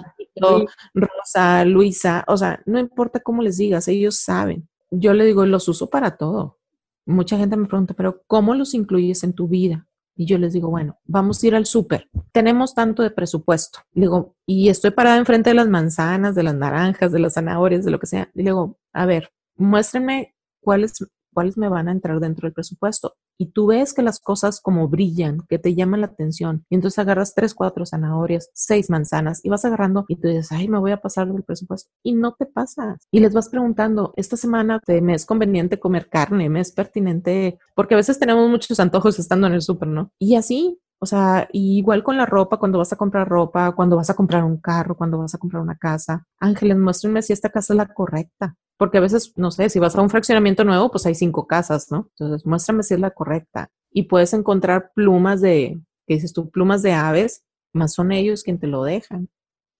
Rosa, 0.94 1.66
Luisa, 1.66 2.24
o 2.28 2.38
sea, 2.38 2.62
no 2.66 2.80
importa 2.80 3.20
cómo 3.20 3.42
les 3.42 3.58
digas, 3.58 3.88
ellos 3.90 4.22
saben 4.22 4.70
yo 4.92 5.14
le 5.14 5.26
digo, 5.26 5.46
los 5.46 5.68
uso 5.68 5.90
para 5.90 6.18
todo. 6.18 6.60
Mucha 7.06 7.38
gente 7.38 7.58
me 7.58 7.68
pregunta, 7.68 7.94
pero 7.94 8.24
¿cómo 8.28 8.54
los 8.56 8.74
incluyes 8.74 9.24
en 9.24 9.34
tu 9.34 9.48
vida? 9.48 9.88
Y 10.16 10.26
yo 10.26 10.38
les 10.38 10.54
digo, 10.54 10.70
bueno, 10.70 11.00
vamos 11.06 11.42
a 11.42 11.48
ir 11.48 11.56
al 11.56 11.66
súper. 11.66 12.10
Tenemos 12.34 12.76
tanto 12.76 13.04
de 13.04 13.12
presupuesto. 13.12 13.80
Le 13.94 14.02
digo, 14.02 14.36
y 14.46 14.70
estoy 14.70 14.92
parada 14.92 15.18
enfrente 15.18 15.50
de 15.50 15.54
las 15.54 15.70
manzanas, 15.70 16.36
de 16.36 16.44
las 16.44 16.56
naranjas, 16.56 17.12
de 17.12 17.20
las 17.20 17.36
zanahorias, 17.36 17.86
de 17.86 17.92
lo 17.92 18.00
que 18.00 18.08
sea. 18.08 18.30
Y 18.34 18.40
le 18.40 18.50
digo, 18.50 18.78
a 18.92 19.06
ver, 19.06 19.32
muéstrenme 19.56 20.36
cuáles 20.60 20.94
cuáles 21.34 21.58
me 21.58 21.70
van 21.70 21.88
a 21.88 21.92
entrar 21.92 22.20
dentro 22.20 22.48
del 22.48 22.54
presupuesto. 22.54 23.16
Y 23.40 23.52
tú 23.54 23.68
ves 23.68 23.94
que 23.94 24.02
las 24.02 24.20
cosas 24.20 24.60
como 24.60 24.90
brillan, 24.90 25.46
que 25.48 25.58
te 25.58 25.74
llaman 25.74 26.02
la 26.02 26.08
atención. 26.08 26.66
Y 26.70 26.76
entonces 26.76 27.00
agarras 27.00 27.34
tres, 27.34 27.56
cuatro 27.56 27.86
zanahorias, 27.86 28.50
seis 28.54 28.90
manzanas 28.90 29.40
y 29.44 29.50
vas 29.50 29.64
agarrando 29.64 30.06
y 30.10 30.18
tú 30.18 30.28
dices, 30.28 30.52
ay, 30.52 30.68
me 30.68 30.78
voy 30.78 30.92
a 30.92 31.02
pasar 31.02 31.32
del 31.32 31.44
presupuesto. 31.44 31.90
Y 32.04 32.14
no 32.14 32.36
te 32.38 32.46
pasas. 32.46 33.08
Y 33.12 33.22
les 33.22 33.34
vas 33.34 33.48
preguntando, 33.48 34.14
esta 34.18 34.36
semana 34.36 34.82
te, 34.86 35.02
me 35.02 35.14
es 35.14 35.26
conveniente 35.26 35.80
comer 35.80 36.10
carne, 36.10 36.50
me 36.50 36.60
es 36.60 36.74
pertinente, 36.74 37.58
porque 37.76 37.94
a 37.94 37.98
veces 37.98 38.20
tenemos 38.20 38.50
muchos 38.50 38.80
antojos 38.80 39.18
estando 39.20 39.48
en 39.48 39.54
el 39.54 39.62
súper, 39.62 39.88
¿no? 39.88 40.12
Y 40.20 40.36
así, 40.36 40.78
o 41.00 41.06
sea, 41.06 41.48
igual 41.54 42.04
con 42.04 42.18
la 42.18 42.26
ropa, 42.26 42.58
cuando 42.58 42.78
vas 42.78 42.92
a 42.92 42.98
comprar 42.98 43.28
ropa, 43.28 43.72
cuando 43.72 43.96
vas 43.96 44.10
a 44.10 44.16
comprar 44.16 44.44
un 44.44 44.58
carro, 44.58 44.98
cuando 44.98 45.18
vas 45.18 45.34
a 45.34 45.38
comprar 45.38 45.62
una 45.62 45.78
casa. 45.78 46.28
Ángeles, 46.40 46.78
muéstrenme 46.78 47.22
si 47.22 47.32
esta 47.32 47.50
casa 47.50 47.74
es 47.74 47.78
la 47.78 47.94
correcta. 47.94 48.58
Porque 48.78 48.98
a 48.98 49.02
veces, 49.02 49.34
no 49.38 49.52
sé, 49.52 49.70
si 49.70 49.80
vas 49.80 49.96
a 49.96 50.02
un 50.02 50.10
fraccionamiento 50.10 50.64
nuevo, 50.64 50.92
pues 50.92 51.06
hay 51.06 51.16
cinco 51.16 51.48
casas, 51.48 51.90
¿no? 51.90 52.10
Entonces, 52.18 52.46
muéstrame 52.46 52.84
si 52.84 52.94
es 52.94 53.00
la 53.00 53.12
correcta. 53.12 53.70
Y 53.92 54.04
puedes 54.04 54.34
encontrar 54.34 54.92
plumas 54.94 55.42
de, 55.42 55.82
¿qué 56.06 56.16
dices 56.16 56.34
tú? 56.34 56.50
Plumas 56.50 56.82
de 56.82 56.94
aves, 56.94 57.44
más 57.74 57.94
son 57.94 58.12
ellos 58.12 58.44
quien 58.44 58.60
te 58.60 58.68
lo 58.68 58.84
dejan. 58.84 59.30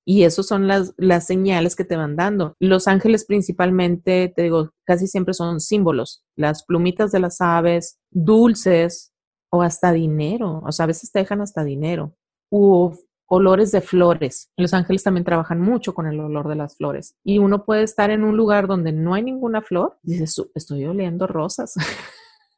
Y 0.06 0.24
esas 0.24 0.48
son 0.48 0.68
las, 0.68 0.94
las 0.98 1.28
señales 1.28 1.76
que 1.76 1.84
te 1.84 1.96
van 1.96 2.16
dando. 2.16 2.56
Los 2.60 2.88
ángeles 2.88 3.26
principalmente, 3.26 4.32
te 4.36 4.44
digo, 4.44 4.72
casi 4.86 5.08
siempre 5.08 5.34
son 5.34 5.60
símbolos. 5.60 6.24
Las 6.36 6.64
plumitas 6.64 7.12
de 7.12 7.20
las 7.20 7.42
aves, 7.42 8.00
dulces, 8.10 9.09
o 9.52 9.62
hasta 9.62 9.92
dinero, 9.92 10.62
o 10.66 10.72
sea, 10.72 10.84
a 10.84 10.88
veces 10.88 11.12
te 11.12 11.20
dejan 11.20 11.42
hasta 11.42 11.64
dinero, 11.64 12.14
u 12.52 12.92
olores 13.30 13.72
de 13.72 13.82
flores. 13.82 14.52
Los 14.58 14.74
ángeles 14.74 15.04
también 15.04 15.24
trabajan 15.24 15.62
mucho 15.62 15.94
con 15.94 16.08
el 16.08 16.20
olor 16.20 16.48
de 16.48 16.56
las 16.56 16.78
flores. 16.78 17.16
Y 17.24 17.38
uno 17.38 17.64
puede 17.64 17.84
estar 17.84 18.10
en 18.10 18.24
un 18.24 18.36
lugar 18.36 18.68
donde 18.68 18.92
no 18.92 19.14
hay 19.14 19.24
ninguna 19.24 19.62
flor 19.62 19.98
y 20.04 20.14
dices, 20.14 20.44
estoy 20.56 20.86
oliendo 20.86 21.28
rosas. 21.28 21.76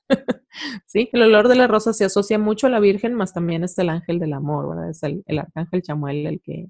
sí, 0.86 1.10
el 1.12 1.22
olor 1.24 1.50
de 1.50 1.56
la 1.56 1.68
rosa 1.68 1.94
se 1.94 2.06
asocia 2.06 2.40
mucho 2.40 2.68
a 2.68 2.70
la 2.70 2.80
Virgen, 2.80 3.14
más 3.16 3.34
también 3.34 3.64
es 3.64 3.78
el 3.78 3.90
ángel 3.90 4.20
del 4.20 4.34
amor, 4.34 4.70
¿verdad? 4.70 4.90
Es 4.90 5.04
el, 5.04 5.24
arcángel 5.38 5.82
Chamuel 5.82 6.26
el 6.26 6.42
que, 6.42 6.70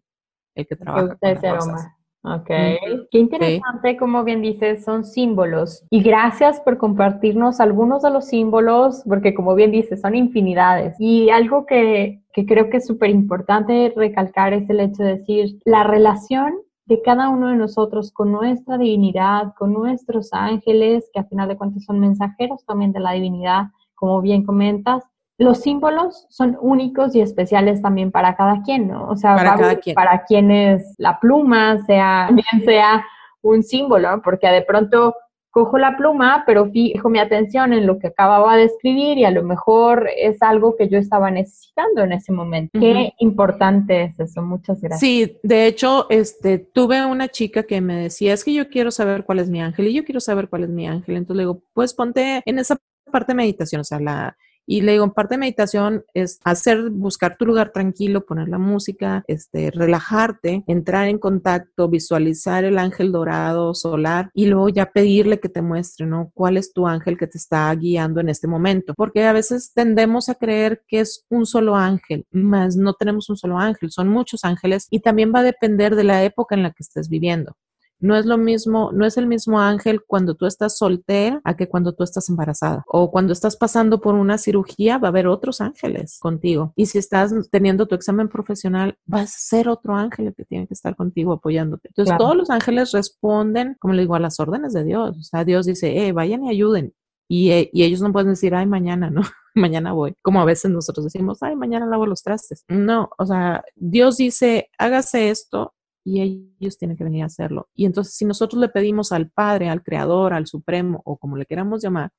el 0.56 0.68
que 0.68 0.76
trabaja. 0.76 1.18
con 1.18 1.76
Ok, 2.24 2.48
qué 2.48 3.18
interesante, 3.18 3.98
como 3.98 4.24
bien 4.24 4.44
dices, 4.44 4.84
son 4.84 5.04
símbolos. 5.04 5.84
Y 5.90 6.04
gracias 6.04 6.60
por 6.60 6.78
compartirnos 6.78 7.60
algunos 7.60 8.04
de 8.04 8.12
los 8.12 8.28
símbolos, 8.28 9.02
porque 9.08 9.34
como 9.34 9.56
bien 9.56 9.72
dices, 9.72 10.02
son 10.02 10.14
infinidades. 10.14 10.96
Y 11.00 11.32
algo 11.32 11.66
que, 11.66 12.22
que 12.32 12.46
creo 12.46 12.70
que 12.70 12.78
es 12.78 12.86
súper 12.86 13.10
importante 13.10 13.92
recalcar 13.96 14.54
es 14.54 14.70
el 14.70 14.82
hecho 14.82 15.02
de 15.02 15.18
decir, 15.18 15.60
la 15.66 15.84
relación 15.84 16.54
de 16.86 17.02
cada 17.02 17.30
uno 17.30 17.48
de 17.48 17.56
nosotros 17.56 18.12
con 18.12 18.32
nuestra 18.32 18.78
divinidad, 18.78 19.54
con 19.58 19.74
nuestros 19.74 20.32
ángeles, 20.32 21.10
que 21.14 21.22
a 21.22 21.24
final 21.24 21.48
de 21.48 21.58
cuentas 21.58 21.86
son 21.86 22.00
mensajeros 22.00 22.64
también 22.66 22.92
de 22.92 23.00
la 23.00 23.14
divinidad, 23.14 23.68
como 23.96 24.22
bien 24.22 24.44
comentas, 24.44 25.04
los 25.42 25.62
símbolos 25.62 26.28
son 26.30 26.56
únicos 26.62 27.16
y 27.16 27.22
especiales 27.22 27.82
también 27.82 28.12
para 28.12 28.36
cada 28.36 28.62
quien, 28.62 28.88
¿no? 28.88 29.10
O 29.10 29.16
sea, 29.16 29.36
para, 29.36 29.56
cada 29.56 29.76
quien. 29.78 29.96
para 29.96 30.24
quienes 30.24 30.94
la 31.00 31.20
pluma 31.20 31.84
sea, 31.86 32.30
bien 32.32 32.64
sea 32.64 33.04
un 33.42 33.64
símbolo, 33.64 34.22
porque 34.24 34.48
de 34.48 34.62
pronto 34.62 35.16
cojo 35.50 35.80
la 35.80 35.98
pluma, 35.98 36.44
pero 36.46 36.70
fijo 36.70 37.10
mi 37.10 37.18
atención 37.18 37.74
en 37.74 37.88
lo 37.88 37.98
que 37.98 38.08
acababa 38.08 38.56
de 38.56 38.66
escribir 38.66 39.18
y 39.18 39.26
a 39.26 39.32
lo 39.32 39.42
mejor 39.42 40.08
es 40.16 40.42
algo 40.44 40.76
que 40.78 40.88
yo 40.88 41.00
estaba 41.00 41.32
necesitando 41.32 42.04
en 42.04 42.12
ese 42.14 42.32
momento. 42.32 42.80
Qué 42.80 43.12
importante 43.18 44.04
es 44.04 44.20
eso. 44.20 44.44
Muchas 44.44 44.80
gracias. 44.80 45.00
Sí, 45.00 45.40
de 45.42 45.66
hecho, 45.66 46.06
este, 46.12 46.60
tuve 46.60 47.04
una 47.04 47.30
chica 47.30 47.64
que 47.64 47.82
me 47.82 47.96
decía, 47.96 48.34
es 48.34 48.46
que 48.46 48.54
yo 48.54 48.70
quiero 48.70 48.92
saber 48.92 49.26
cuál 49.26 49.40
es 49.40 49.50
mi 49.50 49.60
ángel 49.60 49.88
y 49.88 49.94
yo 49.94 50.06
quiero 50.06 50.20
saber 50.20 50.48
cuál 50.50 50.66
es 50.66 50.70
mi 50.70 50.88
ángel. 50.88 51.18
Entonces 51.18 51.38
le 51.38 51.44
digo, 51.44 51.64
pues 51.74 51.96
ponte 51.96 52.44
en 52.46 52.60
esa 52.60 52.78
parte 53.12 53.32
de 53.32 53.38
meditación, 53.38 53.82
o 53.82 53.84
sea, 53.84 54.00
la, 54.00 54.38
y 54.65 54.82
le 54.82 54.93
digo, 54.93 55.04
en 55.04 55.12
parte 55.12 55.36
de 55.36 55.39
meditación 55.39 56.04
es 56.13 56.39
hacer, 56.43 56.89
buscar 56.89 57.38
tu 57.38 57.45
lugar 57.45 57.71
tranquilo, 57.71 58.26
poner 58.26 58.47
la 58.47 58.58
música, 58.58 59.24
este, 59.28 59.71
relajarte, 59.71 60.63
entrar 60.67 61.08
en 61.08 61.17
contacto, 61.17 61.89
visualizar 61.89 62.63
el 62.63 62.78
ángel 62.78 63.12
dorado, 63.12 63.74
solar, 63.74 64.30
y 64.34 64.45
luego 64.45 64.69
ya 64.69 64.91
pedirle 64.91 65.39
que 65.39 65.50
te 65.50 65.62
muestre, 65.62 66.06
¿no? 66.06 66.32
¿Cuál 66.34 66.58
es 66.58 66.74
tu 66.74 66.88
ángel 66.88 67.17
que 67.17 67.28
te 67.28 67.38
está 67.38 67.74
guiando 67.76 68.19
en 68.19 68.30
este 68.30 68.47
momento? 68.47 68.93
Porque 68.95 69.26
a 69.26 69.34
veces 69.34 69.71
tendemos 69.74 70.30
a 70.30 70.36
creer 70.36 70.84
que 70.88 71.00
es 71.02 71.26
un 71.30 71.45
solo 71.45 71.76
ángel, 71.76 72.26
más 72.32 72.76
no 72.76 72.93
tenemos 72.93 73.30
un 73.30 73.38
solo 73.38 73.58
ángel, 73.58 73.91
son 73.91 74.10
muchos 74.10 74.45
ángeles 74.45 74.88
y 74.89 75.00
también 75.00 75.32
va 75.34 75.39
a 75.39 75.43
depender 75.43 75.95
de 75.95 76.04
la 76.04 76.24
época 76.24 76.56
en 76.56 76.63
la 76.63 76.71
que 76.71 76.84
estés 76.84 77.10
viviendo. 77.10 77.56
No 78.02 78.16
es 78.16 78.26
lo 78.26 78.38
mismo, 78.38 78.92
no 78.92 79.06
es 79.06 79.18
el 79.18 79.28
mismo 79.28 79.60
ángel 79.60 80.02
cuando 80.06 80.36
tú 80.36 80.48
estás 80.48 80.78
soltera 80.78 81.40
a 81.44 81.56
que 81.56 81.70
cuando 81.70 81.94
tú 81.94 82.04
estás 82.04 82.28
embarazada. 82.30 82.84
O 82.88 83.12
cuando 83.12 83.32
estás 83.32 83.56
pasando 83.56 84.02
por 84.02 84.16
una 84.16 84.38
cirugía, 84.38 84.98
va 84.98 85.08
a 85.08 85.12
haber 85.12 85.28
otros 85.28 85.62
ángeles 85.62 86.18
contigo. 86.20 86.74
Y 86.76 86.88
si 86.88 86.98
estás 86.98 87.34
teniendo 87.52 87.86
tu 87.86 87.96
examen 87.96 88.28
profesional, 88.28 88.98
va 89.12 89.22
a 89.22 89.28
ser 89.28 89.70
otro 89.70 89.96
ángel 89.96 90.34
que 90.36 90.46
tiene 90.46 90.68
que 90.68 90.74
estar 90.74 90.96
contigo 90.96 91.34
apoyándote. 91.34 91.90
Entonces, 91.90 92.18
todos 92.18 92.36
los 92.36 92.50
ángeles 92.50 92.92
responden, 92.92 93.78
como 93.80 93.94
le 93.94 94.02
digo, 94.02 94.16
a 94.16 94.20
las 94.20 94.40
órdenes 94.40 94.74
de 94.74 94.84
Dios. 94.84 95.18
O 95.18 95.24
sea, 95.24 95.46
Dios 95.46 95.68
dice, 95.68 96.08
eh, 96.08 96.12
vayan 96.12 96.44
y 96.44 96.50
ayuden. 96.50 96.94
Y, 97.28 97.52
eh, 97.52 97.70
y, 97.72 97.84
ellos 97.84 98.02
no 98.02 98.12
pueden 98.12 98.32
decir, 98.32 98.54
ay, 98.56 98.66
mañana, 98.66 99.10
¿no? 99.10 99.22
mañana 99.56 99.94
voy. 99.94 100.16
Como 100.22 100.42
a 100.42 100.46
veces 100.46 100.72
nosotros 100.72 101.06
decimos, 101.06 101.42
ay, 101.42 101.56
mañana 101.56 101.86
lavo 101.86 102.06
los 102.06 102.24
trastes. 102.24 102.66
No, 102.68 103.10
o 103.18 103.26
sea, 103.26 103.64
Dios 103.76 104.18
dice, 104.18 104.70
hágase 104.78 105.30
esto 105.30 105.74
y 106.04 106.50
ellos 106.60 106.78
tienen 106.78 106.98
que 106.98 107.04
venir 107.04 107.24
a 107.24 107.28
hacerlo. 107.28 107.70
Y 107.76 107.86
entonces, 107.86 108.16
si 108.16 108.26
nosotros 108.26 108.60
le 108.60 108.70
pedimos 108.70 109.12
al 109.12 109.30
Padre, 109.30 109.70
al 109.70 109.84
Creador, 109.84 110.34
al 110.34 110.48
Supremo, 110.48 111.02
o 111.06 111.18
como 111.18 111.38
le 111.38 111.46
queramos 111.46 111.82
llamar, 111.82 112.12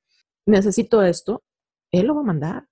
necesito 0.46 1.02
esto, 1.02 1.42
Él 1.90 2.06
lo 2.06 2.14
va 2.14 2.20
a 2.20 2.24
mandar. 2.24 2.66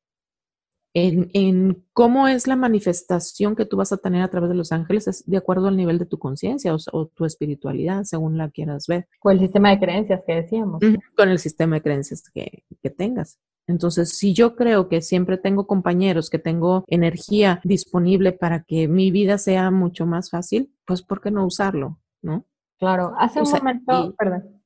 En, 0.92 1.30
en, 1.34 1.86
cómo 1.92 2.26
es 2.26 2.48
la 2.48 2.56
manifestación 2.56 3.54
que 3.54 3.64
tú 3.64 3.76
vas 3.76 3.92
a 3.92 3.98
tener 3.98 4.22
a 4.22 4.28
través 4.28 4.50
de 4.50 4.56
los 4.56 4.72
ángeles 4.72 5.06
es 5.06 5.24
de 5.24 5.36
acuerdo 5.36 5.68
al 5.68 5.76
nivel 5.76 5.98
de 6.00 6.06
tu 6.06 6.18
conciencia 6.18 6.74
o, 6.92 7.06
tu 7.06 7.24
espiritualidad, 7.24 8.02
según 8.02 8.36
la 8.36 8.50
quieras 8.50 8.88
ver. 8.88 9.06
Con 9.20 9.34
el 9.34 9.38
sistema 9.38 9.70
de 9.70 9.78
creencias 9.78 10.22
que 10.26 10.34
decíamos. 10.34 10.80
Con 11.16 11.28
el 11.28 11.38
sistema 11.38 11.76
de 11.76 11.82
creencias 11.82 12.28
que, 12.34 12.64
que 12.82 12.90
tengas. 12.90 13.38
Entonces, 13.70 14.16
si 14.18 14.34
yo 14.34 14.56
creo 14.56 14.88
que 14.88 15.00
siempre 15.00 15.38
tengo 15.38 15.66
compañeros, 15.66 16.28
que 16.28 16.38
tengo 16.38 16.84
energía 16.88 17.60
disponible 17.64 18.32
para 18.32 18.64
que 18.64 18.88
mi 18.88 19.10
vida 19.10 19.38
sea 19.38 19.70
mucho 19.70 20.06
más 20.06 20.30
fácil, 20.30 20.72
pues 20.84 21.02
¿por 21.02 21.20
qué 21.20 21.30
no 21.30 21.46
usarlo? 21.46 21.98
¿No? 22.20 22.44
Claro, 22.78 23.14
hace 23.18 23.40
un 23.40 23.50
momento, 23.50 24.14
perdón. 24.18 24.62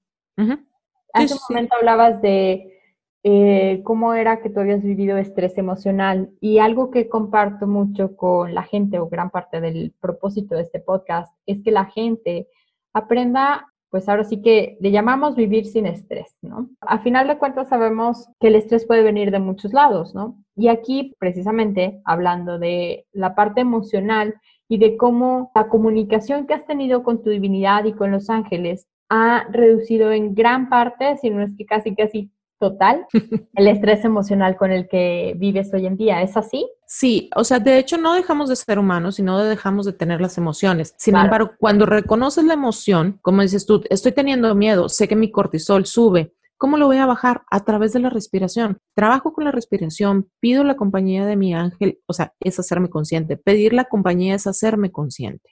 Hace 1.13 1.35
un 1.35 1.41
momento 1.51 1.77
hablabas 1.77 2.23
de 2.23 2.75
eh, 3.23 3.83
cómo 3.85 4.15
era 4.15 4.41
que 4.41 4.51
tú 4.51 4.61
habías 4.61 4.83
vivido 4.83 5.17
estrés 5.17 5.57
emocional 5.59 6.31
y 6.41 6.59
algo 6.59 6.91
que 6.91 7.09
comparto 7.09 7.67
mucho 7.67 8.17
con 8.17 8.55
la 8.55 8.63
gente 8.63 8.99
o 8.99 9.09
gran 9.09 9.31
parte 9.31 9.61
del 9.61 9.95
propósito 10.01 10.57
de 10.57 10.63
este 10.63 10.81
podcast 10.81 11.35
es 11.47 11.63
que 11.63 11.71
la 11.71 11.87
gente 11.87 12.49
aprenda 12.93 13.73
pues 13.95 14.09
ahora 14.09 14.25
sí 14.25 14.43
que 14.43 14.77
le 14.81 14.91
llamamos 14.91 15.37
vivir 15.37 15.67
sin 15.67 15.87
estrés, 15.87 16.35
¿no? 16.43 16.69
A 16.81 16.99
final 16.99 17.29
de 17.29 17.39
cuentas 17.39 17.69
sabemos 17.69 18.29
que 18.41 18.49
el 18.49 18.57
estrés 18.57 18.85
puede 18.87 19.05
venir 19.05 19.31
de 19.31 19.39
muchos 19.39 19.73
lados, 19.73 20.17
¿no? 20.17 20.37
Y 20.57 20.67
aquí 20.67 21.15
precisamente 21.21 22.01
hablando 22.05 22.59
de 22.59 23.07
la 23.13 23.37
parte 23.37 23.61
emocional 23.61 24.35
y 24.67 24.79
de 24.79 24.97
cómo 24.97 25.53
la 25.55 25.69
comunicación 25.69 26.49
que 26.49 26.55
has 26.55 26.67
tenido 26.67 27.05
con 27.05 27.23
tu 27.23 27.31
divinidad 27.31 27.85
y 27.85 27.93
con 27.93 28.11
los 28.11 28.31
ángeles 28.31 28.89
ha 29.11 29.47
reducido 29.53 30.11
en 30.11 30.35
gran 30.35 30.69
parte, 30.69 31.17
si 31.19 31.31
no 31.31 31.41
es 31.43 31.53
que 31.57 31.65
casi 31.65 31.95
casi 31.95 32.33
total 32.59 33.07
el 33.55 33.69
estrés 33.69 34.05
emocional 34.05 34.57
con 34.57 34.73
el 34.73 34.89
que 34.89 35.35
vives 35.37 35.73
hoy 35.73 35.87
en 35.87 35.97
día. 35.97 36.23
¿Es 36.23 36.37
así? 36.37 36.69
Sí, 36.87 37.31
o 37.35 37.45
sea, 37.45 37.59
de 37.59 37.79
hecho 37.79 37.99
no 37.99 38.15
dejamos 38.15 38.49
de 38.49 38.57
ser 38.57 38.79
humanos, 38.79 39.17
sino 39.17 39.39
dejamos 39.43 39.87
de 39.87 39.93
tener 39.93 40.21
las 40.21 40.39
emociones. 40.39 40.95
Sin 40.99 41.17
embargo, 41.17 41.53
cuando 41.59 41.87
reconoces 41.87 42.45
la 42.45 42.55
emoción, 42.55 43.19
como 43.23 43.43
dices 43.43 43.67
tú, 43.67 43.83
estoy 43.91 44.13
teniendo 44.13 44.55
miedo, 44.55 44.89
sé 44.89 45.09
que 45.09 45.17
mi 45.17 45.31
cortisol 45.31 45.87
sube, 45.87 46.35
¿Cómo 46.57 46.79
lo 46.79 46.87
voy 46.87 46.97
a 46.97 47.07
bajar? 47.07 47.43
A 47.51 47.65
través 47.65 47.93
de 47.93 48.01
la 48.01 48.11
respiración. 48.11 48.79
Trabajo 48.95 49.33
con 49.33 49.45
la 49.45 49.51
respiración, 49.51 50.31
pido 50.41 50.65
la 50.65 50.77
compañía 50.77 51.27
de 51.27 51.37
mi 51.37 51.55
ángel, 51.55 51.99
o 52.07 52.13
sea, 52.13 52.33
es 52.41 52.59
hacerme 52.59 52.89
consciente. 52.89 53.37
Pedir 53.37 53.73
la 53.73 53.85
compañía 53.85 54.35
es 54.35 54.47
hacerme 54.47 54.91
consciente. 54.93 55.51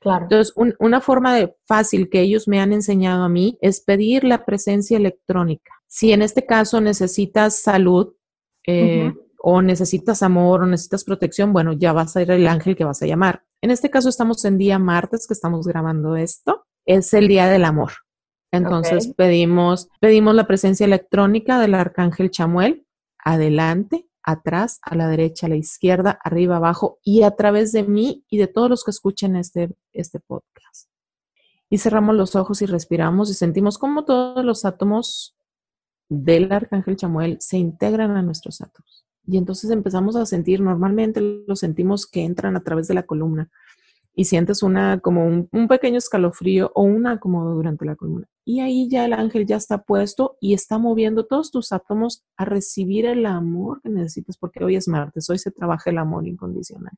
Claro. 0.00 0.24
Entonces, 0.24 0.54
una 0.78 1.00
forma 1.00 1.34
de 1.34 1.54
fácil 1.66 2.08
que 2.08 2.20
ellos 2.20 2.46
me 2.46 2.60
han 2.60 2.72
enseñado 2.72 3.24
a 3.24 3.28
mí 3.28 3.58
es 3.60 3.80
pedir 3.80 4.24
la 4.24 4.44
presencia 4.44 4.96
electrónica. 4.96 5.72
Si 5.94 6.10
en 6.10 6.22
este 6.22 6.44
caso 6.44 6.80
necesitas 6.80 7.62
salud 7.62 8.16
eh, 8.66 9.14
o 9.38 9.62
necesitas 9.62 10.24
amor 10.24 10.62
o 10.62 10.66
necesitas 10.66 11.04
protección, 11.04 11.52
bueno, 11.52 11.72
ya 11.72 11.92
vas 11.92 12.16
a 12.16 12.22
ir 12.22 12.32
el 12.32 12.48
ángel 12.48 12.74
que 12.74 12.82
vas 12.82 13.00
a 13.00 13.06
llamar. 13.06 13.44
En 13.60 13.70
este 13.70 13.90
caso 13.90 14.08
estamos 14.08 14.44
en 14.44 14.58
día 14.58 14.80
martes 14.80 15.28
que 15.28 15.34
estamos 15.34 15.68
grabando 15.68 16.16
esto. 16.16 16.66
Es 16.84 17.14
el 17.14 17.28
día 17.28 17.46
del 17.46 17.64
amor. 17.64 17.92
Entonces 18.50 19.14
pedimos, 19.16 19.88
pedimos 20.00 20.34
la 20.34 20.48
presencia 20.48 20.84
electrónica 20.84 21.60
del 21.60 21.76
arcángel 21.76 22.32
Chamuel. 22.32 22.84
Adelante. 23.24 24.08
atrás, 24.24 24.80
a 24.82 24.96
la 24.96 25.06
derecha, 25.06 25.46
a 25.46 25.50
la 25.50 25.56
izquierda, 25.56 26.18
arriba, 26.24 26.56
abajo 26.56 26.98
y 27.04 27.22
a 27.22 27.36
través 27.36 27.70
de 27.70 27.84
mí 27.84 28.24
y 28.28 28.38
de 28.38 28.48
todos 28.48 28.68
los 28.68 28.82
que 28.82 28.90
escuchen 28.90 29.36
este, 29.36 29.76
este 29.92 30.18
podcast. 30.18 30.90
Y 31.70 31.78
cerramos 31.78 32.16
los 32.16 32.34
ojos 32.34 32.62
y 32.62 32.66
respiramos 32.66 33.30
y 33.30 33.34
sentimos 33.34 33.78
cómo 33.78 34.04
todos 34.04 34.44
los 34.44 34.64
átomos 34.64 35.36
del 36.08 36.50
arcángel 36.52 36.96
Chamuel 36.96 37.36
se 37.40 37.58
integran 37.58 38.12
a 38.12 38.22
nuestros 38.22 38.60
átomos. 38.60 39.04
Y 39.26 39.38
entonces 39.38 39.70
empezamos 39.70 40.16
a 40.16 40.26
sentir, 40.26 40.60
normalmente 40.60 41.20
lo 41.20 41.56
sentimos 41.56 42.06
que 42.06 42.24
entran 42.24 42.56
a 42.56 42.62
través 42.62 42.88
de 42.88 42.94
la 42.94 43.04
columna 43.04 43.50
y 44.14 44.26
sientes 44.26 44.62
una 44.62 45.00
como 45.00 45.26
un, 45.26 45.48
un 45.50 45.66
pequeño 45.66 45.98
escalofrío 45.98 46.70
o 46.74 46.82
un 46.82 47.06
acomodo 47.06 47.54
durante 47.54 47.84
la 47.84 47.96
columna. 47.96 48.26
Y 48.44 48.60
ahí 48.60 48.88
ya 48.88 49.06
el 49.06 49.14
ángel 49.14 49.46
ya 49.46 49.56
está 49.56 49.82
puesto 49.82 50.36
y 50.40 50.54
está 50.54 50.78
moviendo 50.78 51.26
todos 51.26 51.50
tus 51.50 51.72
átomos 51.72 52.24
a 52.36 52.44
recibir 52.44 53.06
el 53.06 53.26
amor 53.26 53.80
que 53.82 53.88
necesitas, 53.88 54.36
porque 54.36 54.62
hoy 54.62 54.76
es 54.76 54.86
martes, 54.86 55.28
hoy 55.30 55.38
se 55.38 55.50
trabaja 55.50 55.90
el 55.90 55.98
amor 55.98 56.28
incondicional. 56.28 56.92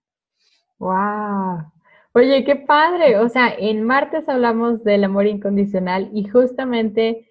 ¡Wow! 0.78 1.72
Oye, 2.12 2.44
qué 2.44 2.56
padre. 2.56 3.18
O 3.18 3.28
sea, 3.28 3.54
en 3.56 3.84
martes 3.84 4.28
hablamos 4.28 4.82
del 4.84 5.04
amor 5.04 5.26
incondicional 5.26 6.10
y 6.12 6.26
justamente 6.26 7.25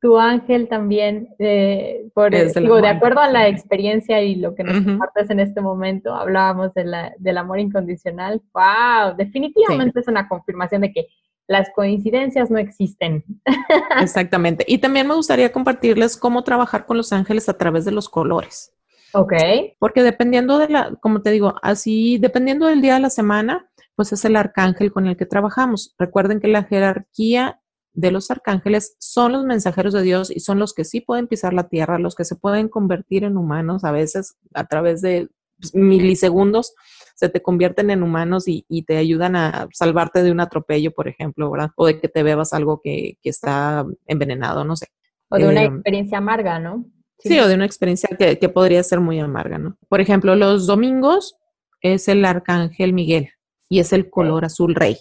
tu 0.00 0.18
ángel 0.18 0.68
también, 0.68 1.28
eh, 1.38 2.08
por, 2.14 2.30
digo, 2.30 2.80
de 2.80 2.88
acuerdo 2.88 3.20
a 3.20 3.30
la 3.30 3.48
experiencia 3.48 4.22
y 4.22 4.36
lo 4.36 4.54
que 4.54 4.62
nos 4.62 4.84
compartes 4.84 5.30
en 5.30 5.40
este 5.40 5.60
momento, 5.60 6.14
hablábamos 6.14 6.72
de 6.74 6.84
la, 6.84 7.14
del 7.18 7.38
amor 7.38 7.58
incondicional. 7.58 8.40
¡Wow! 8.54 9.16
Definitivamente 9.16 10.00
es 10.00 10.06
una 10.06 10.28
confirmación 10.28 10.82
de 10.82 10.92
que 10.92 11.08
las 11.48 11.70
coincidencias 11.74 12.50
no 12.50 12.58
existen. 12.58 13.24
Exactamente. 14.00 14.64
Y 14.68 14.78
también 14.78 15.08
me 15.08 15.14
gustaría 15.14 15.50
compartirles 15.50 16.16
cómo 16.16 16.44
trabajar 16.44 16.86
con 16.86 16.96
los 16.96 17.12
ángeles 17.12 17.48
a 17.48 17.56
través 17.56 17.84
de 17.84 17.92
los 17.92 18.08
colores. 18.08 18.72
Ok. 19.14 19.32
Porque 19.78 20.02
dependiendo 20.02 20.58
de 20.58 20.68
la, 20.68 20.94
como 21.00 21.22
te 21.22 21.30
digo, 21.30 21.54
así, 21.62 22.18
dependiendo 22.18 22.66
del 22.66 22.82
día 22.82 22.94
de 22.94 23.00
la 23.00 23.10
semana, 23.10 23.68
pues 23.96 24.12
es 24.12 24.24
el 24.24 24.36
arcángel 24.36 24.92
con 24.92 25.06
el 25.06 25.16
que 25.16 25.26
trabajamos. 25.26 25.94
Recuerden 25.98 26.38
que 26.38 26.48
la 26.48 26.64
jerarquía 26.64 27.60
de 27.98 28.12
los 28.12 28.30
arcángeles 28.30 28.94
son 29.00 29.32
los 29.32 29.44
mensajeros 29.44 29.92
de 29.92 30.02
Dios 30.02 30.30
y 30.30 30.38
son 30.38 30.60
los 30.60 30.72
que 30.72 30.84
sí 30.84 31.00
pueden 31.00 31.26
pisar 31.26 31.52
la 31.52 31.68
tierra, 31.68 31.98
los 31.98 32.14
que 32.14 32.24
se 32.24 32.36
pueden 32.36 32.68
convertir 32.68 33.24
en 33.24 33.36
humanos 33.36 33.82
a 33.82 33.90
veces 33.90 34.36
a 34.54 34.66
través 34.68 35.02
de 35.02 35.28
pues, 35.58 35.74
milisegundos 35.74 36.74
se 37.16 37.28
te 37.28 37.42
convierten 37.42 37.90
en 37.90 38.04
humanos 38.04 38.44
y, 38.46 38.64
te 38.86 38.98
ayudan 38.98 39.34
a 39.34 39.66
salvarte 39.72 40.22
de 40.22 40.30
un 40.30 40.38
atropello, 40.38 40.92
por 40.92 41.08
ejemplo, 41.08 41.50
¿verdad? 41.50 41.70
O 41.74 41.86
de 41.86 42.00
que 42.00 42.08
te 42.08 42.22
bebas 42.22 42.52
algo 42.52 42.80
que, 42.80 43.18
está 43.24 43.84
envenenado, 44.06 44.62
no 44.62 44.76
sé. 44.76 44.86
O 45.28 45.36
de 45.36 45.48
una 45.48 45.64
em, 45.64 45.74
experiencia 45.74 46.18
amarga, 46.18 46.60
¿no? 46.60 46.84
Sí. 47.18 47.36
o 47.40 47.48
de 47.48 47.56
una 47.56 47.66
experiencia 47.66 48.16
que, 48.16 48.38
que, 48.38 48.48
podría 48.48 48.84
ser 48.84 49.00
muy 49.00 49.18
amarga, 49.18 49.58
¿no? 49.58 49.76
Por 49.88 50.00
ejemplo, 50.00 50.36
los 50.36 50.68
domingos 50.68 51.36
es 51.80 52.06
el 52.06 52.24
arcángel 52.24 52.92
Miguel 52.92 53.30
y 53.68 53.80
es 53.80 53.92
el 53.92 54.08
color 54.08 54.44
azul 54.44 54.76
rey. 54.76 54.98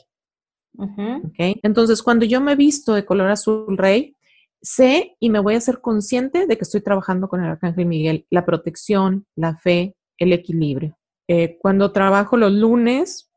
¿Okay? 0.75 1.59
Entonces, 1.63 2.03
cuando 2.03 2.25
yo 2.25 2.41
me 2.41 2.55
visto 2.55 2.93
de 2.93 3.05
color 3.05 3.29
azul 3.29 3.77
rey, 3.77 4.15
sé 4.61 5.15
y 5.19 5.29
me 5.29 5.39
voy 5.39 5.55
a 5.55 5.61
ser 5.61 5.81
consciente 5.81 6.47
de 6.47 6.57
que 6.57 6.63
estoy 6.63 6.81
trabajando 6.81 7.27
con 7.27 7.43
el 7.43 7.49
arcángel 7.49 7.85
Miguel, 7.85 8.25
la 8.29 8.45
protección, 8.45 9.25
la 9.35 9.57
fe, 9.57 9.95
el 10.17 10.33
equilibrio. 10.33 10.97
Eh, 11.27 11.57
cuando 11.59 11.91
trabajo 11.91 12.37
los 12.37 12.51
lunes 12.51 13.29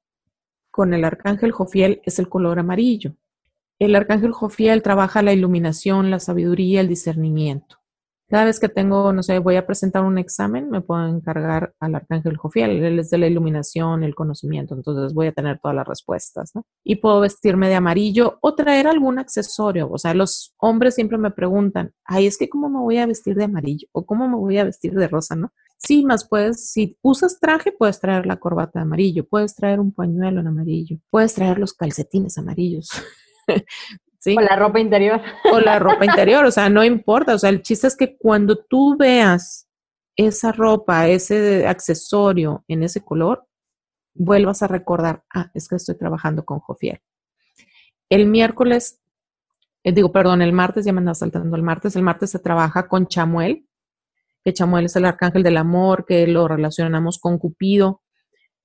con 0.71 0.95
el 0.95 1.05
arcángel 1.05 1.53
Jofiel 1.53 2.01
es 2.05 2.19
el 2.19 2.29
color 2.29 2.59
amarillo. 2.59 3.15
El 3.79 3.97
arcángel 3.97 4.33
Jofiel 4.33 4.83
trabaja 4.83 5.23
la 5.23 5.33
iluminación, 5.33 6.11
la 6.11 6.21
sabiduría, 6.21 6.81
el 6.81 6.89
discernimiento. 6.89 7.80
Cada 8.31 8.45
vez 8.45 8.61
que 8.61 8.69
tengo, 8.69 9.13
no 9.13 9.25
sé, 9.25 9.41
voy 9.41 9.57
a 9.57 9.67
presentar 9.67 10.05
un 10.05 10.17
examen, 10.17 10.71
me 10.71 10.81
puedo 10.81 11.05
encargar 11.09 11.75
al 11.81 11.97
arcángel 11.97 12.37
Jofiel. 12.37 12.81
Él 12.85 13.01
es 13.01 13.11
de 13.11 13.19
la 13.19 13.27
iluminación, 13.27 14.05
el 14.05 14.15
conocimiento, 14.15 14.77
entonces 14.77 15.13
voy 15.15 15.27
a 15.27 15.33
tener 15.33 15.59
todas 15.59 15.75
las 15.75 15.89
respuestas, 15.89 16.53
¿no? 16.55 16.65
Y 16.85 16.97
puedo 16.97 17.19
vestirme 17.19 17.69
de 17.69 17.75
amarillo 17.75 18.39
o 18.41 18.55
traer 18.55 18.87
algún 18.87 19.19
accesorio. 19.19 19.91
O 19.91 19.99
sea, 19.99 20.15
los 20.15 20.55
hombres 20.59 20.95
siempre 20.95 21.19
me 21.19 21.33
preguntan, 21.33 21.93
ay, 22.05 22.29
es 22.29 22.39
que 22.39 22.49
cómo 22.49 22.69
me 22.69 22.79
voy 22.79 22.99
a 22.99 23.07
vestir 23.07 23.35
de 23.35 23.45
amarillo 23.45 23.89
o 23.91 24.07
cómo 24.07 24.29
me 24.29 24.37
voy 24.37 24.59
a 24.59 24.65
vestir 24.65 24.95
de 24.95 25.09
rosa, 25.09 25.35
¿no? 25.35 25.53
Sí, 25.79 26.05
más 26.05 26.29
puedes, 26.29 26.71
si 26.71 26.97
usas 27.03 27.41
traje, 27.41 27.73
puedes 27.73 27.99
traer 27.99 28.27
la 28.27 28.37
corbata 28.37 28.79
de 28.79 28.83
amarillo, 28.85 29.27
puedes 29.27 29.57
traer 29.57 29.81
un 29.81 29.93
pañuelo 29.93 30.41
en 30.41 30.47
amarillo, 30.47 30.99
puedes 31.11 31.35
traer 31.35 31.59
los 31.59 31.75
calcetines 31.75 32.39
amarillos. 32.39 32.91
O 34.37 34.41
la 34.41 34.57
ropa 34.57 34.81
interior. 34.81 35.21
O 35.53 35.61
la 35.61 35.79
ropa 35.79 36.05
interior, 36.05 36.45
o 36.45 36.51
sea, 36.51 36.69
no 36.69 36.85
importa, 36.85 37.35
o 37.35 37.39
sea, 37.39 37.51
el 37.51 37.63
chiste 37.63 37.87
es 37.87 37.97
que 37.97 38.17
cuando 38.19 38.57
tú 38.57 38.97
veas 38.99 39.69
esa 40.17 40.53
ropa, 40.53 41.09
ese 41.09 41.67
accesorio 41.67 42.65
en 42.69 42.83
ese 42.83 43.03
color, 43.03 43.47
vuelvas 44.15 44.63
a 44.63 44.69
recordar, 44.69 45.25
ah, 45.35 45.51
es 45.55 45.69
que 45.69 45.77
estoy 45.77 45.97
trabajando 45.97 46.45
con 46.45 46.61
Jofiel. 46.61 47.01
El 48.11 48.27
miércoles, 48.27 49.01
eh, 49.85 49.93
digo, 49.93 50.13
perdón, 50.13 50.43
el 50.43 50.53
martes, 50.53 50.85
ya 50.85 50.93
me 50.93 50.99
anda 50.99 51.15
saltando 51.15 51.57
el 51.57 51.63
martes, 51.63 51.97
el 51.97 52.03
martes 52.03 52.31
se 52.31 52.39
trabaja 52.39 52.89
con 52.89 53.07
Chamuel, 53.07 53.67
que 54.45 54.53
Chamuel 54.53 54.87
es 54.87 54.97
el 54.97 55.05
arcángel 55.07 55.43
del 55.43 55.57
amor, 55.57 56.05
que 56.07 56.27
lo 56.27 56.49
relacionamos 56.49 57.19
con 57.19 57.39
Cupido, 57.39 58.03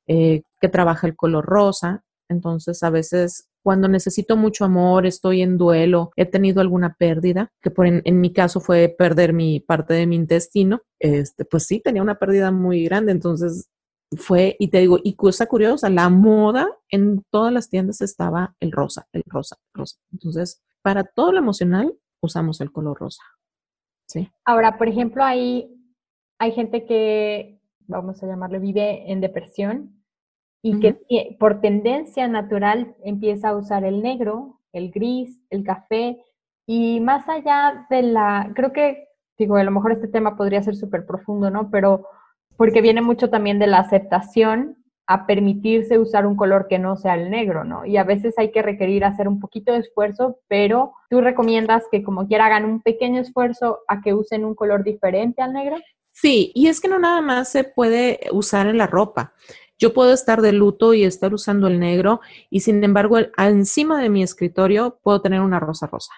eh, 0.08 0.44
que 0.60 0.70
trabaja 0.70 1.08
el 1.08 1.16
color 1.16 1.46
rosa. 1.46 2.04
Entonces, 2.28 2.82
a 2.84 2.90
veces 2.90 3.50
cuando 3.66 3.88
necesito 3.88 4.38
mucho 4.38 4.64
amor, 4.64 5.08
estoy 5.08 5.42
en 5.42 5.58
duelo, 5.58 6.12
he 6.16 6.28
tenido 6.28 6.62
alguna 6.62 6.94
pérdida, 7.00 7.52
que 7.64 7.72
por 7.72 7.88
en, 7.88 8.22
mi 8.22 8.32
caso 8.32 8.60
fue 8.60 8.94
perder 8.96 9.34
mi 9.34 9.60
parte 9.60 9.96
de 9.96 10.06
mi 10.06 10.18
intestino, 10.18 10.84
este, 11.00 11.46
pues 11.46 11.66
sí, 11.66 11.82
tenía 11.82 12.04
una 12.04 12.20
pérdida 12.20 12.52
muy 12.52 12.84
grande, 12.84 13.12
entonces 13.12 13.68
fue, 14.18 14.56
y 14.60 14.68
te 14.68 14.82
digo, 14.82 15.00
y 15.04 15.16
cosa 15.16 15.48
curiosa, 15.48 15.90
la 15.90 16.10
moda 16.10 16.68
en 16.90 17.24
todas 17.32 17.52
las 17.52 17.68
tiendas 17.68 18.02
estaba 18.02 18.56
el 18.60 18.72
rosa, 18.72 19.08
el 19.14 19.24
rosa, 19.26 19.56
el 19.74 19.80
rosa. 19.80 19.98
Entonces, 20.14 20.62
para 20.84 21.04
todo 21.04 21.32
lo 21.32 21.40
emocional, 21.40 21.92
usamos 22.22 22.62
el 22.62 22.72
color 22.72 23.00
rosa. 23.00 23.24
Sí. 24.08 24.30
Ahora, 24.46 24.78
por 24.78 24.90
ejemplo, 24.90 25.24
hay, 25.24 25.76
hay 26.38 26.52
gente 26.52 26.86
que, 26.86 27.60
vamos 27.88 28.22
a 28.22 28.28
llamarle, 28.28 28.60
vive 28.60 29.12
en 29.12 29.22
depresión 29.22 30.05
y 30.68 30.80
que 30.80 31.38
por 31.40 31.62
tendencia 31.62 32.28
natural 32.28 32.96
empieza 33.04 33.50
a 33.50 33.56
usar 33.56 33.84
el 33.84 34.02
negro, 34.02 34.62
el 34.74 34.90
gris, 34.90 35.40
el 35.52 35.64
café 35.64 36.18
y 36.66 37.00
más 37.02 37.30
allá 37.30 37.86
de 37.92 38.02
la, 38.02 38.52
creo 38.56 38.74
que, 38.74 39.08
digo, 39.38 39.58
a 39.58 39.64
lo 39.64 39.70
mejor 39.70 39.92
este 39.92 40.08
tema 40.08 40.36
podría 40.36 40.64
ser 40.64 40.76
súper 40.76 41.06
profundo, 41.06 41.52
¿no? 41.52 41.70
Pero 41.70 42.08
porque 42.58 42.82
viene 42.82 43.02
mucho 43.02 43.30
también 43.30 43.60
de 43.60 43.68
la 43.68 43.78
aceptación 43.78 44.84
a 45.06 45.28
permitirse 45.28 46.00
usar 46.00 46.26
un 46.26 46.36
color 46.36 46.66
que 46.68 46.80
no 46.80 46.98
sea 46.98 47.14
el 47.14 47.30
negro, 47.30 47.64
¿no? 47.64 47.86
Y 47.86 47.98
a 47.98 48.04
veces 48.04 48.34
hay 48.40 48.52
que 48.52 48.64
requerir 48.64 49.06
hacer 49.06 49.28
un 49.28 49.40
poquito 49.40 49.72
de 49.72 49.82
esfuerzo, 49.82 50.40
pero 50.48 50.94
tú 51.12 51.22
recomiendas 51.22 51.84
que 51.92 52.02
como 52.02 52.28
quiera 52.28 52.48
hagan 52.48 52.66
un 52.66 52.82
pequeño 52.82 53.22
esfuerzo 53.22 53.82
a 53.88 54.02
que 54.02 54.16
usen 54.16 54.44
un 54.44 54.56
color 54.56 54.84
diferente 54.84 55.44
al 55.44 55.54
negro. 55.54 55.78
Sí, 56.12 56.52
y 56.56 56.68
es 56.68 56.80
que 56.82 56.88
no 56.88 56.98
nada 56.98 57.22
más 57.22 57.50
se 57.50 57.66
puede 57.66 58.22
usar 58.32 58.68
en 58.68 58.80
la 58.80 58.88
ropa. 58.88 59.34
Yo 59.78 59.94
puedo 59.94 60.14
estar 60.14 60.42
de 60.42 60.54
luto 60.54 60.94
y 60.94 61.04
estar 61.04 61.34
usando 61.34 61.68
el 61.68 61.80
negro 61.80 62.22
y 62.50 62.62
sin 62.62 62.84
embargo 62.84 63.18
encima 63.38 64.02
de 64.02 64.10
mi 64.10 64.24
escritorio 64.24 65.00
puedo 65.04 65.22
tener 65.22 65.42
una 65.42 65.60
rosa 65.60 65.88
rosa 65.88 66.14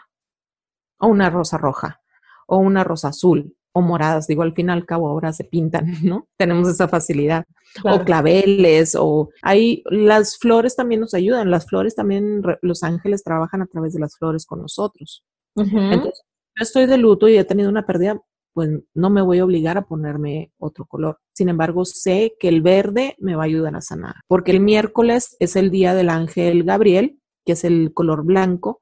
o 1.00 1.08
una 1.08 1.30
rosa 1.30 1.58
roja 1.58 2.02
o 2.48 2.58
una 2.58 2.84
rosa 2.84 3.10
azul 3.10 3.56
o 3.72 3.82
moradas. 3.82 4.28
Digo, 4.28 4.44
al 4.44 4.54
fin 4.54 4.70
y 4.70 4.72
al 4.72 4.86
cabo 4.86 5.08
ahora 5.08 5.34
se 5.34 5.44
pintan, 5.44 5.86
¿no? 6.04 6.28
Tenemos 6.38 6.68
esa 6.68 6.88
facilidad. 6.88 7.46
O 7.84 8.04
claveles 8.04 8.96
o 8.98 9.30
hay 9.42 9.84
las 9.86 10.38
flores 10.38 10.76
también 10.76 11.02
nos 11.02 11.14
ayudan. 11.14 11.52
Las 11.52 11.68
flores 11.68 11.96
también, 11.96 12.42
los 12.62 12.84
ángeles 12.84 13.24
trabajan 13.24 13.62
a 13.62 13.68
través 13.68 13.94
de 13.94 14.00
las 14.00 14.18
flores 14.18 14.46
con 14.46 14.62
nosotros. 14.62 15.24
Entonces, 15.56 16.24
yo 16.56 16.64
estoy 16.64 16.86
de 16.86 16.98
luto 16.98 17.28
y 17.28 17.38
he 17.38 17.44
tenido 17.44 17.70
una 17.70 17.86
pérdida 17.86 18.22
pues 18.58 18.72
no 18.96 19.12
me 19.12 19.22
voy 19.22 19.38
a 19.38 19.46
obligar 19.46 19.78
a 19.78 19.86
ponerme 19.86 20.52
otro 20.58 20.88
color. 20.88 21.20
Sin 21.38 21.50
embargo, 21.50 21.86
sé 21.86 22.36
que 22.40 22.48
el 22.48 22.64
verde 22.64 23.16
me 23.20 23.36
va 23.36 23.44
a 23.44 23.46
ayudar 23.46 23.76
a 23.76 23.82
sanar, 23.82 24.16
porque 24.26 24.50
el 24.50 24.60
miércoles 24.60 25.38
es 25.40 25.56
el 25.56 25.70
día 25.70 25.94
del 25.94 26.10
ángel 26.10 26.64
Gabriel, 26.64 27.20
que 27.46 27.52
es 27.52 27.64
el 27.64 27.94
color 27.94 28.26
blanco, 28.26 28.82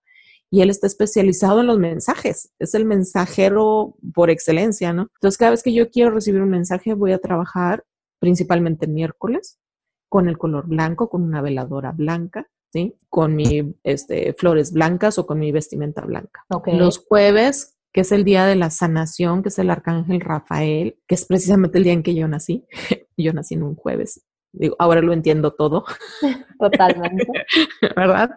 y 0.49 0.61
él 0.61 0.69
está 0.69 0.87
especializado 0.87 1.59
en 1.59 1.67
los 1.67 1.79
mensajes, 1.79 2.53
es 2.57 2.73
el 2.73 2.85
mensajero 2.85 3.97
por 4.13 4.29
excelencia, 4.29 4.93
¿no? 4.93 5.09
Entonces, 5.15 5.37
cada 5.37 5.51
vez 5.51 5.63
que 5.63 5.73
yo 5.73 5.89
quiero 5.89 6.11
recibir 6.11 6.41
un 6.41 6.49
mensaje, 6.49 6.93
voy 6.93 7.11
a 7.11 7.17
trabajar 7.17 7.83
principalmente 8.19 8.85
el 8.85 8.93
miércoles 8.93 9.59
con 10.07 10.29
el 10.29 10.37
color 10.37 10.65
blanco, 10.65 11.09
con 11.09 11.23
una 11.23 11.41
veladora 11.41 11.91
blanca, 11.91 12.47
¿sí? 12.71 12.95
Con 13.09 13.35
mi 13.35 13.75
este, 13.83 14.31
flores 14.31 14.71
blancas 14.71 15.19
o 15.19 15.27
con 15.27 15.39
mi 15.39 15.51
vestimenta 15.51 16.05
blanca. 16.05 16.45
Los 16.67 16.99
jueves 16.99 17.74
que 17.95 18.01
es 18.01 18.11
el 18.11 18.25
día 18.25 18.45
de 18.45 18.57
la 18.57 18.71
sanación, 18.71 19.41
que 19.41 19.47
es 19.47 19.57
el 19.57 19.69
arcángel 19.69 20.19
Rafael, 20.19 20.99
que 21.07 21.15
es 21.15 21.25
precisamente 21.25 21.77
el 21.77 21.85
día 21.85 21.93
en 21.93 22.03
que 22.03 22.13
yo 22.13 22.27
nací. 22.27 22.65
yo 23.15 23.31
nací 23.31 23.53
en 23.53 23.63
un 23.63 23.75
jueves. 23.75 24.21
Digo, 24.51 24.75
ahora 24.79 25.01
lo 25.01 25.13
entiendo 25.13 25.53
todo. 25.53 25.85
Totalmente. 26.59 27.25
¿Verdad? 27.95 28.31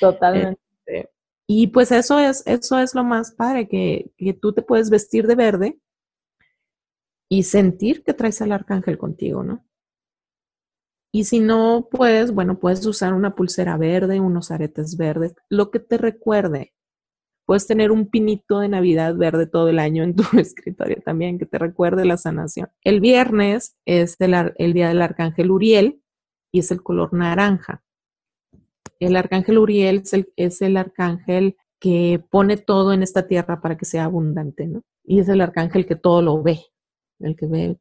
Totalmente. 0.00 0.60
Este, 0.84 1.10
y 1.46 1.68
pues 1.68 1.92
eso 1.92 2.18
es, 2.18 2.42
eso 2.44 2.80
es 2.80 2.96
lo 2.96 3.04
más 3.04 3.30
padre, 3.30 3.68
que, 3.68 4.10
que 4.16 4.34
tú 4.34 4.52
te 4.52 4.62
puedes 4.62 4.90
vestir 4.90 5.28
de 5.28 5.36
verde 5.36 5.78
y 7.28 7.44
sentir 7.44 8.02
que 8.02 8.14
traes 8.14 8.42
al 8.42 8.50
arcángel 8.50 8.98
contigo, 8.98 9.44
¿no? 9.44 9.64
Y 11.12 11.22
si 11.22 11.38
no 11.38 11.86
puedes, 11.88 12.32
bueno, 12.34 12.58
puedes 12.58 12.84
usar 12.84 13.14
una 13.14 13.36
pulsera 13.36 13.76
verde, 13.76 14.18
unos 14.18 14.50
aretes 14.50 14.96
verdes, 14.96 15.36
lo 15.48 15.70
que 15.70 15.78
te 15.78 15.98
recuerde. 15.98 16.73
Puedes 17.46 17.66
tener 17.66 17.92
un 17.92 18.08
pinito 18.08 18.60
de 18.60 18.68
Navidad 18.68 19.16
verde 19.16 19.46
todo 19.46 19.68
el 19.68 19.78
año 19.78 20.02
en 20.02 20.16
tu 20.16 20.22
escritorio 20.38 20.96
también, 21.04 21.38
que 21.38 21.46
te 21.46 21.58
recuerde 21.58 22.04
la 22.04 22.16
sanación. 22.16 22.68
El 22.82 23.00
viernes 23.00 23.76
es 23.84 24.16
el, 24.20 24.72
día 24.72 24.88
del 24.88 25.02
arcángel 25.02 25.50
Uriel 25.50 26.02
y 26.52 26.60
es 26.60 26.70
el 26.70 26.82
color 26.82 27.12
naranja. 27.12 27.82
El 29.00 29.16
arcángel 29.16 29.58
Uriel 29.58 30.02
es 30.04 30.12
el, 30.12 30.32
es 30.36 30.62
el 30.62 30.76
arcángel 30.76 31.56
que 31.80 32.24
pone 32.30 32.56
todo 32.56 32.92
en 32.92 33.02
esta 33.02 33.26
tierra 33.26 33.60
para 33.60 33.76
que 33.76 33.84
sea 33.84 34.04
abundante, 34.04 34.66
¿no? 34.66 34.82
Y 35.04 35.20
es 35.20 35.28
el 35.28 35.42
arcángel 35.42 35.84
que 35.84 35.96
todo 35.96 36.22
lo 36.22 36.42
ve, 36.42 36.60
el 37.18 37.36
que 37.36 37.46
ve 37.46 37.78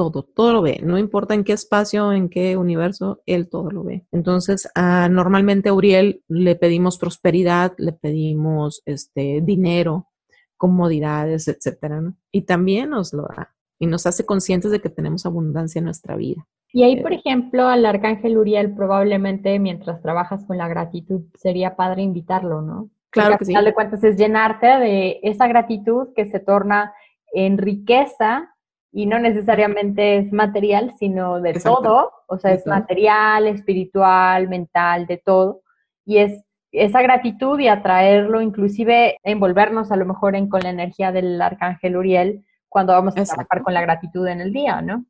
todo, 0.00 0.22
todo 0.22 0.54
lo 0.54 0.62
ve, 0.62 0.80
no 0.82 0.96
importa 0.96 1.34
en 1.34 1.44
qué 1.44 1.52
espacio, 1.52 2.10
en 2.12 2.30
qué 2.30 2.56
universo, 2.56 3.20
él 3.26 3.50
todo 3.50 3.70
lo 3.70 3.84
ve. 3.84 4.06
Entonces, 4.12 4.66
normalmente 4.74 5.68
a 5.68 5.74
Uriel 5.74 6.22
le 6.26 6.56
pedimos 6.56 6.96
prosperidad, 6.96 7.74
le 7.76 7.92
pedimos 7.92 8.82
este, 8.86 9.42
dinero, 9.42 10.08
comodidades, 10.56 11.48
etcétera, 11.48 12.00
¿no? 12.00 12.14
Y 12.32 12.42
también 12.42 12.88
nos 12.88 13.12
lo 13.12 13.24
da 13.24 13.54
y 13.78 13.86
nos 13.86 14.06
hace 14.06 14.24
conscientes 14.24 14.70
de 14.70 14.80
que 14.80 14.88
tenemos 14.88 15.26
abundancia 15.26 15.80
en 15.80 15.84
nuestra 15.84 16.16
vida. 16.16 16.46
Y 16.72 16.82
ahí, 16.84 17.02
por 17.02 17.12
ejemplo, 17.12 17.66
al 17.66 17.84
arcángel 17.84 18.38
Uriel, 18.38 18.74
probablemente 18.74 19.58
mientras 19.58 20.00
trabajas 20.00 20.46
con 20.46 20.56
la 20.56 20.68
gratitud, 20.68 21.24
sería 21.34 21.76
padre 21.76 22.00
invitarlo, 22.00 22.62
¿no? 22.62 22.88
Claro 23.10 23.36
que 23.36 23.44
sí. 23.44 23.54
Al 23.54 23.66
de 23.66 23.74
cuentas 23.74 24.02
es 24.02 24.16
llenarte 24.16 24.66
de 24.66 25.20
esa 25.22 25.46
gratitud 25.46 26.08
que 26.16 26.24
se 26.24 26.40
torna 26.40 26.94
en 27.34 27.58
riqueza 27.58 28.54
y 28.92 29.06
no 29.06 29.18
necesariamente 29.18 30.18
es 30.18 30.32
material, 30.32 30.94
sino 30.98 31.40
de 31.40 31.54
todo, 31.54 32.12
o 32.26 32.38
sea, 32.38 32.52
es 32.52 32.66
material, 32.66 33.46
espiritual, 33.46 34.48
mental, 34.48 35.06
de 35.06 35.18
todo, 35.18 35.62
y 36.04 36.18
es 36.18 36.44
esa 36.72 37.02
gratitud 37.02 37.58
y 37.58 37.68
atraerlo, 37.68 38.40
inclusive 38.40 39.16
envolvernos 39.22 39.90
a 39.90 39.96
lo 39.96 40.06
mejor 40.06 40.36
en, 40.36 40.48
con 40.48 40.60
la 40.62 40.70
energía 40.70 41.12
del 41.12 41.40
arcángel 41.40 41.96
Uriel 41.96 42.44
cuando 42.68 42.92
vamos 42.92 43.16
a 43.16 43.24
trabajar 43.24 43.62
con 43.62 43.74
la 43.74 43.82
gratitud 43.82 44.26
en 44.28 44.40
el 44.40 44.52
día, 44.52 44.80
¿no? 44.80 45.04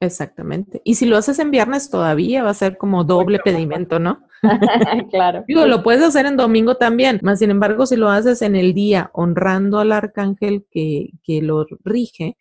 Exactamente. 0.00 0.80
Y 0.84 0.94
si 0.94 1.06
lo 1.06 1.16
haces 1.16 1.38
en 1.40 1.50
viernes 1.50 1.90
todavía 1.90 2.44
va 2.44 2.50
a 2.50 2.54
ser 2.54 2.78
como 2.78 3.04
doble 3.04 3.40
pedimento, 3.40 3.98
¿no? 3.98 4.20
claro. 5.10 5.44
Digo, 5.48 5.66
lo 5.66 5.82
puedes 5.82 6.02
hacer 6.02 6.24
en 6.26 6.36
domingo 6.36 6.76
también, 6.76 7.18
más 7.22 7.40
sin 7.40 7.50
embargo, 7.50 7.84
si 7.84 7.96
lo 7.96 8.08
haces 8.08 8.40
en 8.42 8.54
el 8.54 8.74
día 8.74 9.10
honrando 9.12 9.80
al 9.80 9.92
arcángel 9.92 10.66
que, 10.70 11.10
que 11.24 11.42
lo 11.42 11.66
rige, 11.84 12.36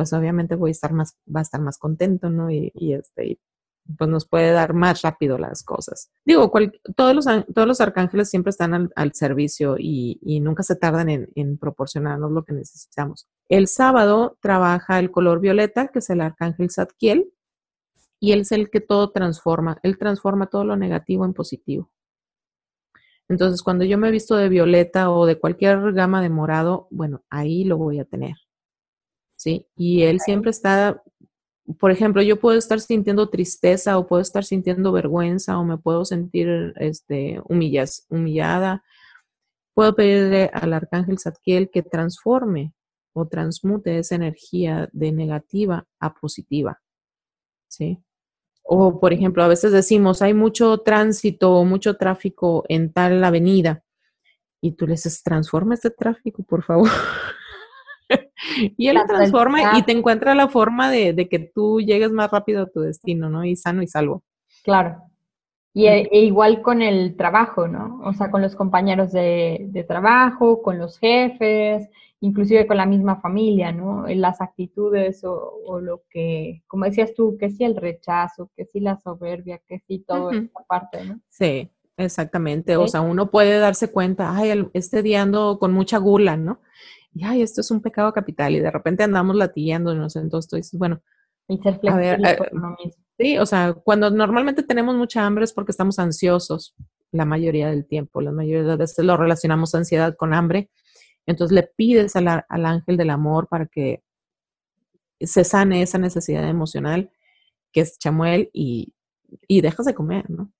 pues 0.00 0.14
obviamente 0.14 0.54
voy 0.54 0.70
a 0.70 0.72
estar 0.72 0.94
más, 0.94 1.18
va 1.28 1.40
a 1.40 1.42
estar 1.42 1.60
más 1.60 1.76
contento, 1.76 2.30
¿no? 2.30 2.50
Y, 2.50 2.72
este, 2.94 3.38
pues 3.98 4.08
nos 4.08 4.26
puede 4.26 4.50
dar 4.50 4.72
más 4.72 5.02
rápido 5.02 5.36
las 5.36 5.62
cosas. 5.62 6.10
Digo, 6.24 6.50
todos, 6.96 7.14
los, 7.14 7.26
todos 7.54 7.68
los 7.68 7.82
arcángeles 7.82 8.30
siempre 8.30 8.48
están 8.48 8.90
al, 8.96 9.12
servicio 9.12 9.76
y, 9.78 10.40
nunca 10.40 10.62
se 10.62 10.74
tardan 10.74 11.10
en, 11.10 11.58
proporcionarnos 11.58 12.32
lo 12.32 12.46
que 12.46 12.54
necesitamos. 12.54 13.28
El 13.50 13.68
sábado 13.68 14.38
trabaja 14.40 14.98
el 14.98 15.10
color 15.10 15.38
violeta, 15.38 15.88
que 15.88 15.98
es 15.98 16.08
el 16.08 16.22
arcángel 16.22 16.70
Zadkiel, 16.70 17.30
y 18.18 18.32
él 18.32 18.40
es 18.40 18.52
el 18.52 18.70
que 18.70 18.80
todo 18.80 19.10
transforma. 19.10 19.80
Él 19.82 19.98
transforma 19.98 20.46
todo 20.46 20.64
lo 20.64 20.76
negativo 20.76 21.26
en 21.26 21.34
positivo. 21.34 21.90
Entonces, 23.28 23.62
cuando 23.62 23.84
yo 23.84 23.98
me 23.98 24.10
visto 24.10 24.34
de 24.34 24.48
violeta 24.48 25.10
o 25.10 25.26
de 25.26 25.38
cualquier 25.38 25.92
gama 25.92 26.22
de 26.22 26.30
morado, 26.30 26.88
bueno, 26.90 27.22
ahí 27.28 27.64
lo 27.64 27.76
voy 27.76 27.98
a 27.98 28.06
tener. 28.06 28.36
¿Sí? 29.40 29.66
Y 29.74 30.02
él 30.02 30.20
siempre 30.20 30.50
está, 30.50 31.02
por 31.78 31.90
ejemplo, 31.90 32.20
yo 32.20 32.38
puedo 32.38 32.58
estar 32.58 32.78
sintiendo 32.78 33.30
tristeza 33.30 33.96
o 33.96 34.06
puedo 34.06 34.20
estar 34.20 34.44
sintiendo 34.44 34.92
vergüenza 34.92 35.58
o 35.58 35.64
me 35.64 35.78
puedo 35.78 36.04
sentir 36.04 36.74
este, 36.76 37.40
humillas, 37.48 38.04
humillada. 38.10 38.84
Puedo 39.72 39.94
pedirle 39.94 40.50
al 40.52 40.74
arcángel 40.74 41.18
Zadkiel 41.18 41.70
que 41.70 41.82
transforme 41.82 42.74
o 43.14 43.28
transmute 43.28 43.98
esa 43.98 44.16
energía 44.16 44.90
de 44.92 45.10
negativa 45.10 45.86
a 45.98 46.12
positiva, 46.12 46.82
¿sí? 47.66 47.98
O, 48.62 49.00
por 49.00 49.14
ejemplo, 49.14 49.42
a 49.42 49.48
veces 49.48 49.72
decimos, 49.72 50.20
hay 50.20 50.34
mucho 50.34 50.78
tránsito 50.78 51.54
o 51.54 51.64
mucho 51.64 51.96
tráfico 51.96 52.64
en 52.68 52.92
tal 52.92 53.24
avenida. 53.24 53.84
Y 54.60 54.72
tú 54.72 54.86
le 54.86 54.92
dices, 54.92 55.22
transforma 55.22 55.74
este 55.74 55.90
tráfico, 55.90 56.42
por 56.42 56.62
favor. 56.62 56.90
y 58.76 58.88
él 58.88 58.98
transforma 59.06 59.78
y 59.78 59.82
te 59.82 59.92
encuentra 59.92 60.34
la 60.34 60.48
forma 60.48 60.90
de, 60.90 61.28
que 61.28 61.38
tú 61.38 61.80
llegues 61.80 62.12
más 62.12 62.30
rápido 62.30 62.62
a 62.62 62.70
tu 62.70 62.80
destino, 62.80 63.28
¿no? 63.28 63.44
Y 63.44 63.56
sano 63.56 63.82
y 63.82 63.86
salvo. 63.86 64.22
Claro. 64.64 65.02
Y 65.72 65.86
e, 65.86 66.08
e 66.10 66.20
igual 66.24 66.62
con 66.62 66.82
el 66.82 67.16
trabajo, 67.16 67.68
¿no? 67.68 68.00
O 68.04 68.12
sea, 68.12 68.30
con 68.30 68.42
los 68.42 68.56
compañeros 68.56 69.12
de, 69.12 69.84
trabajo, 69.86 70.62
con 70.62 70.78
los 70.78 70.98
jefes, 70.98 71.88
inclusive 72.20 72.66
con 72.66 72.76
la 72.76 72.86
misma 72.86 73.20
familia, 73.20 73.70
¿no? 73.70 74.04
Las 74.08 74.40
actitudes 74.40 75.22
o, 75.24 75.80
lo 75.80 76.02
que, 76.10 76.62
como 76.66 76.86
decías 76.86 77.14
tú, 77.14 77.36
que 77.38 77.50
sí 77.50 77.64
el 77.64 77.76
rechazo, 77.76 78.50
que 78.56 78.64
sí 78.64 78.80
la 78.80 78.98
soberbia, 78.98 79.60
que 79.66 79.78
sí 79.78 80.04
todo 80.06 80.32
esta 80.32 80.60
parte, 80.68 81.04
¿no? 81.04 81.20
Sí, 81.28 81.70
exactamente. 81.96 82.76
O 82.76 82.88
sea, 82.88 83.00
uno 83.00 83.30
puede 83.30 83.58
darse 83.58 83.92
cuenta, 83.92 84.36
ay, 84.36 84.68
este 84.74 85.02
día 85.02 85.22
ando 85.22 85.58
con 85.60 85.72
mucha 85.72 85.98
gula, 85.98 86.36
¿no? 86.36 86.58
Y 87.12 87.24
ay, 87.24 87.42
esto 87.42 87.60
es 87.60 87.70
un 87.70 87.80
pecado 87.80 88.12
capital 88.12 88.54
y 88.54 88.60
de 88.60 88.70
repente 88.70 89.02
andamos 89.02 89.36
latillándonos, 89.36 90.16
entonces 90.16 90.48
tú 90.48 90.56
dices, 90.56 90.78
bueno, 90.78 91.02
a 91.88 91.96
ver, 91.96 92.20
eh, 92.24 92.38
sí, 93.18 93.38
o 93.38 93.46
sea, 93.46 93.72
cuando 93.72 94.10
normalmente 94.10 94.62
tenemos 94.62 94.94
mucha 94.94 95.26
hambre 95.26 95.44
es 95.44 95.52
porque 95.52 95.72
estamos 95.72 95.98
ansiosos 95.98 96.74
la 97.10 97.24
mayoría 97.24 97.70
del 97.70 97.86
tiempo, 97.86 98.20
la 98.20 98.30
mayoría 98.30 98.62
de 98.62 98.68
las 98.68 98.78
veces 98.78 99.04
lo 99.04 99.16
relacionamos 99.16 99.74
ansiedad 99.74 100.14
con 100.16 100.32
hambre, 100.32 100.70
entonces 101.26 101.54
le 101.54 101.64
pides 101.64 102.14
al, 102.14 102.28
al 102.28 102.66
ángel 102.66 102.96
del 102.96 103.10
amor 103.10 103.48
para 103.48 103.66
que 103.66 104.02
se 105.20 105.44
sane 105.44 105.82
esa 105.82 105.98
necesidad 105.98 106.48
emocional 106.48 107.10
que 107.72 107.80
es 107.82 107.98
Chamuel 107.98 108.50
y, 108.52 108.94
y 109.46 109.60
dejas 109.60 109.86
de 109.86 109.94
comer, 109.94 110.28
¿no? 110.30 110.52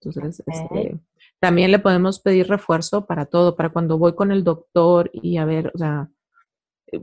Entonces, 0.00 0.42
este, 0.46 0.98
también 1.40 1.70
le 1.70 1.78
podemos 1.78 2.20
pedir 2.20 2.48
refuerzo 2.48 3.06
para 3.06 3.26
todo, 3.26 3.56
para 3.56 3.70
cuando 3.70 3.98
voy 3.98 4.14
con 4.14 4.30
el 4.30 4.44
doctor 4.44 5.10
y 5.12 5.38
a 5.38 5.46
ver, 5.46 5.72
o 5.74 5.78
sea, 5.78 6.10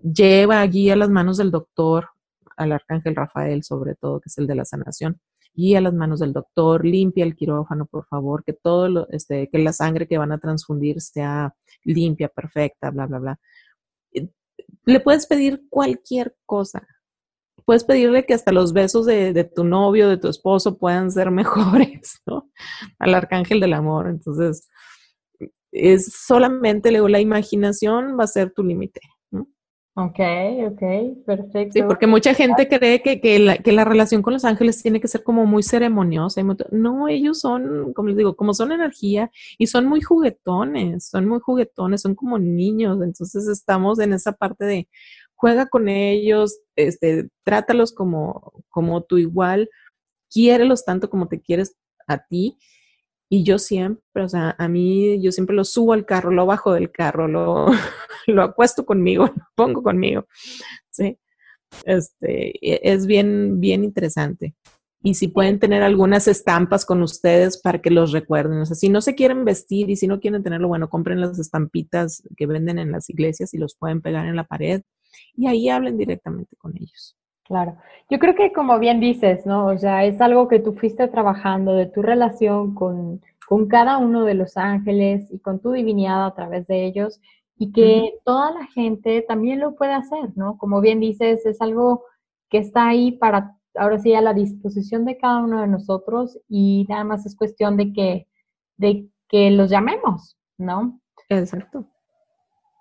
lleva 0.04 0.62
allí 0.62 0.90
a 0.92 0.96
las 0.96 1.10
manos 1.10 1.38
del 1.38 1.52
doctor, 1.52 2.10
al 2.56 2.72
arcángel 2.72 3.16
Rafael 3.16 3.64
sobre 3.64 3.96
todo, 3.96 4.20
que 4.20 4.28
es 4.28 4.38
el 4.38 4.48
de 4.48 4.56
la 4.56 4.66
sanación, 4.66 5.20
y 5.54 5.74
a 5.74 5.82
las 5.82 5.94
manos 5.94 6.20
del 6.20 6.34
doctor, 6.34 6.86
limpia 6.86 7.26
el 7.26 7.36
quirófano, 7.36 7.88
por 7.88 8.06
favor, 8.06 8.44
que 8.44 8.54
todo 8.54 8.90
lo, 8.90 9.10
este, 9.10 9.50
que 9.50 9.58
la 9.58 9.74
sangre 9.74 10.08
que 10.08 10.20
van 10.20 10.32
a 10.32 10.38
transfundir 10.38 11.02
sea 11.02 11.56
limpia, 11.84 12.30
perfecta, 12.30 12.92
bla, 12.92 13.08
bla, 13.08 13.18
bla. 13.18 13.40
Le 14.86 15.00
puedes 15.00 15.26
pedir 15.26 15.64
cualquier 15.70 16.36
cosa, 16.46 16.88
puedes 17.68 17.84
pedirle 17.84 18.26
que 18.26 18.34
hasta 18.34 18.54
los 18.54 18.72
besos 18.72 19.06
de, 19.06 19.44
tu 19.44 19.66
novio, 19.66 20.08
de 20.08 20.16
tu 20.16 20.30
esposo 20.30 20.78
puedan 20.78 21.12
ser 21.12 21.32
mejores, 21.32 22.22
¿no? 22.26 22.50
Al 22.98 23.14
arcángel 23.14 23.60
del 23.60 23.74
amor. 23.74 24.08
Entonces, 24.08 24.70
es 25.74 26.14
solamente 26.14 26.92
la 26.92 27.20
imaginación 27.20 28.18
va 28.18 28.24
a 28.24 28.28
ser 28.28 28.54
tu 28.54 28.64
límite. 28.64 29.02
¿no? 29.32 29.50
Ok, 29.96 30.18
ok, 30.66 31.26
perfecto. 31.26 31.74
Sí, 31.74 31.84
porque 31.84 32.08
mucha 32.08 32.34
gente 32.34 32.70
cree 32.70 33.02
que, 33.02 33.20
que, 33.20 33.38
la, 33.38 33.58
que, 33.58 33.74
la, 33.74 33.84
relación 33.84 34.22
con 34.22 34.32
los 34.32 34.46
ángeles 34.46 34.82
tiene 34.82 35.02
que 35.02 35.10
ser 35.10 35.24
como 35.24 35.46
muy 35.46 35.62
ceremoniosa. 35.62 36.42
No, 36.72 37.10
ellos 37.10 37.42
son, 37.42 37.92
como 37.92 38.08
les 38.08 38.18
digo, 38.18 38.38
como 38.38 38.54
son 38.54 38.72
energía 38.72 39.30
y 39.58 39.68
son 39.68 39.88
muy 39.88 40.00
juguetones, 40.00 41.10
son 41.10 41.28
muy 41.28 41.42
juguetones, 41.42 42.02
son 42.02 42.16
como 42.16 42.40
niños. 42.40 43.02
Entonces 43.04 43.46
estamos 43.50 44.00
en 44.00 44.14
esa 44.14 44.32
parte 44.32 44.64
de, 44.64 44.88
juega 45.38 45.68
con 45.68 45.88
ellos, 45.88 46.60
este, 46.76 47.30
trátalos 47.44 47.94
como, 47.94 48.64
como 48.70 49.04
tu 49.04 49.18
igual, 49.18 49.70
quiérelos 50.30 50.84
tanto 50.84 51.10
como 51.10 51.28
te 51.28 51.42
quieres 51.42 51.76
a 52.08 52.18
ti. 52.18 52.58
Y 53.30 53.44
yo 53.44 53.60
siempre, 53.60 54.24
o 54.24 54.30
sea, 54.30 54.56
a 54.58 54.68
mí, 54.68 55.22
yo 55.22 55.32
siempre 55.32 55.56
lo 55.56 55.64
subo 55.64 55.94
al 55.94 56.06
carro, 56.06 56.32
lo 56.32 56.46
bajo 56.46 56.74
del 56.74 56.92
carro, 56.92 57.28
lo, 57.28 57.68
lo 58.28 58.42
acuesto 58.42 58.86
conmigo, 58.86 59.28
lo 59.28 59.44
pongo 59.56 59.84
conmigo. 59.84 60.28
Sí. 60.90 61.18
Este, 61.84 62.54
e, 62.66 62.80
es 62.84 63.06
bien, 63.06 63.60
bien 63.60 63.84
interesante. 63.84 64.56
Y 65.04 65.14
si 65.14 65.28
pueden 65.28 65.60
tener 65.60 65.84
algunas 65.84 66.28
estampas 66.28 66.86
con 66.86 67.04
ustedes 67.04 67.62
para 67.62 67.80
que 67.80 67.92
los 67.92 68.12
recuerden. 68.12 68.60
O 68.60 68.66
sea, 68.66 68.76
si 68.76 68.90
no 68.90 69.02
se 69.02 69.14
quieren 69.14 69.46
vestir 69.46 69.90
y 69.90 69.96
si 69.98 70.08
no 70.08 70.20
quieren 70.20 70.42
tenerlo, 70.42 70.68
bueno, 70.70 70.90
compren 70.90 71.22
las 71.22 71.38
estampitas 71.38 72.24
que 72.36 72.48
venden 72.48 72.80
en 72.80 72.92
las 72.92 73.10
iglesias 73.10 73.54
y 73.54 73.58
los 73.60 73.76
pueden 73.76 74.02
pegar 74.02 74.26
en 74.26 74.36
la 74.36 74.46
pared 74.46 74.82
y 75.36 75.48
ahí 75.48 75.70
hablen 75.70 75.98
directamente 75.98 76.56
con 76.58 76.76
ellos. 76.76 77.16
Claro, 77.44 77.78
yo 78.10 78.20
creo 78.20 78.36
que 78.36 78.52
como 78.52 78.78
bien 78.78 79.00
dices, 79.00 79.46
¿no? 79.46 79.68
O 79.68 79.78
sea, 79.78 80.04
es 80.04 80.20
algo 80.20 80.48
que 80.50 80.60
tú 80.60 80.74
fuiste 80.74 81.08
trabajando 81.08 81.74
de 81.74 81.86
tu 81.86 82.02
relación 82.02 82.76
con, 82.76 83.22
con 83.48 83.68
cada 83.68 83.98
uno 84.00 84.26
de 84.26 84.34
los 84.34 84.58
ángeles 84.58 85.32
y 85.32 85.40
con 85.40 85.60
tu 85.62 85.72
divinidad 85.72 86.26
a 86.26 86.36
través 86.36 86.68
de 86.68 86.86
ellos. 86.86 87.22
y 87.60 87.72
que 87.72 88.14
toda 88.24 88.52
la 88.52 88.68
gente 88.68 89.24
también 89.28 89.60
lo 89.60 89.76
puede 89.76 89.94
hacer, 89.94 90.32
¿no? 90.36 90.58
Como 90.60 90.80
bien 90.80 91.00
dices, 91.00 91.44
es 91.46 91.60
algo 91.60 92.04
que 92.50 92.60
está 92.60 92.88
ahí 92.88 93.14
para, 93.14 93.58
ahora 93.76 93.98
sí, 94.00 94.14
a 94.14 94.22
la 94.22 94.34
disposición 94.34 95.06
de 95.06 95.18
cada 95.18 95.40
uno 95.40 95.62
de 95.62 95.68
nosotros 95.68 96.38
y 96.48 96.86
nada 96.90 97.04
más 97.04 97.26
es 97.26 97.36
cuestión 97.36 97.76
de 97.78 97.94
que, 97.94 98.28
de 98.78 99.10
que 99.28 99.50
los 99.52 99.70
llamemos, 99.72 100.38
¿no? 100.58 101.00
Exacto. 101.30 101.86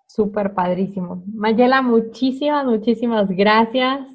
Súper 0.06 0.54
padrísimo. 0.54 1.22
Mayela, 1.26 1.82
muchísimas, 1.82 2.64
muchísimas 2.64 3.28
gracias. 3.28 4.06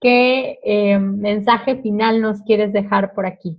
¿Qué 0.00 0.58
eh, 0.64 0.98
mensaje 0.98 1.76
final 1.82 2.20
nos 2.20 2.40
quieres 2.42 2.72
dejar 2.72 3.14
por 3.14 3.26
aquí? 3.26 3.58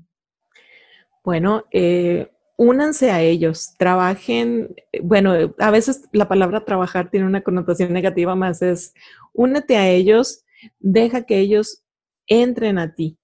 Bueno, 1.23 1.65
eh, 1.71 2.31
únanse 2.57 3.11
a 3.11 3.21
ellos, 3.21 3.75
trabajen, 3.77 4.75
bueno, 5.03 5.33
a 5.59 5.71
veces 5.71 6.09
la 6.11 6.27
palabra 6.27 6.65
trabajar 6.65 7.11
tiene 7.11 7.27
una 7.27 7.41
connotación 7.41 7.93
negativa, 7.93 8.35
más 8.35 8.61
es 8.61 8.93
únete 9.33 9.77
a 9.77 9.87
ellos, 9.87 10.43
deja 10.79 11.25
que 11.25 11.39
ellos 11.39 11.83
entren 12.27 12.79
a 12.79 12.95
ti, 12.95 13.19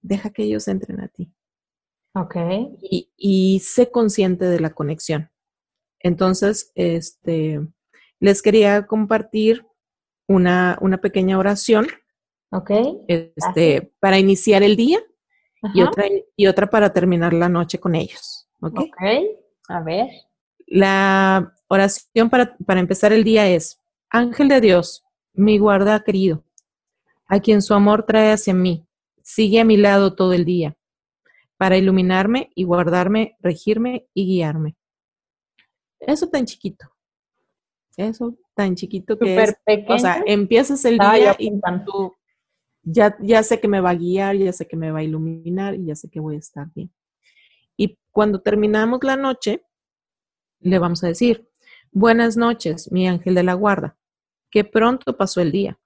deja 0.00 0.30
que 0.30 0.44
ellos 0.44 0.66
entren 0.68 1.00
a 1.00 1.08
ti. 1.08 1.32
Ok. 2.14 2.36
Y, 2.82 3.10
y 3.16 3.60
sé 3.60 3.90
consciente 3.90 4.46
de 4.46 4.60
la 4.60 4.70
conexión. 4.70 5.30
Entonces, 6.00 6.72
este, 6.74 7.60
les 8.18 8.42
quería 8.42 8.86
compartir 8.86 9.66
una, 10.26 10.78
una 10.80 10.98
pequeña 10.98 11.38
oración. 11.38 11.86
Este, 13.06 13.92
para 14.00 14.18
iniciar 14.18 14.62
el 14.62 14.76
día 14.76 15.00
y 15.74 15.82
otra, 15.82 16.04
y 16.36 16.46
otra 16.46 16.68
para 16.68 16.92
terminar 16.92 17.32
la 17.32 17.48
noche 17.48 17.78
con 17.78 17.94
ellos. 17.94 18.48
¿Ok? 18.60 18.80
Ok. 18.80 19.02
A 19.68 19.82
ver. 19.82 20.08
La 20.66 21.54
oración 21.68 22.30
para, 22.30 22.56
para 22.66 22.80
empezar 22.80 23.12
el 23.12 23.24
día 23.24 23.48
es, 23.48 23.80
Ángel 24.08 24.48
de 24.48 24.60
Dios, 24.60 25.04
mi 25.32 25.58
guarda 25.58 26.02
querido, 26.02 26.44
a 27.26 27.40
quien 27.40 27.62
su 27.62 27.74
amor 27.74 28.04
trae 28.04 28.32
hacia 28.32 28.54
mí, 28.54 28.86
sigue 29.22 29.60
a 29.60 29.64
mi 29.64 29.76
lado 29.76 30.14
todo 30.14 30.32
el 30.32 30.44
día, 30.44 30.76
para 31.56 31.76
iluminarme 31.76 32.50
y 32.54 32.64
guardarme, 32.64 33.36
regirme 33.40 34.08
y 34.14 34.26
guiarme. 34.26 34.76
Eso 36.00 36.28
tan 36.28 36.44
chiquito. 36.46 36.90
Eso 37.96 38.36
tan 38.54 38.74
chiquito 38.74 39.18
que 39.18 39.26
Súper 39.26 39.48
es. 39.50 39.56
pequeño. 39.64 39.94
O 39.94 39.98
sea, 39.98 40.22
empiezas 40.26 40.84
el 40.84 40.98
día 40.98 41.36
y 41.38 41.52
tú 41.84 42.14
ya, 42.82 43.16
ya 43.20 43.42
sé 43.42 43.60
que 43.60 43.68
me 43.68 43.80
va 43.80 43.90
a 43.90 43.94
guiar, 43.94 44.36
ya 44.36 44.52
sé 44.52 44.66
que 44.66 44.76
me 44.76 44.90
va 44.90 45.00
a 45.00 45.02
iluminar 45.02 45.74
y 45.74 45.86
ya 45.86 45.94
sé 45.94 46.08
que 46.08 46.20
voy 46.20 46.36
a 46.36 46.38
estar 46.38 46.68
bien. 46.74 46.90
Y 47.76 47.98
cuando 48.10 48.40
terminamos 48.40 49.00
la 49.02 49.16
noche, 49.16 49.64
le 50.60 50.78
vamos 50.78 51.02
a 51.04 51.08
decir, 51.08 51.48
buenas 51.92 52.36
noches, 52.36 52.90
mi 52.92 53.08
ángel 53.08 53.34
de 53.34 53.42
la 53.42 53.54
guarda, 53.54 53.96
que 54.50 54.64
pronto 54.64 55.16
pasó 55.16 55.40
el 55.40 55.52
día. 55.52 55.78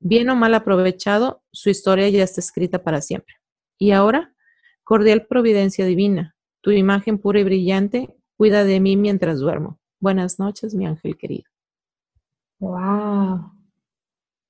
Bien 0.00 0.28
o 0.28 0.36
mal 0.36 0.54
aprovechado, 0.54 1.42
su 1.50 1.70
historia 1.70 2.08
ya 2.08 2.24
está 2.24 2.40
escrita 2.40 2.82
para 2.82 3.00
siempre. 3.00 3.34
Y 3.78 3.92
ahora, 3.92 4.34
cordial 4.82 5.26
providencia 5.26 5.86
divina, 5.86 6.36
tu 6.60 6.70
imagen 6.70 7.18
pura 7.18 7.40
y 7.40 7.44
brillante, 7.44 8.14
cuida 8.36 8.64
de 8.64 8.80
mí 8.80 8.96
mientras 8.96 9.40
duermo. 9.40 9.78
Buenas 10.00 10.38
noches, 10.38 10.74
mi 10.74 10.86
ángel 10.86 11.16
querido. 11.16 11.48
¡Wow! 12.60 13.52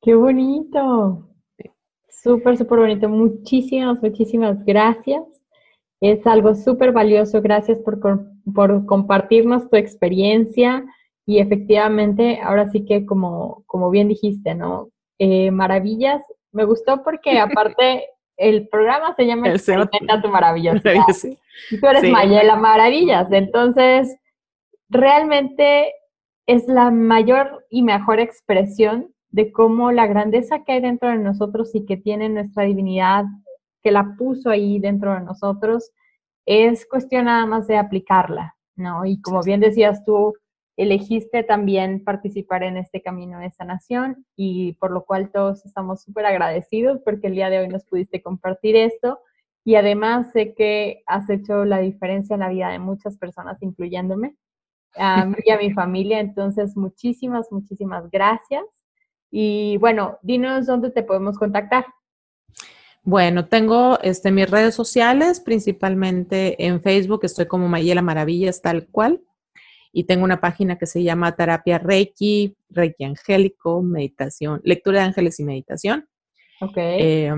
¡Qué 0.02 0.14
bonito! 0.14 1.28
Súper, 2.08 2.56
súper 2.56 2.78
bonito. 2.78 3.08
Muchísimas, 3.08 4.02
muchísimas 4.02 4.64
gracias. 4.64 5.22
Es 6.00 6.26
algo 6.26 6.54
súper 6.54 6.92
valioso. 6.92 7.42
Gracias 7.42 7.78
por, 7.78 8.00
por 8.54 8.86
compartirnos 8.86 9.68
tu 9.68 9.76
experiencia. 9.76 10.84
Y 11.26 11.38
efectivamente, 11.38 12.40
ahora 12.42 12.70
sí 12.70 12.84
que 12.84 13.06
como, 13.06 13.62
como 13.66 13.90
bien 13.90 14.08
dijiste, 14.08 14.54
¿no? 14.54 14.88
Eh, 15.18 15.50
maravillas. 15.50 16.22
Me 16.52 16.64
gustó 16.64 17.02
porque 17.02 17.38
aparte 17.38 18.04
el 18.36 18.68
programa 18.68 19.14
se 19.14 19.26
llama 19.26 19.48
Experimenta 19.48 20.20
tu 20.22 20.28
maravillosidad. 20.30 21.06
Sí. 21.12 21.38
Y 21.70 21.80
tú 21.80 21.86
eres 21.86 22.02
Sí. 22.02 22.10
Mayela 22.10 22.56
Maravillas. 22.56 23.30
Entonces, 23.30 24.16
realmente 24.88 25.92
es 26.46 26.66
la 26.68 26.90
mayor 26.90 27.64
y 27.70 27.82
mejor 27.82 28.20
expresión 28.20 29.14
de 29.30 29.50
cómo 29.50 29.90
la 29.90 30.06
grandeza 30.06 30.62
que 30.64 30.72
hay 30.72 30.80
dentro 30.80 31.08
de 31.08 31.18
nosotros 31.18 31.74
y 31.74 31.86
que 31.86 31.96
tiene 31.96 32.28
nuestra 32.28 32.64
divinidad, 32.64 33.24
que 33.82 33.90
la 33.90 34.14
puso 34.16 34.50
ahí 34.50 34.78
dentro 34.78 35.12
de 35.14 35.20
nosotros, 35.20 35.90
es 36.46 36.86
cuestión 36.86 37.24
nada 37.24 37.46
más 37.46 37.66
de 37.66 37.76
aplicarla, 37.76 38.54
¿no? 38.76 39.04
Y 39.04 39.20
como 39.20 39.42
bien 39.42 39.60
decías 39.60 40.04
tú, 40.04 40.34
elegiste 40.76 41.42
también 41.42 42.02
participar 42.02 42.62
en 42.62 42.76
este 42.76 43.02
camino 43.02 43.38
de 43.38 43.50
sanación 43.50 44.26
y 44.36 44.72
por 44.74 44.90
lo 44.90 45.04
cual 45.04 45.30
todos 45.30 45.64
estamos 45.64 46.02
súper 46.02 46.26
agradecidos 46.26 47.00
porque 47.04 47.28
el 47.28 47.34
día 47.34 47.50
de 47.50 47.60
hoy 47.60 47.68
nos 47.68 47.84
pudiste 47.84 48.22
compartir 48.22 48.76
esto 48.76 49.20
y 49.64 49.76
además 49.76 50.30
sé 50.32 50.54
que 50.54 51.02
has 51.06 51.28
hecho 51.30 51.64
la 51.64 51.78
diferencia 51.78 52.34
en 52.34 52.40
la 52.40 52.50
vida 52.50 52.68
de 52.70 52.78
muchas 52.78 53.16
personas, 53.16 53.62
incluyéndome, 53.62 54.36
a 54.94 55.24
mí 55.24 55.36
y 55.44 55.50
a 55.50 55.58
mi 55.58 55.72
familia. 55.72 56.20
Entonces, 56.20 56.76
muchísimas, 56.76 57.50
muchísimas 57.50 58.10
gracias. 58.10 58.62
Y 59.30 59.78
bueno, 59.78 60.18
dinos 60.22 60.66
dónde 60.66 60.90
te 60.90 61.02
podemos 61.02 61.38
contactar. 61.38 61.86
Bueno, 63.02 63.46
tengo 63.46 63.98
este, 64.00 64.30
mis 64.30 64.50
redes 64.50 64.74
sociales, 64.74 65.40
principalmente 65.40 66.64
en 66.64 66.80
Facebook, 66.80 67.20
estoy 67.24 67.46
como 67.46 67.68
Mayela 67.68 68.02
Maravillas, 68.02 68.62
tal 68.62 68.86
cual. 68.88 69.22
Y 69.96 70.04
tengo 70.04 70.24
una 70.24 70.40
página 70.40 70.76
que 70.76 70.86
se 70.86 71.04
llama 71.04 71.36
Terapia 71.36 71.78
Reiki, 71.78 72.56
Reiki 72.68 73.04
Angélico, 73.04 73.80
Meditación, 73.80 74.60
Lectura 74.64 74.98
de 74.98 75.04
Ángeles 75.06 75.38
y 75.38 75.44
Meditación. 75.44 76.08
Ok. 76.60 76.76
Eh, 76.76 77.32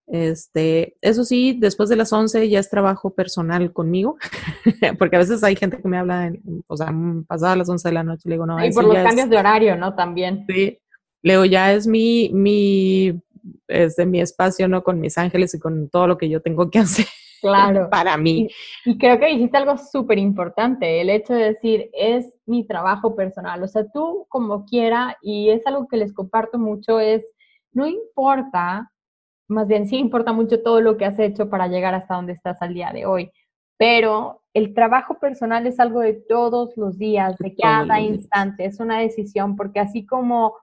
Este, 0.06 0.96
eso 1.02 1.26
sí, 1.26 1.58
después 1.60 1.90
de 1.90 1.96
las 1.96 2.14
11 2.14 2.48
ya 2.48 2.60
es 2.60 2.70
trabajo 2.70 3.16
personal 3.16 3.74
conmigo, 3.74 4.20
porque 5.00 5.16
a 5.18 5.20
veces 5.20 5.44
hay 5.44 5.58
gente 5.58 5.82
que 5.82 5.88
me 5.88 5.98
habla, 5.98 6.28
en, 6.28 6.64
o 6.68 6.78
sea, 6.78 6.94
pasadas 7.28 7.58
las 7.58 7.68
11 7.68 7.90
de 7.90 7.94
la 7.94 8.04
noche, 8.04 8.30
le 8.30 8.36
digo, 8.36 8.46
no, 8.46 8.64
y 8.64 8.72
por 8.72 8.86
los 8.86 8.96
cambios 8.96 9.26
es, 9.26 9.30
de 9.30 9.38
horario, 9.38 9.76
¿no? 9.76 9.96
También. 9.96 10.46
sí. 10.48 10.80
Le 11.24 11.34
digo, 11.34 11.46
ya 11.46 11.74
es 11.74 11.88
mi, 11.88 12.30
mi, 12.32 13.20
este, 13.68 14.06
mi 14.06 14.22
espacio, 14.22 14.68
¿no? 14.68 14.84
Con 14.84 15.00
mis 15.00 15.18
ángeles 15.18 15.54
y 15.54 15.60
con 15.60 15.90
todo 15.90 16.08
lo 16.08 16.18
que 16.18 16.30
yo 16.30 16.42
tengo 16.42 16.70
que 16.70 16.80
hacer 16.80 17.06
Claro. 17.42 17.90
para 17.90 18.18
mí. 18.18 18.50
Y 18.86 18.98
creo 18.98 19.20
que 19.20 19.28
dijiste 19.28 19.58
algo 19.58 19.78
súper 19.78 20.18
importante, 20.18 21.02
el 21.02 21.10
hecho 21.10 21.34
de 21.34 21.54
decir, 21.54 21.90
es 21.94 22.34
mi 22.46 22.66
trabajo 22.66 23.16
personal. 23.16 23.62
O 23.64 23.68
sea, 23.68 23.86
tú 23.92 24.26
como 24.30 24.66
quiera, 24.66 25.18
y 25.22 25.50
es 25.50 25.66
algo 25.68 25.88
que 25.88 25.98
les 25.98 26.14
comparto 26.14 26.58
mucho, 26.58 27.00
es, 27.00 27.26
no 27.72 27.86
importa, 27.88 28.92
más 29.48 29.68
bien 29.68 29.88
sí 29.88 29.98
importa 29.98 30.34
mucho 30.34 30.62
todo 30.62 30.82
lo 30.82 30.98
que 30.98 31.06
has 31.06 31.20
hecho 31.20 31.50
para 31.50 31.68
llegar 31.68 31.94
hasta 31.94 32.16
donde 32.16 32.34
estás 32.34 32.62
al 32.62 32.74
día 32.74 32.92
de 32.92 33.06
hoy, 33.06 33.32
pero 33.78 34.42
el 34.54 34.74
trabajo 34.74 35.20
personal 35.20 35.68
es 35.68 35.80
algo 35.80 36.00
de 36.00 36.14
todos 36.14 36.76
los 36.76 36.98
días, 36.98 37.38
de 37.38 37.56
cada 37.56 38.00
instante, 38.00 38.66
es 38.66 38.80
una 38.80 39.00
decisión, 39.00 39.56
porque 39.56 39.80
así 39.80 40.06
como 40.06 40.56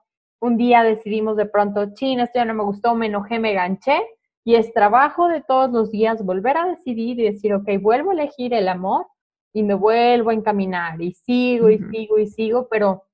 un 0.45 0.57
día 0.57 0.83
decidimos 0.83 1.35
de 1.37 1.45
pronto, 1.45 1.93
chin, 1.93 2.19
esto 2.19 2.39
ya 2.39 2.45
no 2.45 2.53
me 2.53 2.63
gustó, 2.63 2.95
me 2.95 3.07
enojé, 3.07 3.39
me 3.39 3.53
ganché, 3.53 3.99
y 4.43 4.55
es 4.55 4.71
trabajo 4.73 5.27
de 5.27 5.41
todos 5.41 5.71
los 5.71 5.91
días 5.91 6.23
volver 6.23 6.57
a 6.57 6.67
decidir 6.67 7.19
y 7.19 7.23
decir, 7.23 7.53
ok, 7.53 7.67
vuelvo 7.81 8.11
a 8.11 8.13
elegir 8.13 8.53
el 8.53 8.67
amor 8.67 9.07
y 9.53 9.63
me 9.63 9.73
vuelvo 9.73 10.29
a 10.29 10.33
encaminar 10.33 11.01
y 11.01 11.13
sigo 11.13 11.69
y 11.69 11.79
sigo 11.79 12.19
y 12.19 12.27
sigo, 12.27 12.67
pero 12.69 13.05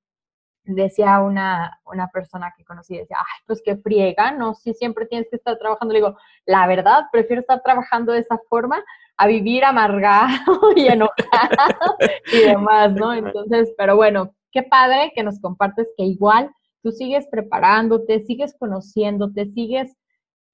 decía 0.64 1.22
una, 1.22 1.80
una 1.86 2.08
persona 2.10 2.54
que 2.58 2.66
conocí, 2.66 2.98
decía, 2.98 3.18
ay, 3.20 3.44
pues 3.48 3.62
qué 3.64 3.78
friega, 3.78 4.32
¿no? 4.32 4.54
Si 4.54 4.74
siempre 4.74 5.06
tienes 5.06 5.28
que 5.30 5.38
estar 5.38 5.58
trabajando. 5.58 5.94
Le 5.94 6.00
digo, 6.00 6.18
la 6.46 6.68
verdad, 6.68 7.06
prefiero 7.12 7.42
estar 7.42 7.62
trabajando 7.64 8.12
de 8.12 8.20
esa 8.20 8.38
forma 8.50 8.84
a 9.18 9.28
vivir 9.28 9.64
amargado 9.64 10.28
y 10.76 10.88
enojado 10.88 11.98
y 12.32 12.40
demás, 12.40 12.94
¿no? 12.94 13.14
Entonces, 13.14 13.74
pero 13.78 13.96
bueno, 13.96 14.36
qué 14.52 14.64
padre 14.64 15.14
que 15.16 15.24
nos 15.24 15.40
compartes 15.40 15.88
que 15.96 16.04
igual 16.04 16.52
tú 16.82 16.92
sigues 16.92 17.28
preparándote, 17.28 18.24
sigues 18.26 18.56
conociéndote, 18.58 19.46
sigues, 19.52 19.96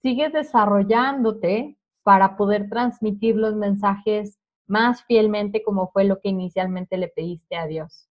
sigues 0.01 0.33
desarrollándote 0.33 1.77
para 2.03 2.37
poder 2.37 2.69
transmitir 2.69 3.35
los 3.35 3.55
mensajes 3.55 4.37
más 4.67 5.03
fielmente 5.05 5.63
como 5.63 5.89
fue 5.91 6.03
lo 6.03 6.19
que 6.19 6.29
inicialmente 6.29 6.97
le 6.97 7.07
pediste 7.07 7.55
a 7.55 7.67
Dios. 7.67 8.09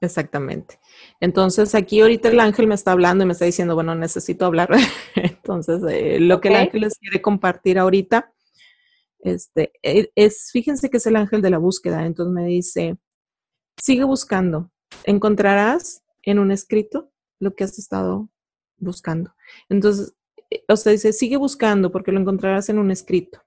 Exactamente. 0.00 0.80
Entonces, 1.20 1.76
aquí 1.76 2.00
ahorita 2.00 2.28
el 2.28 2.40
ángel 2.40 2.66
me 2.66 2.74
está 2.74 2.90
hablando 2.90 3.22
y 3.22 3.26
me 3.26 3.34
está 3.34 3.44
diciendo, 3.44 3.74
bueno, 3.76 3.94
necesito 3.94 4.44
hablar. 4.44 4.68
Entonces, 5.14 5.80
eh, 5.88 6.18
lo 6.18 6.40
que 6.40 6.48
el 6.48 6.56
ángel 6.56 6.80
les 6.80 6.98
quiere 6.98 7.22
compartir 7.22 7.78
ahorita, 7.78 8.32
este, 9.20 9.72
e- 9.80 10.10
es, 10.16 10.50
fíjense 10.52 10.90
que 10.90 10.96
es 10.96 11.06
el 11.06 11.14
ángel 11.14 11.40
de 11.40 11.50
la 11.50 11.58
búsqueda. 11.58 12.04
Entonces 12.04 12.34
me 12.34 12.44
dice, 12.44 12.96
sigue 13.80 14.02
buscando, 14.02 14.72
encontrarás 15.04 16.02
en 16.22 16.40
un 16.40 16.50
escrito 16.50 17.11
lo 17.42 17.54
que 17.54 17.64
has 17.64 17.78
estado 17.78 18.28
buscando. 18.78 19.34
Entonces, 19.68 20.14
o 20.68 20.76
sea, 20.76 20.92
dice, 20.92 21.12
sigue 21.12 21.36
buscando 21.36 21.90
porque 21.90 22.12
lo 22.12 22.20
encontrarás 22.20 22.68
en 22.68 22.78
un 22.78 22.90
escrito. 22.90 23.42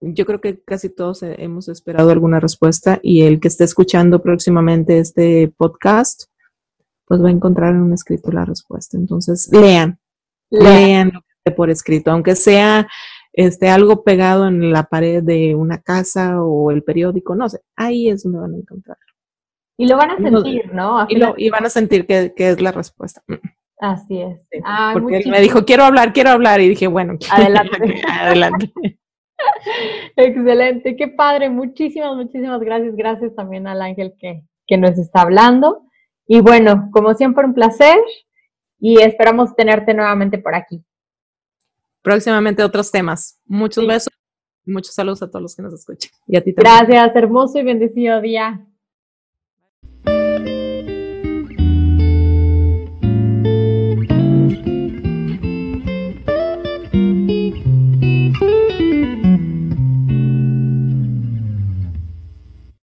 Yo 0.00 0.26
creo 0.26 0.40
que 0.42 0.62
casi 0.62 0.90
todos 0.90 1.22
hemos 1.22 1.68
esperado 1.68 2.10
alguna 2.10 2.38
respuesta 2.38 3.00
y 3.02 3.22
el 3.22 3.40
que 3.40 3.48
esté 3.48 3.64
escuchando 3.64 4.22
próximamente 4.22 4.98
este 4.98 5.48
podcast, 5.56 6.24
pues 7.06 7.22
va 7.22 7.28
a 7.28 7.32
encontrar 7.32 7.74
en 7.74 7.80
un 7.80 7.94
escrito 7.94 8.30
la 8.30 8.44
respuesta. 8.44 8.98
Entonces, 8.98 9.48
lean, 9.50 9.98
lean 10.50 11.12
lo 11.14 11.20
que 11.22 11.32
esté 11.38 11.56
por 11.56 11.70
escrito, 11.70 12.10
aunque 12.10 12.36
sea 12.36 12.86
este, 13.32 13.70
algo 13.70 14.04
pegado 14.04 14.46
en 14.46 14.70
la 14.70 14.84
pared 14.84 15.22
de 15.22 15.54
una 15.54 15.80
casa 15.80 16.42
o 16.42 16.70
el 16.70 16.82
periódico, 16.82 17.34
no 17.34 17.48
sé, 17.48 17.62
ahí 17.74 18.10
es 18.10 18.22
donde 18.22 18.40
van 18.40 18.54
a 18.54 18.58
encontrarlo. 18.58 19.05
Y 19.76 19.86
lo 19.86 19.96
van 19.96 20.10
a 20.10 20.16
sentir, 20.16 20.72
¿no? 20.72 21.06
Y, 21.08 21.16
lo, 21.16 21.34
y, 21.36 21.50
van 21.50 21.66
a 21.66 21.70
sentir 21.70 22.06
que, 22.06 22.32
que, 22.34 22.50
es 22.50 22.60
la 22.60 22.72
respuesta. 22.72 23.22
Así 23.78 24.20
es. 24.20 24.40
porque 24.94 25.18
él 25.18 25.30
me 25.30 25.40
dijo, 25.40 25.64
quiero 25.64 25.84
hablar, 25.84 26.12
quiero 26.12 26.30
hablar, 26.30 26.60
y 26.60 26.68
dije, 26.70 26.86
bueno, 26.86 27.18
adelante. 27.30 28.00
adelante. 28.08 28.72
Excelente, 30.16 30.96
qué 30.96 31.08
padre. 31.08 31.50
Muchísimas, 31.50 32.16
muchísimas 32.16 32.60
gracias. 32.60 32.96
Gracias 32.96 33.34
también 33.34 33.66
al 33.66 33.82
ángel 33.82 34.14
que, 34.18 34.42
que 34.66 34.78
nos 34.78 34.98
está 34.98 35.22
hablando. 35.22 35.82
Y 36.26 36.40
bueno, 36.40 36.88
como 36.90 37.14
siempre, 37.14 37.44
un 37.44 37.54
placer 37.54 37.98
y 38.78 39.00
esperamos 39.00 39.54
tenerte 39.54 39.94
nuevamente 39.94 40.38
por 40.38 40.54
aquí. 40.54 40.82
Próximamente 42.02 42.62
otros 42.62 42.90
temas. 42.90 43.38
Muchos 43.44 43.86
besos 43.86 44.12
y 44.64 44.72
muchos 44.72 44.94
saludos 44.94 45.22
a 45.22 45.28
todos 45.28 45.42
los 45.42 45.56
que 45.56 45.62
nos 45.62 45.74
escuchan. 45.74 46.10
Y 46.26 46.36
a 46.36 46.42
ti 46.42 46.52
también. 46.52 46.86
Gracias, 46.88 47.16
hermoso 47.16 47.58
y 47.58 47.64
bendecido 47.64 48.20
día. 48.20 48.64